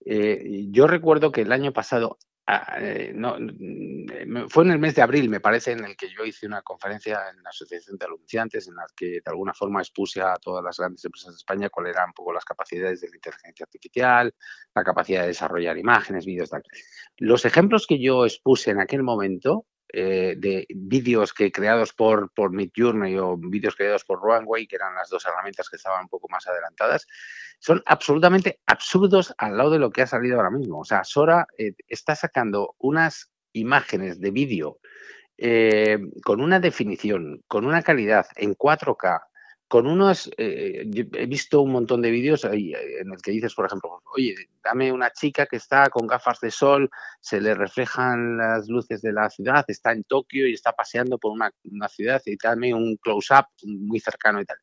eh, 0.05 0.67
yo 0.69 0.87
recuerdo 0.87 1.33
que 1.33 1.41
el 1.41 1.51
año 1.51 1.73
pasado, 1.73 2.17
ah, 2.47 2.77
eh, 2.79 3.11
no, 3.13 3.35
mm, 3.37 4.47
fue 4.47 4.63
en 4.63 4.71
el 4.71 4.79
mes 4.79 4.95
de 4.95 5.01
abril, 5.01 5.27
me 5.27 5.41
parece, 5.41 5.73
en 5.73 5.83
el 5.83 5.97
que 5.97 6.07
yo 6.07 6.23
hice 6.23 6.47
una 6.47 6.61
conferencia 6.61 7.29
en 7.29 7.43
la 7.43 7.49
Asociación 7.49 7.97
de 7.97 8.05
Anunciantes, 8.05 8.65
en 8.69 8.75
la 8.75 8.85
que 8.95 9.05
de 9.05 9.23
alguna 9.25 9.53
forma 9.53 9.81
expuse 9.81 10.21
a 10.21 10.35
todas 10.35 10.63
las 10.63 10.77
grandes 10.77 11.03
empresas 11.03 11.33
de 11.33 11.39
España 11.39 11.69
cuáles 11.69 11.93
eran 11.93 12.11
un 12.11 12.13
poco 12.13 12.31
las 12.31 12.45
capacidades 12.45 13.01
de 13.01 13.09
la 13.09 13.17
inteligencia 13.17 13.65
artificial, 13.65 14.33
la 14.73 14.83
capacidad 14.85 15.23
de 15.23 15.27
desarrollar 15.27 15.77
imágenes, 15.77 16.25
vídeos, 16.25 16.49
tal. 16.49 16.63
Los 17.17 17.43
ejemplos 17.43 17.85
que 17.85 17.99
yo 17.99 18.25
expuse 18.25 18.71
en 18.71 18.79
aquel 18.79 19.03
momento 19.03 19.65
eh, 19.93 20.35
de 20.37 20.65
vídeos 20.69 21.33
que 21.33 21.51
creados 21.51 21.93
por, 21.93 22.31
por 22.33 22.51
Midjourney 22.51 23.17
o 23.17 23.37
vídeos 23.37 23.75
creados 23.75 24.03
por 24.03 24.21
Runway, 24.21 24.67
que 24.67 24.75
eran 24.75 24.95
las 24.95 25.09
dos 25.09 25.25
herramientas 25.25 25.69
que 25.69 25.75
estaban 25.77 26.03
un 26.03 26.09
poco 26.09 26.27
más 26.29 26.47
adelantadas, 26.47 27.07
son 27.59 27.81
absolutamente 27.85 28.59
absurdos 28.65 29.33
al 29.37 29.57
lado 29.57 29.71
de 29.71 29.79
lo 29.79 29.91
que 29.91 30.01
ha 30.01 30.07
salido 30.07 30.37
ahora 30.37 30.51
mismo. 30.51 30.79
O 30.79 30.85
sea, 30.85 31.03
Sora 31.03 31.47
eh, 31.57 31.73
está 31.87 32.15
sacando 32.15 32.75
unas 32.79 33.31
imágenes 33.53 34.19
de 34.19 34.31
vídeo 34.31 34.79
eh, 35.37 35.99
con 36.23 36.41
una 36.41 36.59
definición, 36.59 37.43
con 37.47 37.65
una 37.65 37.81
calidad 37.81 38.27
en 38.35 38.55
4K, 38.55 39.21
con 39.75 39.87
unos, 39.87 40.31
eh, 40.37 40.89
he 41.17 41.25
visto 41.25 41.61
un 41.61 41.73
montón 41.73 42.01
de 42.01 42.09
vídeos 42.09 42.45
en 42.45 43.11
el 43.11 43.21
que 43.21 43.31
dices, 43.31 43.53
por 43.53 43.65
ejemplo, 43.65 44.01
oye, 44.15 44.33
dame 44.63 44.89
una 44.89 45.11
chica 45.11 45.47
que 45.47 45.57
está 45.57 45.89
con 45.89 46.07
gafas 46.07 46.39
de 46.39 46.49
sol, 46.49 46.89
se 47.19 47.41
le 47.41 47.53
reflejan 47.53 48.37
las 48.37 48.69
luces 48.69 49.01
de 49.01 49.11
la 49.11 49.29
ciudad, 49.29 49.65
está 49.67 49.91
en 49.91 50.05
Tokio 50.05 50.47
y 50.47 50.53
está 50.53 50.71
paseando 50.71 51.17
por 51.17 51.33
una, 51.33 51.51
ciudad 51.89 52.21
y 52.25 52.37
dame 52.41 52.73
un 52.73 52.95
close-up 52.95 53.47
muy 53.65 53.99
cercano 53.99 54.39
y 54.39 54.45
tal. 54.45 54.59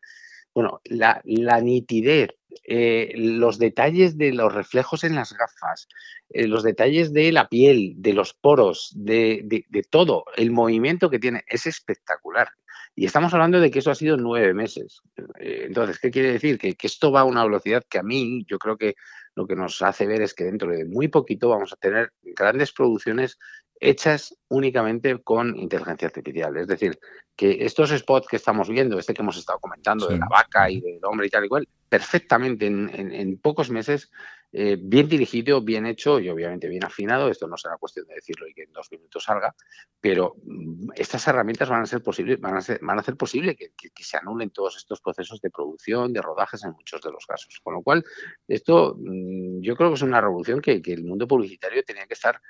Bueno, 0.54 0.80
la, 0.84 1.20
nitidez, 1.60 2.30
eh, 2.66 3.12
los 3.14 3.58
detalles 3.58 4.16
de 4.16 4.32
los 4.32 4.50
reflejos 4.50 5.04
en 5.04 5.14
las 5.14 5.34
gafas, 5.34 5.88
eh, 6.30 6.46
los 6.46 6.62
detalles 6.62 7.12
de 7.12 7.32
la 7.32 7.50
piel, 7.50 7.96
de 7.98 8.14
los 8.14 8.32
poros, 8.32 8.94
de 8.96 9.86
todo, 9.90 10.24
el 10.38 10.52
movimiento 10.52 11.10
que 11.10 11.18
tiene, 11.18 11.44
es 11.48 11.66
espectacular. 11.66 12.48
Y 12.94 13.06
estamos 13.06 13.32
hablando 13.32 13.58
de 13.58 13.70
que 13.70 13.78
eso 13.78 13.90
ha 13.90 13.94
sido 13.94 14.16
nueve 14.16 14.52
meses. 14.52 15.00
Eh, 15.38 15.64
entonces, 15.66 15.98
¿qué 15.98 16.10
quiere 16.10 16.32
decir? 16.32 16.58
Que, 16.58 16.76
esto 16.82 17.10
va 17.10 17.20
a 17.20 17.24
una 17.24 17.44
velocidad 17.44 17.82
que 17.88 17.98
a 17.98 18.02
mí, 18.02 18.44
yo 18.46 18.58
creo 18.58 18.76
que 18.76 18.94
lo 19.34 19.46
que 19.46 19.56
nos 19.56 19.80
hace 19.80 20.06
ver 20.06 20.20
es 20.20 20.34
que 20.34 20.44
dentro 20.44 20.70
de 20.70 20.84
muy 20.84 21.08
poquito 21.08 21.48
vamos 21.48 21.72
a 21.72 21.76
tener 21.76 22.12
grandes 22.22 22.72
producciones 22.72 23.38
hechas 23.80 24.36
únicamente 24.48 25.22
con 25.22 25.56
inteligencia 25.58 26.08
artificial. 26.08 26.56
Es 26.56 26.66
decir, 26.66 26.98
que 27.34 27.64
estos 27.64 27.90
spots 27.90 28.28
que 28.28 28.36
estamos 28.36 28.68
viendo, 28.68 28.98
este 28.98 29.14
que 29.14 29.22
hemos 29.22 29.38
estado 29.38 29.58
comentando 29.58 30.06
de 30.06 30.18
la 30.18 30.28
vaca 30.30 30.70
y 30.70 30.80
del 30.80 31.00
hombre 31.04 31.26
y 31.26 31.30
tal 31.30 31.46
y 31.46 31.48
cual, 31.48 31.68
perfectamente 31.88 32.66
en 32.66 33.38
pocos 33.38 33.70
meses 33.70 34.10
eh, 34.52 34.76
bien 34.78 35.08
dirigido, 35.08 35.62
bien 35.62 35.86
hecho 35.86 36.20
y 36.20 36.28
obviamente 36.28 36.68
bien 36.68 36.84
afinado. 36.84 37.28
Esto 37.28 37.48
no 37.48 37.56
será 37.56 37.78
cuestión 37.78 38.06
de 38.06 38.16
decirlo 38.16 38.46
y 38.46 38.52
que 38.52 38.64
en 38.64 38.72
dos 38.72 38.90
minutos 38.92 39.24
salga, 39.24 39.54
pero 40.00 40.36
mm, 40.44 40.90
estas 40.94 41.26
herramientas 41.26 41.70
van 41.70 41.82
a 41.82 41.86
ser 41.86 42.02
posibles, 42.02 42.38
van 42.38 42.56
a, 42.56 42.60
van 42.82 42.98
a 42.98 43.00
hacer 43.00 43.16
posible 43.16 43.56
que, 43.56 43.72
se 44.02 44.16
anulen 44.16 44.50
todos 44.50 44.76
estos 44.76 45.00
procesos 45.00 45.40
de 45.40 45.50
producción, 45.50 46.12
de 46.12 46.20
rodajes 46.20 46.64
en 46.64 46.72
muchos 46.72 47.00
de 47.00 47.10
los 47.10 47.24
casos. 47.24 47.60
Con 47.62 47.74
lo 47.74 47.82
cual, 47.82 48.04
esto 48.46 48.96
mm, 48.98 49.62
yo 49.62 49.74
creo 49.76 49.90
que 49.90 49.94
es 49.94 50.02
una 50.02 50.20
revolución 50.20 50.60
que 50.60 50.82
el 50.84 51.04
mundo 51.04 51.26
publicitario 51.26 51.82
tenía 51.82 52.06
que 52.06 52.14
estar 52.14 52.40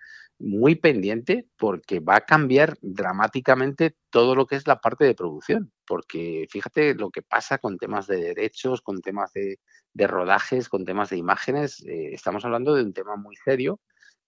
muy 0.43 0.74
pendiente 0.74 1.47
porque 1.57 2.01
va 2.01 2.16
a 2.16 2.26
cambiar 2.26 2.76
dramáticamente 2.82 3.97
todo 4.11 4.34
lo 4.34 4.47
que 4.47 4.57
es 4.57 4.66
la 4.66 4.80
parte 4.80 5.05
de 5.05 5.14
producción. 5.14 5.72
Porque 5.86 6.47
fíjate 6.51 6.95
lo 6.95 7.11
que 7.11 7.22
pasa 7.22 7.59
con 7.59 7.78
temas 7.78 8.07
de 8.07 8.16
derechos, 8.16 8.82
con 8.82 9.01
temas 9.01 9.32
de, 9.32 9.59
rodajes, 10.07 10.68
con 10.68 10.84
temas 10.84 11.11
de 11.11 11.16
imágenes. 11.16 11.84
Eh, 11.86 12.11
estamos 12.12 12.45
hablando 12.45 12.74
de 12.74 12.82
un 12.82 12.93
tema 12.93 13.16
muy 13.16 13.36
serio 13.36 13.80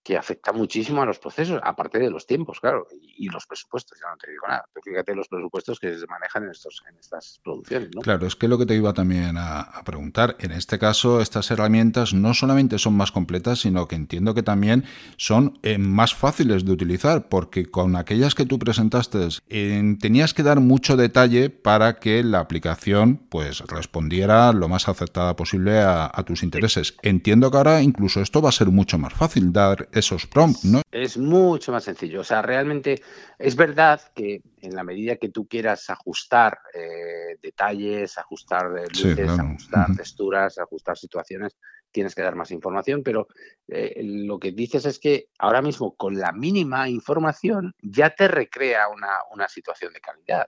que 0.04 0.18
afecta 0.18 0.52
muchísimo 0.52 1.00
a 1.00 1.06
los 1.06 1.18
procesos, 1.18 1.58
aparte 1.64 1.98
de 1.98 2.10
los 2.10 2.26
tiempos, 2.26 2.60
claro, 2.60 2.86
y, 3.16 3.28
los 3.30 3.46
presupuestos, 3.46 3.98
ya 3.98 4.10
no 4.10 4.16
te 4.18 4.30
digo 4.30 4.46
nada. 4.46 4.68
fíjate 4.84 5.14
los 5.14 5.28
presupuestos 5.28 5.80
que 5.80 5.98
se 5.98 6.06
manejan 6.06 6.44
en, 6.44 6.50
estos, 6.50 6.82
en 6.88 6.96
estas 6.98 7.40
producciones. 7.42 7.88
¿no? 7.94 8.02
Claro, 8.02 8.26
es 8.26 8.36
que 8.36 8.46
lo 8.46 8.58
que 8.58 8.66
te 8.66 8.76
iba 8.76 8.92
también 8.92 9.36
a, 9.38 9.82
preguntar, 9.84 10.36
en 10.40 10.52
este 10.52 10.78
caso, 10.78 11.22
estas 11.22 11.50
herramientas 11.50 12.12
no 12.12 12.34
solamente 12.34 12.78
son 12.78 12.94
más 12.94 13.12
completas, 13.12 13.60
sino 13.60 13.88
que 13.88 13.96
entiendo 13.96 14.34
que 14.34 14.42
también 14.42 14.84
son 15.16 15.58
eh, 15.62 15.78
más 15.78 16.14
fáciles 16.14 16.66
de 16.66 16.72
utilizar, 16.72 17.30
porque 17.30 17.70
con 17.70 17.96
aquellas 17.96 18.34
que 18.34 18.44
tú 18.44 18.58
presentaste 18.58 19.14
eh, 19.48 19.96
tenías 20.00 20.34
que 20.34 20.42
dar 20.42 20.60
mucho 20.60 20.96
detalle 20.96 21.48
para 21.48 21.98
que 21.98 22.22
la 22.22 22.40
aplicación 22.40 23.16
pues 23.30 23.60
respondiera 23.60 24.52
lo 24.52 24.68
más 24.68 24.86
acertada 24.88 25.34
posible 25.34 25.78
a, 25.78 26.10
a 26.12 26.24
tus 26.24 26.42
intereses. 26.42 26.94
Entiendo 27.02 27.50
que 27.50 27.56
ahora 27.56 27.80
incluso 27.80 28.20
esto 28.20 28.42
va 28.42 28.50
a 28.50 28.52
ser 28.52 28.68
mucho 28.68 28.98
más 28.98 29.14
fácil, 29.14 29.52
dar 29.52 29.88
esos 30.00 30.26
prompts, 30.26 30.64
¿no? 30.64 30.82
Es 30.90 31.16
mucho 31.16 31.72
más 31.72 31.84
sencillo. 31.84 32.20
O 32.20 32.24
sea, 32.24 32.42
realmente 32.42 33.02
es 33.38 33.56
verdad 33.56 34.00
que 34.14 34.42
en 34.60 34.74
la 34.74 34.84
medida 34.84 35.16
que 35.16 35.28
tú 35.28 35.46
quieras 35.46 35.88
ajustar 35.90 36.58
eh, 36.72 37.36
detalles, 37.42 38.16
ajustar 38.18 38.66
eh, 38.78 38.86
luces, 38.88 39.28
ajustar 39.28 39.96
texturas, 39.96 40.58
ajustar 40.58 40.96
situaciones, 40.96 41.56
tienes 41.90 42.14
que 42.14 42.22
dar 42.22 42.34
más 42.34 42.50
información, 42.50 43.02
pero 43.04 43.28
eh, 43.68 44.00
lo 44.02 44.38
que 44.38 44.52
dices 44.52 44.84
es 44.86 44.98
que 44.98 45.28
ahora 45.38 45.62
mismo 45.62 45.94
con 45.94 46.18
la 46.18 46.32
mínima 46.32 46.88
información 46.88 47.74
ya 47.80 48.10
te 48.10 48.28
recrea 48.28 48.88
una, 48.88 49.18
una 49.32 49.48
situación 49.48 49.92
de 49.92 50.00
calidad. 50.00 50.46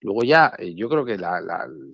Luego 0.00 0.22
ya, 0.24 0.54
yo 0.74 0.88
creo 0.88 1.04
que 1.04 1.18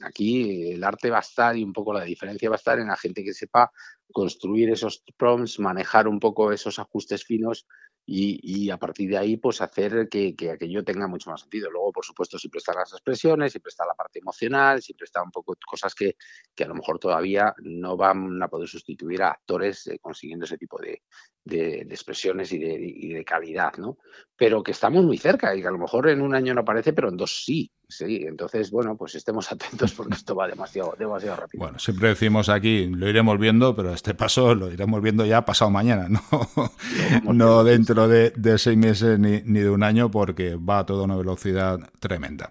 aquí 0.04 0.72
el 0.72 0.82
arte 0.82 1.08
va 1.08 1.18
a 1.18 1.20
estar 1.20 1.56
y 1.56 1.62
un 1.62 1.72
poco 1.72 1.92
la 1.92 2.04
diferencia 2.04 2.48
va 2.50 2.56
a 2.56 2.58
estar 2.58 2.78
en 2.78 2.88
la 2.88 2.96
gente 2.96 3.22
que 3.22 3.32
sepa 3.32 3.70
construir 4.12 4.70
esos 4.70 5.02
prompts, 5.16 5.58
manejar 5.58 6.08
un 6.08 6.20
poco 6.20 6.52
esos 6.52 6.78
ajustes 6.78 7.24
finos 7.24 7.66
y, 8.04 8.68
a 8.70 8.78
partir 8.78 9.10
de 9.10 9.18
ahí 9.18 9.36
pues 9.36 9.60
hacer 9.60 10.08
que, 10.08 10.34
aquello 10.52 10.84
tenga 10.84 11.06
mucho 11.06 11.30
más 11.30 11.40
sentido. 11.40 11.70
Luego, 11.70 11.92
por 11.92 12.04
supuesto, 12.04 12.38
siempre 12.38 12.58
están 12.58 12.76
las 12.76 12.92
expresiones, 12.92 13.52
siempre 13.52 13.70
está 13.70 13.86
la 13.86 13.94
parte 13.94 14.18
emocional, 14.18 14.82
siempre 14.82 15.04
está 15.04 15.22
un 15.22 15.30
poco 15.30 15.56
cosas 15.64 15.94
que, 15.94 16.16
a 16.62 16.66
lo 16.66 16.74
mejor 16.74 16.98
todavía 16.98 17.54
no 17.62 17.96
van 17.96 18.42
a 18.42 18.48
poder 18.48 18.68
sustituir 18.68 19.22
a 19.22 19.30
actores 19.30 19.86
eh, 19.86 19.98
consiguiendo 20.00 20.44
ese 20.44 20.58
tipo 20.58 20.78
de, 20.80 21.02
de, 21.44 21.80
expresiones 21.82 22.52
y 22.52 22.58
de, 22.58 23.24
calidad, 23.24 23.74
¿no? 23.78 23.98
Pero 24.36 24.62
que 24.62 24.72
estamos 24.72 25.04
muy 25.04 25.18
cerca 25.18 25.54
y 25.54 25.62
que 25.62 25.68
a 25.68 25.72
lo 25.72 25.78
mejor 25.78 26.08
en 26.08 26.22
un 26.22 26.34
año 26.34 26.54
no 26.54 26.62
aparece, 26.62 26.92
pero 26.92 27.08
en 27.08 27.16
dos 27.16 27.44
sí. 27.44 27.70
Sí, 27.88 28.24
entonces, 28.26 28.70
bueno, 28.70 28.96
pues 28.96 29.14
estemos 29.14 29.50
atentos 29.52 29.92
porque 29.92 30.14
esto 30.14 30.34
va 30.34 30.48
demasiado, 30.48 30.94
demasiado 30.98 31.36
rápido. 31.36 31.62
Bueno, 31.62 31.78
siempre 31.78 32.08
decimos 32.08 32.48
aquí, 32.48 32.86
lo 32.86 33.08
iremos 33.08 33.38
viendo, 33.38 33.76
pero 33.76 33.92
este 33.92 34.14
paso 34.14 34.54
lo 34.54 34.72
iremos 34.72 35.02
viendo 35.02 35.24
ya 35.26 35.44
pasado 35.44 35.70
mañana, 35.70 36.08
no, 36.08 36.22
no 37.32 37.64
dentro 37.64 38.08
de, 38.08 38.32
seis 38.58 38.76
meses 38.76 39.18
ni, 39.18 39.42
ni 39.44 39.60
de 39.60 39.70
un 39.70 39.82
año, 39.82 40.10
porque 40.10 40.56
va 40.56 40.80
a 40.80 40.86
toda 40.86 41.04
una 41.04 41.16
velocidad 41.16 41.78
tremenda. 42.00 42.50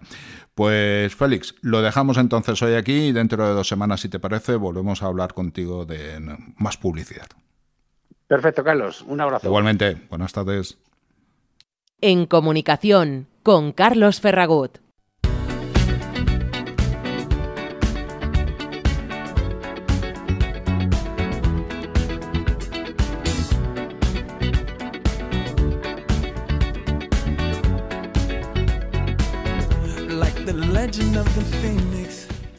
Pues 0.54 1.14
Félix, 1.14 1.54
lo 1.62 1.80
dejamos 1.80 2.18
entonces 2.18 2.60
hoy 2.62 2.74
aquí 2.74 3.06
y 3.06 3.12
dentro 3.12 3.46
de 3.46 3.54
dos 3.54 3.66
semanas, 3.66 4.02
si 4.02 4.08
te 4.08 4.20
parece, 4.20 4.56
volvemos 4.56 5.02
a 5.02 5.06
hablar 5.06 5.32
contigo 5.32 5.86
de 5.86 6.20
más 6.56 6.76
publicidad. 6.76 7.26
Perfecto, 8.32 8.62
Carlos. 8.62 9.02
Un 9.02 9.20
abrazo. 9.20 9.46
Igualmente. 9.46 9.96
Buenas 10.08 10.32
tardes. 10.32 10.78
En 12.00 12.26
comunicación 12.26 13.28
con 13.42 13.72
Carlos 13.72 14.20
Ferragut. 14.20 14.78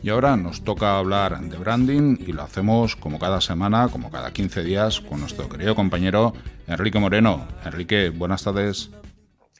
Y 0.03 0.09
ahora 0.09 0.35
nos 0.35 0.65
toca 0.65 0.97
hablar 0.97 1.39
de 1.39 1.57
branding 1.57 2.17
y 2.19 2.33
lo 2.33 2.43
hacemos 2.43 2.97
como 2.97 3.19
cada 3.19 3.39
semana, 3.39 3.87
como 3.87 4.11
cada 4.11 4.33
15 4.33 4.61
días, 4.61 4.99
con 4.99 5.21
nuestro 5.21 5.47
querido 5.47 5.75
compañero 5.75 6.33
Enrique 6.67 6.99
Moreno. 6.99 7.47
Enrique, 7.63 8.09
buenas 8.09 8.43
tardes. 8.43 8.91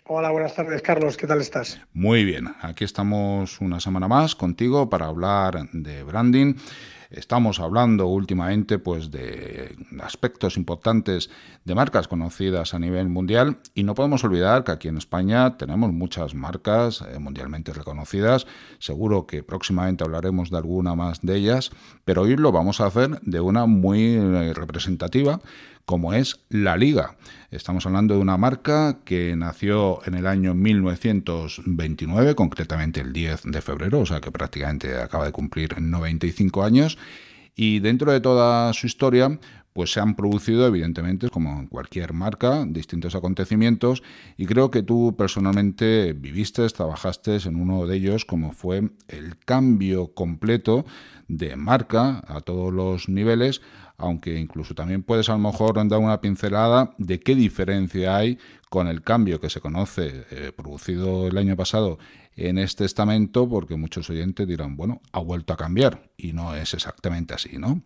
Hola, 0.05 0.31
buenas 0.31 0.53
tardes, 0.53 0.81
Carlos. 0.81 1.15
¿Qué 1.15 1.27
tal 1.27 1.39
estás? 1.39 1.79
Muy 1.93 2.25
bien. 2.25 2.53
Aquí 2.61 2.83
estamos 2.83 3.61
una 3.61 3.79
semana 3.79 4.09
más 4.09 4.35
contigo 4.35 4.89
para 4.89 5.05
hablar 5.05 5.69
de 5.71 6.03
branding. 6.03 6.55
Estamos 7.09 7.61
hablando 7.61 8.07
últimamente 8.07 8.79
pues, 8.79 9.11
de 9.11 9.77
aspectos 10.01 10.57
importantes 10.57 11.29
de 11.63 11.75
marcas 11.75 12.09
conocidas 12.09 12.73
a 12.73 12.79
nivel 12.79 13.07
mundial 13.07 13.59
y 13.75 13.83
no 13.83 13.93
podemos 13.93 14.23
olvidar 14.25 14.65
que 14.65 14.71
aquí 14.73 14.87
en 14.89 14.97
España 14.97 15.55
tenemos 15.55 15.93
muchas 15.93 16.33
marcas 16.33 17.01
eh, 17.01 17.19
mundialmente 17.19 17.71
reconocidas. 17.71 18.45
Seguro 18.79 19.25
que 19.25 19.41
próximamente 19.41 20.03
hablaremos 20.03 20.49
de 20.49 20.57
alguna 20.57 20.95
más 20.95 21.21
de 21.21 21.37
ellas, 21.37 21.71
pero 22.03 22.23
hoy 22.23 22.35
lo 22.35 22.51
vamos 22.51 22.81
a 22.81 22.87
hacer 22.87 23.21
de 23.21 23.39
una 23.39 23.67
muy 23.67 24.15
eh, 24.15 24.53
representativa 24.53 25.39
como 25.85 26.13
es 26.13 26.39
La 26.49 26.77
Liga. 26.77 27.17
Estamos 27.51 27.85
hablando 27.85 28.15
de 28.15 28.21
una 28.21 28.37
marca 28.37 28.99
que 29.03 29.35
nació 29.35 29.99
en 30.05 30.15
el 30.15 30.27
año 30.27 30.53
1929, 30.53 32.35
concretamente 32.35 33.01
el 33.01 33.13
10 33.13 33.43
de 33.45 33.61
febrero, 33.61 33.99
o 33.99 34.05
sea 34.05 34.21
que 34.21 34.31
prácticamente 34.31 34.97
acaba 34.97 35.25
de 35.25 35.31
cumplir 35.31 35.79
95 35.81 36.63
años. 36.63 36.97
Y 37.55 37.79
dentro 37.79 38.11
de 38.11 38.19
toda 38.19 38.73
su 38.73 38.87
historia, 38.87 39.39
pues 39.73 39.91
se 39.91 39.99
han 39.99 40.15
producido, 40.15 40.65
evidentemente, 40.67 41.29
como 41.29 41.59
en 41.59 41.67
cualquier 41.67 42.13
marca, 42.13 42.65
distintos 42.67 43.15
acontecimientos 43.15 44.03
y 44.37 44.45
creo 44.45 44.71
que 44.71 44.83
tú 44.83 45.15
personalmente 45.17 46.13
viviste, 46.13 46.67
trabajaste 46.69 47.37
en 47.45 47.55
uno 47.55 47.85
de 47.87 47.97
ellos, 47.97 48.25
como 48.25 48.53
fue 48.53 48.91
el 49.07 49.37
cambio 49.45 50.13
completo 50.13 50.85
de 51.27 51.55
marca 51.55 52.23
a 52.27 52.41
todos 52.41 52.71
los 52.71 53.09
niveles 53.09 53.61
aunque 53.97 54.37
incluso 54.37 54.73
también 54.73 55.03
puedes 55.03 55.29
a 55.29 55.33
lo 55.33 55.39
mejor 55.39 55.75
dar 55.87 55.99
una 55.99 56.21
pincelada 56.21 56.93
de 56.97 57.19
qué 57.19 57.35
diferencia 57.35 58.15
hay 58.15 58.37
con 58.69 58.87
el 58.87 59.01
cambio 59.03 59.39
que 59.39 59.49
se 59.49 59.61
conoce 59.61 60.25
eh, 60.31 60.51
producido 60.55 61.27
el 61.27 61.37
año 61.37 61.55
pasado 61.55 61.99
en 62.35 62.57
este 62.57 62.85
estamento, 62.85 63.47
porque 63.47 63.75
muchos 63.75 64.09
oyentes 64.09 64.47
dirán, 64.47 64.75
bueno, 64.75 65.01
ha 65.11 65.19
vuelto 65.19 65.53
a 65.53 65.57
cambiar 65.57 66.09
y 66.17 66.33
no 66.33 66.55
es 66.55 66.73
exactamente 66.73 67.33
así, 67.33 67.57
¿no? 67.57 67.81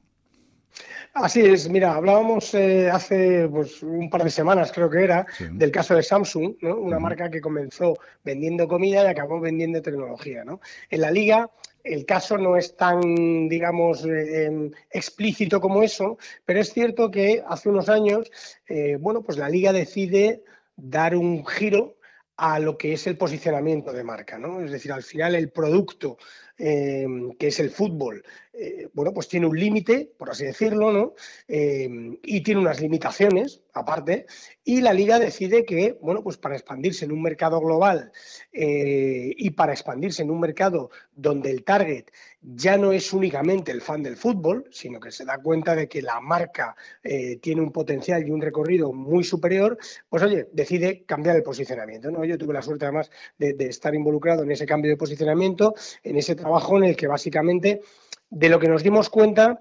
Así 1.13 1.41
es, 1.41 1.67
mira, 1.69 1.95
hablábamos 1.95 2.53
eh, 2.53 2.89
hace 2.91 3.47
pues, 3.49 3.81
un 3.81 4.09
par 4.09 4.23
de 4.23 4.29
semanas, 4.29 4.71
creo 4.71 4.89
que 4.89 5.03
era, 5.03 5.25
del 5.39 5.71
caso 5.71 5.95
de 5.95 6.03
Samsung, 6.03 6.55
una 6.61 6.99
marca 6.99 7.31
que 7.31 7.41
comenzó 7.41 7.97
vendiendo 8.23 8.67
comida 8.67 9.03
y 9.03 9.07
acabó 9.07 9.39
vendiendo 9.39 9.81
tecnología. 9.81 10.43
¿no? 10.45 10.61
En 10.89 11.01
la 11.01 11.09
liga 11.09 11.49
el 11.87 12.05
caso 12.05 12.37
no 12.37 12.57
es 12.57 12.75
tan, 12.75 13.49
digamos, 13.49 14.05
eh, 14.05 14.45
em, 14.45 14.71
explícito 14.91 15.59
como 15.61 15.83
eso, 15.83 16.17
pero 16.45 16.59
es 16.59 16.73
cierto 16.73 17.09
que 17.11 17.43
hace 17.47 17.69
unos 17.69 17.89
años, 17.89 18.31
eh, 18.67 18.97
bueno, 18.99 19.23
pues 19.23 19.37
la 19.37 19.49
liga 19.49 19.73
decide 19.73 20.43
dar 20.75 21.15
un 21.15 21.45
giro 21.45 21.97
a 22.37 22.59
lo 22.59 22.77
que 22.77 22.93
es 22.93 23.07
el 23.07 23.17
posicionamiento 23.17 23.91
de 23.91 24.03
marca, 24.03 24.37
¿no? 24.37 24.61
Es 24.61 24.71
decir, 24.71 24.91
al 24.91 25.03
final 25.03 25.33
el 25.35 25.49
producto 25.49 26.17
em, 26.57 27.31
que 27.33 27.47
es 27.47 27.59
el 27.59 27.71
fútbol, 27.71 28.23
eh, 28.59 28.89
bueno, 28.93 29.13
pues 29.13 29.27
tiene 29.27 29.45
un 29.45 29.59
límite, 29.59 30.11
por 30.17 30.31
así 30.31 30.45
decirlo, 30.45 30.91
¿no? 30.91 31.13
Em, 31.47 32.17
y 32.23 32.41
tiene 32.41 32.59
unas 32.59 32.81
limitaciones, 32.81 33.61
aparte, 33.73 34.25
y 34.63 34.81
la 34.81 34.93
liga 34.93 35.19
decide 35.19 35.63
que, 35.63 35.97
bueno, 36.01 36.23
pues 36.23 36.37
para 36.37 36.55
expandirse 36.55 37.05
en 37.05 37.11
un 37.11 37.21
mercado 37.21 37.59
global 37.59 38.11
eh, 38.51 39.31
y 39.37 39.51
para 39.51 39.73
expandirse 39.73 40.23
en 40.23 40.31
un 40.31 40.39
mercado 40.39 40.89
donde 41.15 41.51
el 41.51 41.63
target 41.63 42.05
ya 42.41 42.77
no 42.77 42.91
es 42.91 43.13
únicamente 43.13 43.71
el 43.71 43.81
fan 43.81 44.01
del 44.01 44.17
fútbol, 44.17 44.65
sino 44.71 44.99
que 44.99 45.11
se 45.11 45.25
da 45.25 45.37
cuenta 45.37 45.75
de 45.75 45.87
que 45.87 46.01
la 46.01 46.19
marca 46.19 46.75
eh, 47.03 47.37
tiene 47.37 47.61
un 47.61 47.71
potencial 47.71 48.27
y 48.27 48.31
un 48.31 48.41
recorrido 48.41 48.91
muy 48.91 49.23
superior, 49.23 49.77
pues 50.09 50.23
oye, 50.23 50.47
decide 50.51 51.03
cambiar 51.05 51.35
el 51.35 51.43
posicionamiento. 51.43 52.09
¿no? 52.09 52.25
Yo 52.25 52.37
tuve 52.37 52.53
la 52.53 52.61
suerte 52.61 52.85
además 52.85 53.11
de, 53.37 53.53
de 53.53 53.65
estar 53.65 53.93
involucrado 53.93 54.43
en 54.43 54.51
ese 54.51 54.65
cambio 54.65 54.89
de 54.89 54.97
posicionamiento, 54.97 55.75
en 56.03 56.17
ese 56.17 56.35
trabajo 56.35 56.77
en 56.77 56.85
el 56.85 56.95
que 56.95 57.07
básicamente 57.07 57.81
de 58.29 58.49
lo 58.49 58.59
que 58.59 58.67
nos 58.67 58.83
dimos 58.83 59.09
cuenta 59.09 59.59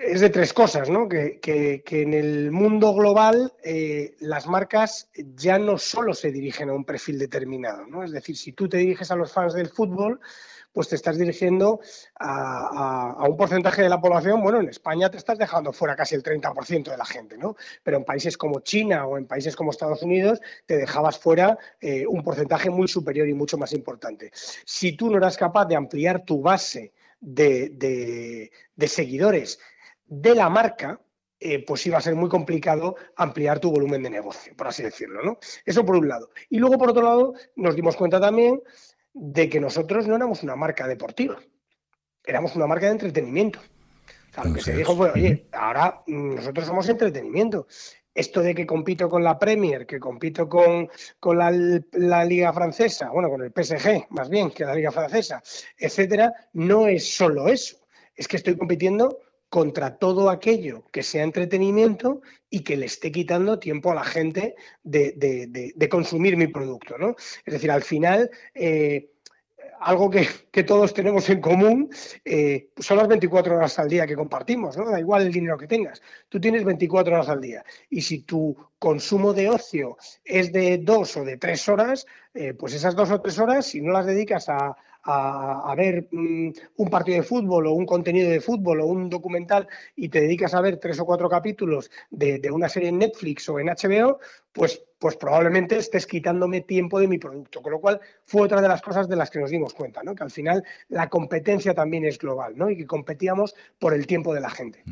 es 0.00 0.20
de 0.20 0.30
tres 0.30 0.52
cosas, 0.52 0.88
¿no? 0.88 1.08
Que, 1.08 1.40
en 1.86 2.14
el 2.14 2.50
mundo 2.52 2.94
global 2.94 3.52
eh, 3.64 4.14
las 4.20 4.46
marcas 4.46 5.10
ya 5.34 5.58
no 5.58 5.78
solo 5.78 6.14
se 6.14 6.30
dirigen 6.30 6.70
a 6.70 6.74
un 6.74 6.84
perfil 6.84 7.18
determinado, 7.18 7.86
¿no? 7.86 8.04
Es 8.04 8.12
decir, 8.12 8.36
si 8.36 8.52
tú 8.52 8.68
te 8.68 8.76
diriges 8.76 9.10
a 9.10 9.16
los 9.16 9.32
fans 9.32 9.54
del 9.54 9.68
fútbol, 9.68 10.20
pues 10.72 10.88
te 10.88 10.96
estás 10.96 11.18
dirigiendo 11.18 11.80
a, 12.20 13.26
un 13.28 13.36
porcentaje 13.36 13.82
de 13.82 13.88
la 13.88 14.00
población, 14.00 14.40
bueno, 14.42 14.60
en 14.60 14.68
España 14.68 15.10
te 15.10 15.16
estás 15.16 15.38
dejando 15.38 15.72
fuera 15.72 15.96
casi 15.96 16.14
el 16.14 16.22
30% 16.22 16.90
de 16.90 16.96
la 16.96 17.04
gente, 17.04 17.36
¿no? 17.36 17.56
Pero 17.82 17.96
en 17.96 18.04
países 18.04 18.36
como 18.36 18.60
China 18.60 19.06
o 19.06 19.18
en 19.18 19.26
países 19.26 19.56
como 19.56 19.70
Estados 19.70 20.02
Unidos 20.02 20.40
te 20.66 20.76
dejabas 20.76 21.18
fuera 21.18 21.58
eh, 21.80 22.06
un 22.06 22.22
porcentaje 22.22 22.70
muy 22.70 22.86
superior 22.86 23.28
y 23.28 23.34
mucho 23.34 23.58
más 23.58 23.72
importante. 23.72 24.30
Si 24.32 24.92
tú 24.92 25.10
no 25.10 25.16
eras 25.16 25.36
capaz 25.36 25.66
de 25.66 25.74
ampliar 25.74 26.24
tu 26.24 26.40
base 26.40 26.92
de, 27.20 28.50
seguidores 28.86 29.58
de 30.06 30.34
la 30.34 30.48
marca, 30.48 31.00
eh, 31.40 31.64
pues 31.64 31.86
iba 31.86 31.98
a 31.98 32.02
ser 32.02 32.14
muy 32.14 32.28
complicado 32.28 32.96
ampliar 33.16 33.60
tu 33.60 33.70
volumen 33.70 34.02
de 34.02 34.10
negocio, 34.10 34.56
por 34.56 34.68
así 34.68 34.82
decirlo, 34.82 35.22
¿no? 35.22 35.38
Eso 35.64 35.84
por 35.84 35.96
un 35.96 36.08
lado. 36.08 36.30
Y 36.48 36.58
luego, 36.58 36.78
por 36.78 36.90
otro 36.90 37.02
lado, 37.02 37.34
nos 37.54 37.76
dimos 37.76 37.96
cuenta 37.96 38.20
también 38.20 38.60
de 39.12 39.48
que 39.48 39.60
nosotros 39.60 40.06
no 40.06 40.16
éramos 40.16 40.42
una 40.42 40.56
marca 40.56 40.86
deportiva, 40.88 41.38
éramos 42.24 42.56
una 42.56 42.66
marca 42.66 42.86
de 42.86 42.92
entretenimiento. 42.92 43.60
O 43.60 44.34
sea, 44.34 44.44
lo 44.44 44.52
que 44.52 44.60
se 44.60 44.76
dijo 44.76 44.96
fue, 44.96 45.10
oye, 45.10 45.48
ahora 45.52 46.02
mm, 46.06 46.34
nosotros 46.36 46.66
somos 46.66 46.88
entretenimiento 46.88 47.66
esto 48.18 48.42
de 48.42 48.52
que 48.52 48.66
compito 48.66 49.08
con 49.08 49.22
la 49.22 49.38
Premier, 49.38 49.86
que 49.86 50.00
compito 50.00 50.48
con, 50.48 50.90
con 51.20 51.38
la, 51.38 52.24
Liga 52.24 52.52
Francesa, 52.52 53.10
bueno, 53.10 53.30
con 53.30 53.42
el 53.42 53.52
PSG 53.52 54.06
más 54.10 54.28
bien 54.28 54.50
que 54.50 54.64
la 54.64 54.74
Liga 54.74 54.90
Francesa, 54.90 55.40
etcétera, 55.78 56.34
no 56.54 56.88
es 56.88 57.14
solo 57.14 57.46
eso. 57.46 57.76
Es 58.16 58.26
que 58.26 58.36
estoy 58.36 58.56
compitiendo 58.56 59.20
contra 59.48 59.98
todo 59.98 60.30
aquello 60.30 60.84
que 60.92 61.04
sea 61.04 61.22
entretenimiento 61.22 62.20
y 62.50 62.64
que 62.64 62.76
le 62.76 62.86
esté 62.86 63.12
quitando 63.12 63.60
tiempo 63.60 63.92
a 63.92 63.94
la 63.94 64.04
gente 64.04 64.56
de, 64.82 65.88
consumir 65.88 66.36
mi 66.36 66.48
producto. 66.48 66.98
¿no? 66.98 67.14
Es 67.44 67.52
decir, 67.54 67.70
al 67.70 67.82
final, 67.82 68.30
eh, 68.52 69.12
algo 69.80 70.10
que, 70.10 70.26
todos 70.64 70.92
tenemos 70.92 71.28
en 71.30 71.40
común, 71.40 71.88
eh, 72.24 72.70
son 72.76 72.98
las 72.98 73.06
24 73.06 73.56
horas 73.56 73.78
al 73.78 73.88
día 73.88 74.06
que 74.06 74.16
compartimos, 74.16 74.76
¿no? 74.76 74.90
Da 74.90 74.98
igual 74.98 75.22
el 75.22 75.32
dinero 75.32 75.56
que 75.56 75.68
tengas, 75.68 76.02
tú 76.28 76.40
tienes 76.40 76.64
24 76.64 77.14
horas 77.14 77.28
al 77.28 77.40
día. 77.40 77.64
Y 77.88 78.02
si 78.02 78.22
tu 78.22 78.56
consumo 78.78 79.32
de 79.32 79.48
ocio 79.48 79.96
es 80.24 80.52
de 80.52 80.78
dos 80.78 81.16
o 81.16 81.24
de 81.24 81.36
tres 81.36 81.68
horas, 81.68 82.06
eh, 82.34 82.54
pues 82.54 82.74
esas 82.74 82.96
dos 82.96 83.10
o 83.10 83.20
tres 83.20 83.38
horas, 83.38 83.66
si 83.66 83.80
no 83.80 83.92
las 83.92 84.06
dedicas 84.06 84.48
a, 84.48 84.76
a, 85.10 85.74
ver 85.76 86.08
mm, 86.10 86.50
un 86.76 86.90
partido 86.90 87.16
de 87.16 87.22
fútbol 87.22 87.66
o 87.66 87.72
un 87.72 87.86
contenido 87.86 88.30
de 88.30 88.40
fútbol 88.40 88.80
o 88.80 88.86
un 88.86 89.08
documental 89.08 89.66
y 89.96 90.08
te 90.08 90.20
dedicas 90.20 90.54
a 90.54 90.60
ver 90.60 90.78
tres 90.78 91.00
o 91.00 91.06
cuatro 91.06 91.28
capítulos 91.28 91.90
de, 92.10 92.50
una 92.50 92.68
serie 92.68 92.90
en 92.90 92.98
Netflix 92.98 93.48
o 93.48 93.58
en 93.58 93.68
HBO, 93.68 94.18
pues 94.52 94.82
pues 94.98 95.16
probablemente 95.16 95.76
estés 95.76 96.06
quitándome 96.06 96.60
tiempo 96.60 96.98
de 96.98 97.08
mi 97.08 97.18
producto. 97.18 97.62
Con 97.62 97.72
lo 97.72 97.80
cual 97.80 98.00
fue 98.24 98.42
otra 98.42 98.60
de 98.60 98.68
las 98.68 98.82
cosas 98.82 99.08
de 99.08 99.16
las 99.16 99.30
que 99.30 99.38
nos 99.38 99.50
dimos 99.50 99.74
cuenta, 99.74 100.02
¿no? 100.02 100.14
que 100.14 100.24
al 100.24 100.30
final 100.30 100.64
la 100.88 101.08
competencia 101.08 101.74
también 101.74 102.04
es 102.04 102.18
global 102.18 102.54
¿no? 102.56 102.70
y 102.70 102.76
que 102.76 102.86
competíamos 102.86 103.54
por 103.78 103.94
el 103.94 104.06
tiempo 104.06 104.34
de 104.34 104.40
la 104.40 104.50
gente. 104.50 104.82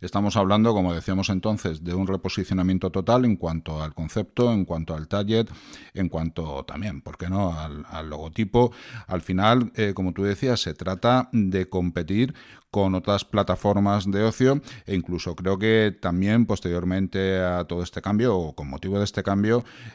Estamos 0.00 0.36
hablando, 0.36 0.72
como 0.72 0.94
decíamos 0.94 1.28
entonces, 1.28 1.82
de 1.82 1.94
un 1.94 2.06
reposicionamiento 2.06 2.90
total 2.90 3.24
en 3.24 3.36
cuanto 3.36 3.82
al 3.82 3.94
concepto, 3.94 4.52
en 4.52 4.64
cuanto 4.64 4.94
al 4.94 5.08
target, 5.08 5.48
en 5.94 6.08
cuanto 6.08 6.64
también, 6.64 7.02
¿por 7.02 7.18
qué 7.18 7.28
no?, 7.28 7.58
al, 7.58 8.08
logotipo. 8.08 8.72
Al 9.06 9.22
final, 9.22 9.72
eh, 9.74 9.92
como 9.92 10.12
tú 10.12 10.22
decías, 10.22 10.60
se 10.60 10.72
trata 10.72 11.28
de 11.32 11.68
competir 11.68 12.34
con 12.70 12.94
otras 12.94 13.24
plataformas 13.24 14.10
de 14.10 14.22
ocio 14.22 14.60
e 14.86 14.94
incluso 14.94 15.34
creo 15.34 15.58
que 15.58 15.96
también 16.00 16.44
posteriormente 16.46 17.40
a 17.40 17.64
todo 17.64 17.82
este 17.82 18.02
cambio 18.02 18.36
o 18.36 18.54
con 18.54 18.68
motivo 18.68 18.98
de 18.98 19.04
este 19.04 19.22
cambio 19.22 19.47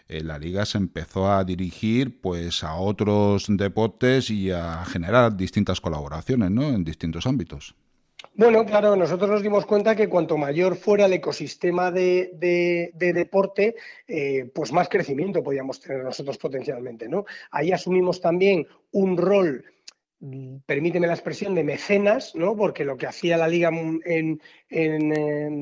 eh, 0.08 0.22
la 0.24 0.38
liga 0.38 0.66
se 0.66 0.78
empezó 0.78 1.32
a 1.32 1.44
dirigir 1.44 2.22
pues 2.22 2.64
a 2.64 2.76
otros 2.76 3.46
deportes 3.50 4.30
y 4.30 4.52
a 4.52 4.84
generar 4.86 5.36
distintas 5.36 5.82
colaboraciones 5.82 6.52
¿no? 6.52 6.70
en 6.70 6.84
distintos 6.84 7.26
ámbitos. 7.26 7.76
Bueno, 8.36 8.66
claro, 8.66 8.96
nosotros 8.96 9.30
nos 9.30 9.44
dimos 9.44 9.66
cuenta 9.66 9.96
que 9.96 10.10
cuanto 10.10 10.38
mayor 10.38 10.76
fuera 10.76 11.06
el 11.06 11.14
ecosistema 11.14 11.92
de, 11.92 12.92
deporte, 12.96 13.76
eh, 14.08 14.50
pues 14.56 14.72
más 14.72 14.90
crecimiento 14.90 15.44
podíamos 15.44 15.80
tener 15.80 16.04
nosotros 16.04 16.38
potencialmente, 16.40 17.08
¿no? 17.08 17.26
Ahí 17.52 17.72
asumimos 17.72 18.22
también 18.22 18.66
un 18.92 19.18
rol 19.18 19.66
permíteme 20.66 21.08
la 21.08 21.14
expresión, 21.14 21.54
de 21.54 21.64
mecenas, 21.64 22.34
¿no? 22.36 22.56
porque 22.56 22.86
lo 22.86 22.96
que 22.96 23.08
hacía 23.08 23.36
la 23.36 23.48
liga 23.48 23.70
en, 23.70 24.40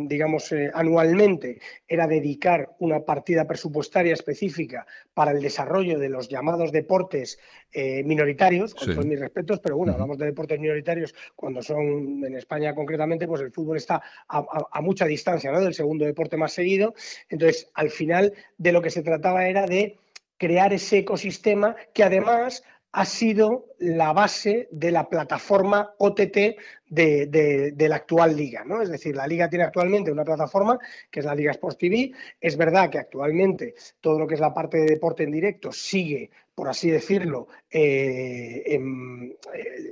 digamos, 0.07 0.51
eh, 0.51 0.69
anualmente 0.73 1.59
era 1.87 2.07
dedicar 2.07 2.75
una 2.79 2.99
partida 2.99 3.47
presupuestaria 3.47 4.13
específica 4.13 4.85
para 5.13 5.31
el 5.31 5.41
desarrollo 5.41 5.97
de 5.97 6.09
los 6.09 6.29
llamados 6.29 6.71
deportes 6.71 7.39
eh, 7.71 8.03
minoritarios, 8.03 8.75
con 8.75 8.93
todos 8.93 9.05
mis 9.05 9.19
respetos, 9.19 9.59
pero 9.59 9.77
bueno, 9.77 9.93
hablamos 9.93 10.17
de 10.17 10.25
deportes 10.25 10.59
minoritarios 10.59 11.15
cuando 11.35 11.63
son, 11.63 12.23
en 12.23 12.35
España 12.35 12.75
concretamente, 12.75 13.27
pues 13.27 13.41
el 13.41 13.51
fútbol 13.51 13.77
está 13.77 14.01
a, 14.27 14.81
mucha 14.81 15.05
distancia 15.05 15.51
¿no? 15.51 15.59
del 15.59 15.73
segundo 15.73 16.05
deporte 16.05 16.37
más 16.37 16.53
seguido. 16.53 16.93
Entonces, 17.29 17.69
al 17.73 17.89
final 17.89 18.33
de 18.57 18.71
lo 18.71 18.81
que 18.81 18.91
se 18.91 19.01
trataba 19.01 19.47
era 19.47 19.65
de 19.65 19.97
crear 20.37 20.73
ese 20.73 20.99
ecosistema 20.99 21.75
que 21.93 22.03
además 22.03 22.63
ha 22.93 23.05
sido 23.05 23.67
la 23.79 24.11
base 24.11 24.67
de 24.71 24.91
la 24.91 25.07
plataforma 25.07 25.93
OTT 25.97 26.37
de, 26.87 27.85
la 27.87 27.95
actual 27.95 28.35
liga. 28.35 28.63
¿no? 28.65 28.81
Es 28.81 28.89
decir, 28.89 29.15
la 29.15 29.27
liga 29.27 29.49
tiene 29.49 29.65
actualmente 29.65 30.11
una 30.11 30.25
plataforma 30.25 30.77
que 31.09 31.21
es 31.21 31.25
la 31.25 31.35
Liga 31.35 31.51
Sports 31.51 31.77
TV. 31.77 32.11
Es 32.39 32.57
verdad 32.57 32.89
que 32.89 32.99
actualmente 32.99 33.75
todo 34.01 34.19
lo 34.19 34.27
que 34.27 34.35
es 34.35 34.41
la 34.41 34.53
parte 34.53 34.77
de 34.77 34.85
deporte 34.85 35.23
en 35.23 35.31
directo 35.31 35.71
sigue 35.71 36.31
por 36.61 36.69
así 36.69 36.91
decirlo, 36.91 37.47
eh, 37.71 38.61
eh, 38.67 38.79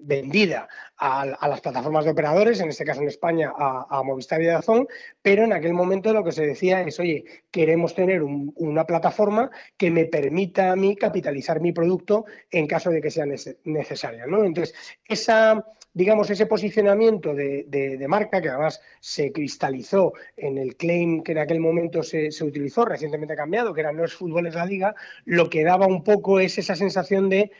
vendida 0.03 0.69
a, 0.97 1.25
las 1.25 1.61
plataformas 1.61 2.05
de 2.05 2.11
operadores, 2.11 2.59
en 2.59 2.69
este 2.69 2.85
caso 2.85 3.01
en 3.01 3.07
España 3.07 3.51
a, 3.57 4.03
Movistar 4.03 4.39
y 4.39 4.45
Dazón, 4.45 4.87
pero 5.19 5.45
en 5.45 5.53
aquel 5.53 5.73
momento 5.73 6.13
lo 6.13 6.23
que 6.23 6.31
se 6.31 6.45
decía 6.45 6.83
es, 6.83 6.99
oye, 6.99 7.25
queremos 7.49 7.95
tener 7.95 8.21
una 8.21 8.85
plataforma 8.85 9.49
que 9.77 9.89
me 9.89 10.05
permita 10.05 10.71
a 10.71 10.75
mí 10.75 10.95
capitalizar 10.95 11.59
mi 11.59 11.71
producto 11.71 12.25
en 12.51 12.67
caso 12.67 12.91
de 12.91 13.01
que 13.01 13.09
sea 13.09 13.25
necesaria. 13.25 14.25
Entonces, 14.25 14.75
esa 15.05 15.65
digamos, 15.93 16.29
ese 16.29 16.45
posicionamiento 16.45 17.33
de, 17.33 18.05
marca, 18.07 18.41
que 18.41 18.49
además 18.49 18.81
se 18.99 19.31
cristalizó 19.31 20.13
en 20.37 20.57
el 20.57 20.75
claim 20.75 21.23
que 21.23 21.31
en 21.31 21.39
aquel 21.39 21.59
momento 21.59 22.03
se, 22.03 22.29
utilizó, 22.41 22.85
recientemente 22.85 23.35
cambiado, 23.35 23.73
que 23.73 23.81
era 23.81 23.91
no 23.91 24.05
es 24.05 24.13
fútbol, 24.13 24.47
es 24.47 24.55
la 24.55 24.65
liga, 24.65 24.95
lo 25.25 25.49
que 25.49 25.63
daba 25.63 25.87
un 25.87 26.03
poco 26.03 26.39
es 26.39 26.57
esa 26.59 26.75
sensación 26.75 27.29
de 27.29 27.51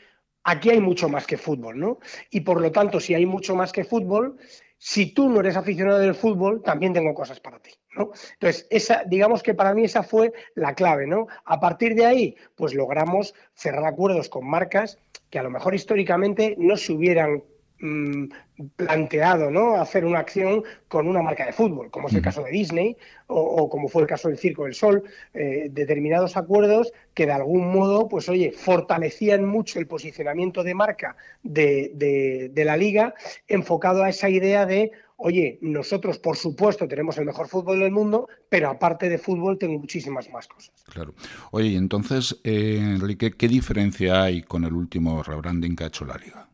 aquí 0.44 0.70
hay 0.70 0.80
mucho 0.80 1.08
más 1.08 1.26
que 1.26 1.36
fútbol, 1.36 1.78
¿no? 1.78 1.98
Y 2.30 2.40
por 2.40 2.60
lo 2.60 2.72
tanto, 2.72 3.00
si 3.00 3.14
hay 3.14 3.26
mucho 3.26 3.54
más 3.54 3.72
que 3.72 3.84
fútbol, 3.84 4.38
si 4.78 5.12
tú 5.12 5.28
no 5.28 5.40
eres 5.40 5.56
aficionado 5.56 5.98
del 5.98 6.14
fútbol, 6.14 6.62
también 6.62 6.94
tengo 6.94 7.12
cosas 7.12 7.38
para 7.38 7.60
ti. 7.60 7.70
¿no? 7.94 8.12
Entonces, 8.32 8.66
esa, 8.70 9.04
digamos 9.04 9.42
que 9.42 9.54
para 9.54 9.74
mí 9.74 9.84
esa 9.84 10.02
fue 10.02 10.32
la 10.54 10.74
clave, 10.74 11.06
¿no? 11.06 11.26
A 11.44 11.60
partir 11.60 11.94
de 11.94 12.06
ahí, 12.06 12.36
pues 12.54 12.72
logramos 12.72 13.34
cerrar 13.52 13.84
acuerdos 13.84 14.30
con 14.30 14.48
marcas 14.48 14.98
que 15.28 15.38
a 15.38 15.42
lo 15.42 15.50
mejor 15.50 15.74
históricamente 15.74 16.54
no 16.58 16.76
se 16.76 16.92
hubieran 16.92 17.44
Mm, 17.82 18.28
planteado 18.76 19.50
¿no? 19.50 19.76
hacer 19.76 20.04
una 20.04 20.18
acción 20.18 20.62
con 20.86 21.08
una 21.08 21.22
marca 21.22 21.46
de 21.46 21.52
fútbol, 21.54 21.90
como 21.90 22.08
es 22.08 22.14
el 22.14 22.20
caso 22.20 22.42
de 22.42 22.50
Disney 22.50 22.94
o, 23.26 23.70
como 23.70 23.88
fue 23.88 24.02
el 24.02 24.08
caso 24.08 24.28
del 24.28 24.36
Circo 24.36 24.64
del 24.64 24.74
Sol, 24.74 25.02
eh, 25.32 25.68
determinados 25.70 26.36
acuerdos 26.36 26.92
que 27.14 27.24
de 27.24 27.32
algún 27.32 27.72
modo, 27.72 28.06
pues 28.06 28.28
oye, 28.28 28.52
fortalecían 28.52 29.46
mucho 29.46 29.78
el 29.78 29.86
posicionamiento 29.86 30.62
de 30.62 30.74
marca 30.74 31.16
de, 31.42 32.52
la 32.54 32.76
liga 32.76 33.14
enfocado 33.48 34.02
a 34.02 34.10
esa 34.10 34.28
idea 34.28 34.66
de, 34.66 34.90
oye, 35.16 35.58
nosotros 35.62 36.18
por 36.18 36.36
supuesto 36.36 36.86
tenemos 36.86 37.16
el 37.16 37.24
mejor 37.24 37.48
fútbol 37.48 37.80
del 37.80 37.92
mundo, 37.92 38.28
pero 38.50 38.68
aparte 38.68 39.08
de 39.08 39.16
fútbol 39.16 39.56
tengo 39.56 39.78
muchísimas 39.78 40.28
más 40.30 40.46
cosas. 40.48 40.74
Claro. 40.92 41.14
Oye, 41.50 41.76
entonces, 41.76 42.38
eh, 42.44 42.76
Enrique, 42.78 43.30
¿qué 43.30 43.48
diferencia 43.48 44.22
hay 44.22 44.42
con 44.42 44.64
el 44.64 44.74
último 44.74 45.22
rebranding 45.22 45.76
que 45.76 45.84
ha 45.84 45.86
hecho 45.86 46.04
la 46.04 46.18
liga? 46.18 46.49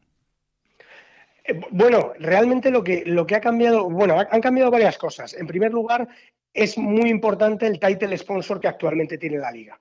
Eh, 1.46 1.60
bueno, 1.70 2.12
realmente 2.18 2.70
lo 2.70 2.82
que, 2.82 3.04
lo 3.06 3.26
que 3.26 3.36
ha 3.36 3.40
cambiado, 3.40 3.88
bueno, 3.88 4.18
han 4.18 4.40
cambiado 4.40 4.70
varias 4.70 4.98
cosas. 4.98 5.34
En 5.34 5.46
primer 5.46 5.72
lugar, 5.72 6.08
es 6.52 6.78
muy 6.78 7.10
importante 7.10 7.66
el 7.66 7.78
title 7.78 8.16
sponsor 8.16 8.60
que 8.60 8.68
actualmente 8.68 9.18
tiene 9.18 9.38
la 9.38 9.50
liga. 9.50 9.78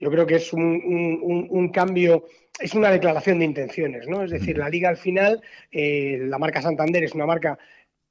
Yo 0.00 0.10
creo 0.10 0.26
que 0.26 0.36
es 0.36 0.52
un, 0.52 1.70
cambio, 1.74 2.26
es 2.60 2.74
una 2.74 2.90
declaración 2.90 3.40
de 3.40 3.46
intenciones, 3.46 4.06
¿no? 4.06 4.22
Es 4.22 4.30
decir, 4.30 4.56
la 4.56 4.68
liga 4.68 4.88
al 4.88 4.96
final, 4.96 5.42
eh, 5.72 6.18
la 6.20 6.38
marca 6.38 6.62
Santander 6.62 7.02
es 7.02 7.14
una 7.14 7.26
marca 7.26 7.58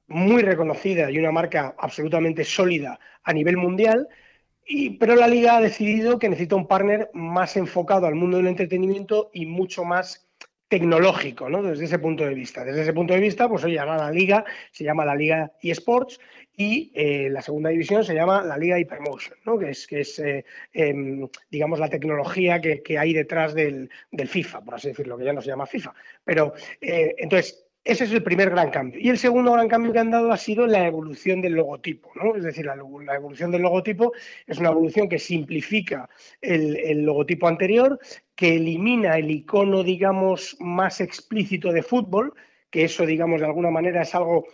muy 0.06 0.42
reconocida 0.42 1.10
y 1.10 1.18
una 1.18 1.32
marca 1.32 1.74
absolutamente 1.78 2.44
sólida 2.44 3.00
a 3.22 3.32
nivel 3.32 3.56
mundial, 3.56 4.06
y, 4.66 4.90
pero 4.98 5.14
la 5.14 5.28
liga 5.28 5.56
ha 5.56 5.60
decidido 5.62 6.18
que 6.18 6.28
necesita 6.28 6.56
un 6.56 6.66
partner 6.66 7.10
más 7.14 7.56
enfocado 7.56 8.06
al 8.06 8.14
mundo 8.14 8.36
del 8.36 8.48
entretenimiento 8.48 9.30
y 9.32 9.46
mucho 9.46 9.84
más 9.84 10.27
tecnológico, 10.68 11.48
¿no? 11.48 11.62
Desde 11.62 11.86
ese 11.86 11.98
punto 11.98 12.24
de 12.24 12.34
vista. 12.34 12.64
Desde 12.64 12.82
ese 12.82 12.92
punto 12.92 13.14
de 13.14 13.20
vista, 13.20 13.48
pues 13.48 13.64
hoy 13.64 13.78
ahora 13.78 13.96
la 13.96 14.10
liga 14.10 14.44
se 14.70 14.84
llama 14.84 15.04
la 15.04 15.14
Liga 15.14 15.52
eSports 15.62 16.20
y 16.54 16.92
eh, 16.94 17.30
la 17.30 17.40
segunda 17.40 17.70
división 17.70 18.04
se 18.04 18.14
llama 18.14 18.42
la 18.42 18.58
Liga 18.58 18.78
Hypermotion, 18.78 19.38
¿no? 19.44 19.58
Que 19.58 19.70
es, 19.70 19.86
que 19.86 20.00
es 20.00 20.18
eh, 20.18 20.44
em, 20.72 21.26
digamos, 21.50 21.78
la 21.78 21.88
tecnología 21.88 22.60
que, 22.60 22.98
hay 22.98 23.12
detrás 23.14 23.54
del, 23.54 23.90
del, 24.10 24.28
FIFA, 24.28 24.60
por 24.62 24.74
así 24.74 24.88
decirlo, 24.88 25.16
que 25.16 25.24
ya 25.24 25.32
no 25.32 25.40
se 25.40 25.48
llama 25.48 25.66
FIFA. 25.66 25.94
Pero, 26.24 26.52
eh, 26.80 27.14
entonces, 27.18 27.67
ese 27.88 28.04
es 28.04 28.12
el 28.12 28.22
primer 28.22 28.50
gran 28.50 28.70
cambio. 28.70 29.00
Y 29.00 29.08
el 29.08 29.16
segundo 29.16 29.52
gran 29.52 29.66
cambio 29.66 29.94
que 29.94 29.98
han 29.98 30.10
dado 30.10 30.30
ha 30.30 30.36
sido 30.36 30.66
la 30.66 30.86
evolución 30.86 31.40
del 31.40 31.54
logotipo. 31.54 32.10
¿no? 32.16 32.36
Es 32.36 32.44
decir, 32.44 32.66
la, 32.66 32.74
evolución 32.74 33.50
del 33.50 33.62
logotipo 33.62 34.12
es 34.46 34.58
una 34.58 34.68
evolución 34.68 35.08
que 35.08 35.18
simplifica 35.18 36.06
el, 36.42 36.76
el, 36.76 37.02
logotipo 37.06 37.48
anterior, 37.48 37.98
que 38.34 38.56
elimina 38.56 39.16
el 39.16 39.30
icono, 39.30 39.82
digamos, 39.82 40.54
más 40.60 41.00
explícito 41.00 41.72
de 41.72 41.82
fútbol, 41.82 42.34
que 42.70 42.84
eso, 42.84 43.06
digamos, 43.06 43.40
de 43.40 43.46
alguna 43.46 43.70
manera 43.70 44.02
es 44.02 44.14
algo 44.14 44.44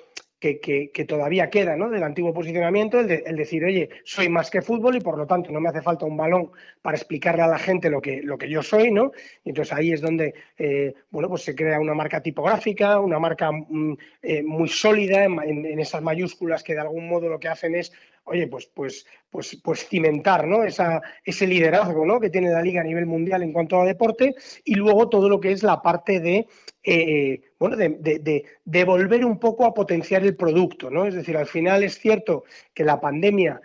que, 0.45 1.05
todavía 1.09 1.49
queda 1.49 1.77
¿no? 1.77 1.89
del 1.89 2.03
antiguo 2.03 2.35
posicionamiento, 2.35 3.01
el, 3.01 3.37
decir, 3.37 3.65
oye, 3.65 3.89
soy 4.05 4.29
más 4.29 4.51
que 4.51 4.61
fútbol 4.61 4.97
y 4.97 5.01
por 5.01 5.17
lo 5.17 5.27
tanto 5.27 5.51
no 5.51 5.61
me 5.61 5.71
hace 5.71 5.81
falta 5.81 6.05
un 6.05 6.17
balón 6.17 6.51
para 6.83 6.97
explicarle 6.97 7.43
a 7.43 7.47
la 7.47 7.59
gente 7.59 7.89
lo 7.89 8.01
que, 8.01 8.23
lo 8.23 8.37
que 8.37 8.49
yo 8.49 8.63
soy, 8.63 8.91
¿no? 8.91 9.13
Y 9.45 9.51
entonces 9.51 9.73
ahí 9.73 9.93
es 9.93 10.01
donde, 10.01 10.35
eh, 10.59 10.95
bueno, 11.11 11.29
pues 11.29 11.43
se 11.43 11.55
crea 11.55 11.81
una 11.81 11.95
marca 11.95 12.21
tipográfica, 12.21 13.01
una 13.01 13.19
marca 13.19 13.51
mm, 13.53 13.97
eh, 14.23 14.43
muy 14.43 14.69
sólida 14.69 15.25
en, 15.25 15.81
esas 15.81 16.03
mayúsculas 16.03 16.63
que 16.63 16.75
de 16.75 16.81
algún 16.81 17.09
modo 17.09 17.29
lo 17.29 17.41
que 17.41 17.49
hacen 17.49 17.75
es 17.75 17.93
oye, 18.25 18.47
pues, 18.47 18.67
pues, 18.67 19.07
pues, 19.31 19.61
pues 19.63 19.87
cimentar 19.87 20.47
¿no? 20.47 20.65
Esa, 20.65 21.03
ese 21.25 21.47
liderazgo 21.47 22.05
¿no? 22.05 22.21
que 22.21 22.31
tiene 22.31 22.51
la 22.51 22.63
liga 22.63 22.81
a 22.81 22.85
nivel 22.85 23.07
mundial 23.07 23.43
en 23.43 23.53
cuanto 23.53 23.81
a 23.81 23.85
deporte 23.85 24.35
y 24.65 24.75
luego 24.75 25.09
todo 25.09 25.29
lo 25.29 25.41
que 25.41 25.53
es 25.53 25.63
la 25.63 25.83
parte 25.83 26.21
de, 26.21 26.47
eh, 26.83 27.43
bueno, 27.59 27.77
de, 27.77 28.85
volver 28.85 29.25
un 29.25 29.39
poco 29.39 29.65
a 29.65 29.75
potenciar 29.75 30.23
el 30.23 30.37
producto. 30.37 30.91
¿no? 30.91 31.07
Es 31.07 31.15
decir, 31.15 31.37
al 31.37 31.47
final 31.47 31.83
es 31.85 31.99
cierto 31.99 32.45
que 32.73 32.85
la 32.85 33.01
pandemia, 33.01 33.61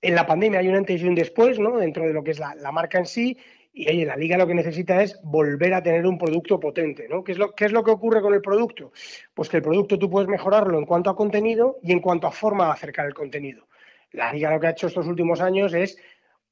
en 0.00 0.14
la 0.14 0.26
pandemia 0.26 0.60
hay 0.60 0.68
un 0.68 0.76
antes 0.76 1.02
y 1.02 1.06
un 1.06 1.14
después 1.14 1.58
¿no? 1.58 1.76
dentro 1.76 2.06
de 2.06 2.12
lo 2.12 2.24
que 2.24 2.30
es 2.30 2.38
la, 2.38 2.72
marca 2.72 2.98
en 2.98 3.06
sí 3.06 3.36
y 3.70 3.88
oye, 3.88 4.06
la 4.06 4.16
liga 4.16 4.38
lo 4.38 4.46
que 4.46 4.54
necesita 4.54 5.02
es 5.02 5.20
volver 5.22 5.74
a 5.74 5.82
tener 5.82 6.04
un 6.06 6.18
producto 6.18 6.58
potente, 6.58 7.06
¿no? 7.08 7.22
¿Qué 7.22 7.32
es, 7.32 7.38
lo, 7.38 7.54
¿Qué 7.54 7.66
es 7.66 7.70
lo 7.70 7.84
que 7.84 7.92
ocurre 7.92 8.20
con 8.20 8.34
el 8.34 8.40
producto? 8.40 8.92
Pues 9.34 9.48
que 9.48 9.58
el 9.58 9.62
producto 9.62 9.98
tú 9.98 10.10
puedes 10.10 10.28
mejorarlo 10.28 10.78
en 10.78 10.86
cuanto 10.86 11.10
a 11.10 11.14
contenido 11.14 11.78
y 11.82 11.92
en 11.92 12.00
cuanto 12.00 12.26
a 12.26 12.32
forma 12.32 12.64
de 12.64 12.72
acercar 12.72 13.06
el 13.06 13.14
contenido. 13.14 13.68
La 14.12 14.32
liga 14.32 14.50
lo 14.50 14.60
que 14.60 14.66
ha 14.68 14.70
hecho 14.70 14.86
estos 14.86 15.06
últimos 15.06 15.40
años 15.40 15.74
es 15.74 15.98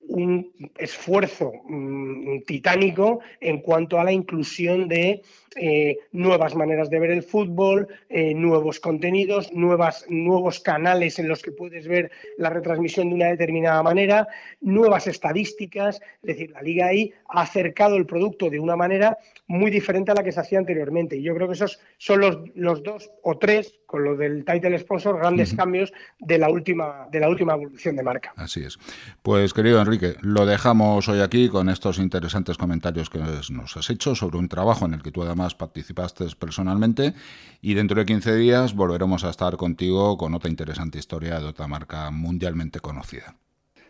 un 0.09 0.53
esfuerzo 0.79 1.53
mm, 1.69 2.43
titánico 2.47 3.21
en 3.41 3.61
cuanto 3.61 3.99
a 3.99 4.05
la 4.05 4.13
inclusión 4.13 4.89
de 4.89 5.23
eh, 5.59 5.99
nuevas 6.13 6.55
maneras 6.55 6.91
de 6.91 6.99
ver 6.99 7.11
el 7.11 7.23
fútbol, 7.23 7.89
eh, 8.11 8.35
nuevos 8.35 8.79
contenidos, 8.79 9.53
nuevas, 9.53 10.05
nuevos 10.09 10.61
canales 10.61 11.19
en 11.19 11.29
los 11.29 11.43
que 11.43 11.51
puedes 11.51 11.89
ver 11.89 12.11
la 12.37 12.51
retransmisión 12.51 13.09
de 13.09 13.15
una 13.15 13.29
determinada 13.29 13.83
manera, 13.83 14.29
nuevas 14.61 15.07
estadísticas. 15.07 16.01
Es 16.23 16.37
decir, 16.37 16.51
la 16.51 16.61
Liga 16.61 16.87
ahí 16.87 17.13
ha 17.29 17.43
acercado 17.43 17.97
el 17.97 18.05
producto 18.05 18.51
de 18.51 18.61
una 18.61 18.77
manera 18.77 19.17
muy 19.47 19.71
diferente 19.71 20.11
a 20.11 20.15
la 20.15 20.23
que 20.23 20.33
se 20.33 20.41
hacía 20.41 20.59
anteriormente. 20.59 21.17
Y 21.17 21.23
yo 21.23 21.35
creo 21.35 21.47
que 21.47 21.55
esos 21.55 21.81
son 21.99 22.21
los, 22.21 22.39
los 22.55 22.83
dos 22.83 23.11
o 23.23 23.39
tres, 23.39 23.81
con 23.87 24.05
lo 24.05 24.17
del 24.17 24.45
title 24.45 24.79
sponsor, 24.79 25.19
grandes 25.19 25.55
cambios 25.55 25.93
de 26.19 26.39
la, 26.39 26.51
última, 26.51 27.07
de 27.11 27.21
la 27.21 27.29
última 27.29 27.55
evolución 27.55 27.97
de 27.97 28.03
marca. 28.03 28.35
Así 28.37 28.63
es. 28.63 28.79
Pues 29.23 29.55
querido 29.55 29.81
Enrique, 29.97 30.19
lo 30.21 30.45
dejamos 30.45 31.09
hoy 31.09 31.21
aquí 31.21 31.49
con 31.49 31.71
estos 31.71 31.99
interesantes 31.99 32.59
comentarios 32.59 33.09
que 33.09 33.19
nos 33.19 33.77
has 33.77 33.89
hecho 33.89 34.15
sobre 34.15 34.37
un 34.37 34.49
trabajo 34.49 34.85
en 34.85 34.93
el 34.93 35.03
que 35.03 35.11
tú 35.11 35.23
además 35.23 35.55
participaste 35.55 36.27
personalmente 36.39 37.15
y 37.63 37.75
dentro 37.75 37.99
de 37.99 38.05
15 38.05 38.37
días 38.37 38.75
volveremos 38.75 39.25
a 39.25 39.31
estar 39.31 39.57
contigo 39.57 40.19
con 40.19 40.35
otra 40.35 40.51
interesante 40.51 40.99
historia 40.99 41.41
de 41.41 41.47
otra 41.47 41.67
marca 41.67 42.11
mundialmente 42.11 42.81
conocida. 42.81 43.37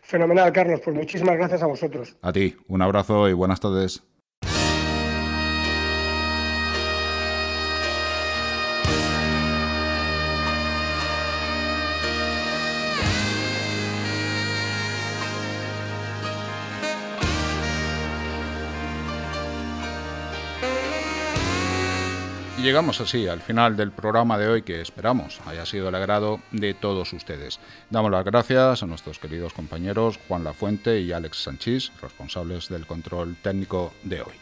Fenomenal, 0.03 0.53
Carlos. 0.53 0.81
Pues 0.85 0.95
muchísimas 0.95 1.37
gracias 1.37 1.63
a 1.63 1.67
vosotros. 1.67 2.17
A 2.23 2.33
ti, 2.33 2.55
un 2.69 2.83
abrazo 2.83 3.29
y 3.29 3.33
buenas 3.33 3.59
tardes. 3.59 4.05
Llegamos 22.67 23.01
así 23.01 23.29
al 23.29 23.43
final 23.43 23.77
del 23.77 23.93
programa 23.93 24.37
de 24.39 24.49
hoy 24.49 24.63
que 24.63 24.81
esperamos 24.81 25.41
haya 25.47 25.65
sido 25.65 25.89
el 25.89 25.95
agrado 25.95 26.41
de 26.51 26.75
todos 26.75 27.13
ustedes. 27.13 27.61
Damos 27.91 28.11
las 28.11 28.25
gracias 28.25 28.83
a 28.83 28.87
nuestros 28.87 29.21
queridos 29.21 29.53
compañeros 29.53 30.19
Juan 30.27 30.43
Lafuente 30.43 31.01
y 31.01 31.13
Alex 31.13 31.45
Sanchís, 31.45 31.93
responsables 32.03 32.69
del 32.69 32.85
control 32.85 33.37
técnico 33.41 33.95
de 34.03 34.23
hoy. 34.23 34.33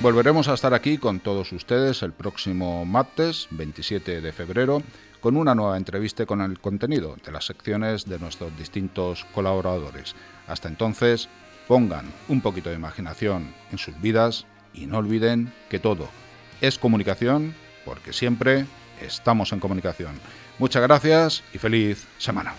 Volveremos 0.00 0.48
a 0.48 0.54
estar 0.54 0.72
aquí 0.72 0.96
con 0.96 1.20
todos 1.20 1.52
ustedes 1.52 2.02
el 2.02 2.12
próximo 2.12 2.86
martes 2.86 3.46
27 3.50 4.22
de 4.22 4.32
febrero 4.32 4.82
con 5.20 5.36
una 5.36 5.54
nueva 5.54 5.76
entrevista 5.76 6.24
con 6.24 6.40
el 6.40 6.60
contenido 6.60 7.16
de 7.22 7.30
las 7.30 7.44
secciones 7.44 8.06
de 8.06 8.18
nuestros 8.18 8.56
distintos 8.56 9.26
colaboradores. 9.34 10.14
Hasta 10.46 10.68
entonces, 10.68 11.28
pongan 11.66 12.06
un 12.28 12.40
poquito 12.40 12.70
de 12.70 12.76
imaginación 12.76 13.52
en 13.70 13.76
sus 13.76 14.00
vidas 14.00 14.46
y 14.74 14.86
no 14.86 14.98
olviden 14.98 15.52
que 15.68 15.78
todo 15.78 16.08
es 16.60 16.78
comunicación 16.78 17.54
porque 17.84 18.12
siempre 18.12 18.66
estamos 19.00 19.52
en 19.52 19.60
comunicación. 19.60 20.12
Muchas 20.58 20.82
gracias 20.82 21.42
y 21.52 21.58
feliz 21.58 22.06
semana. 22.18 22.54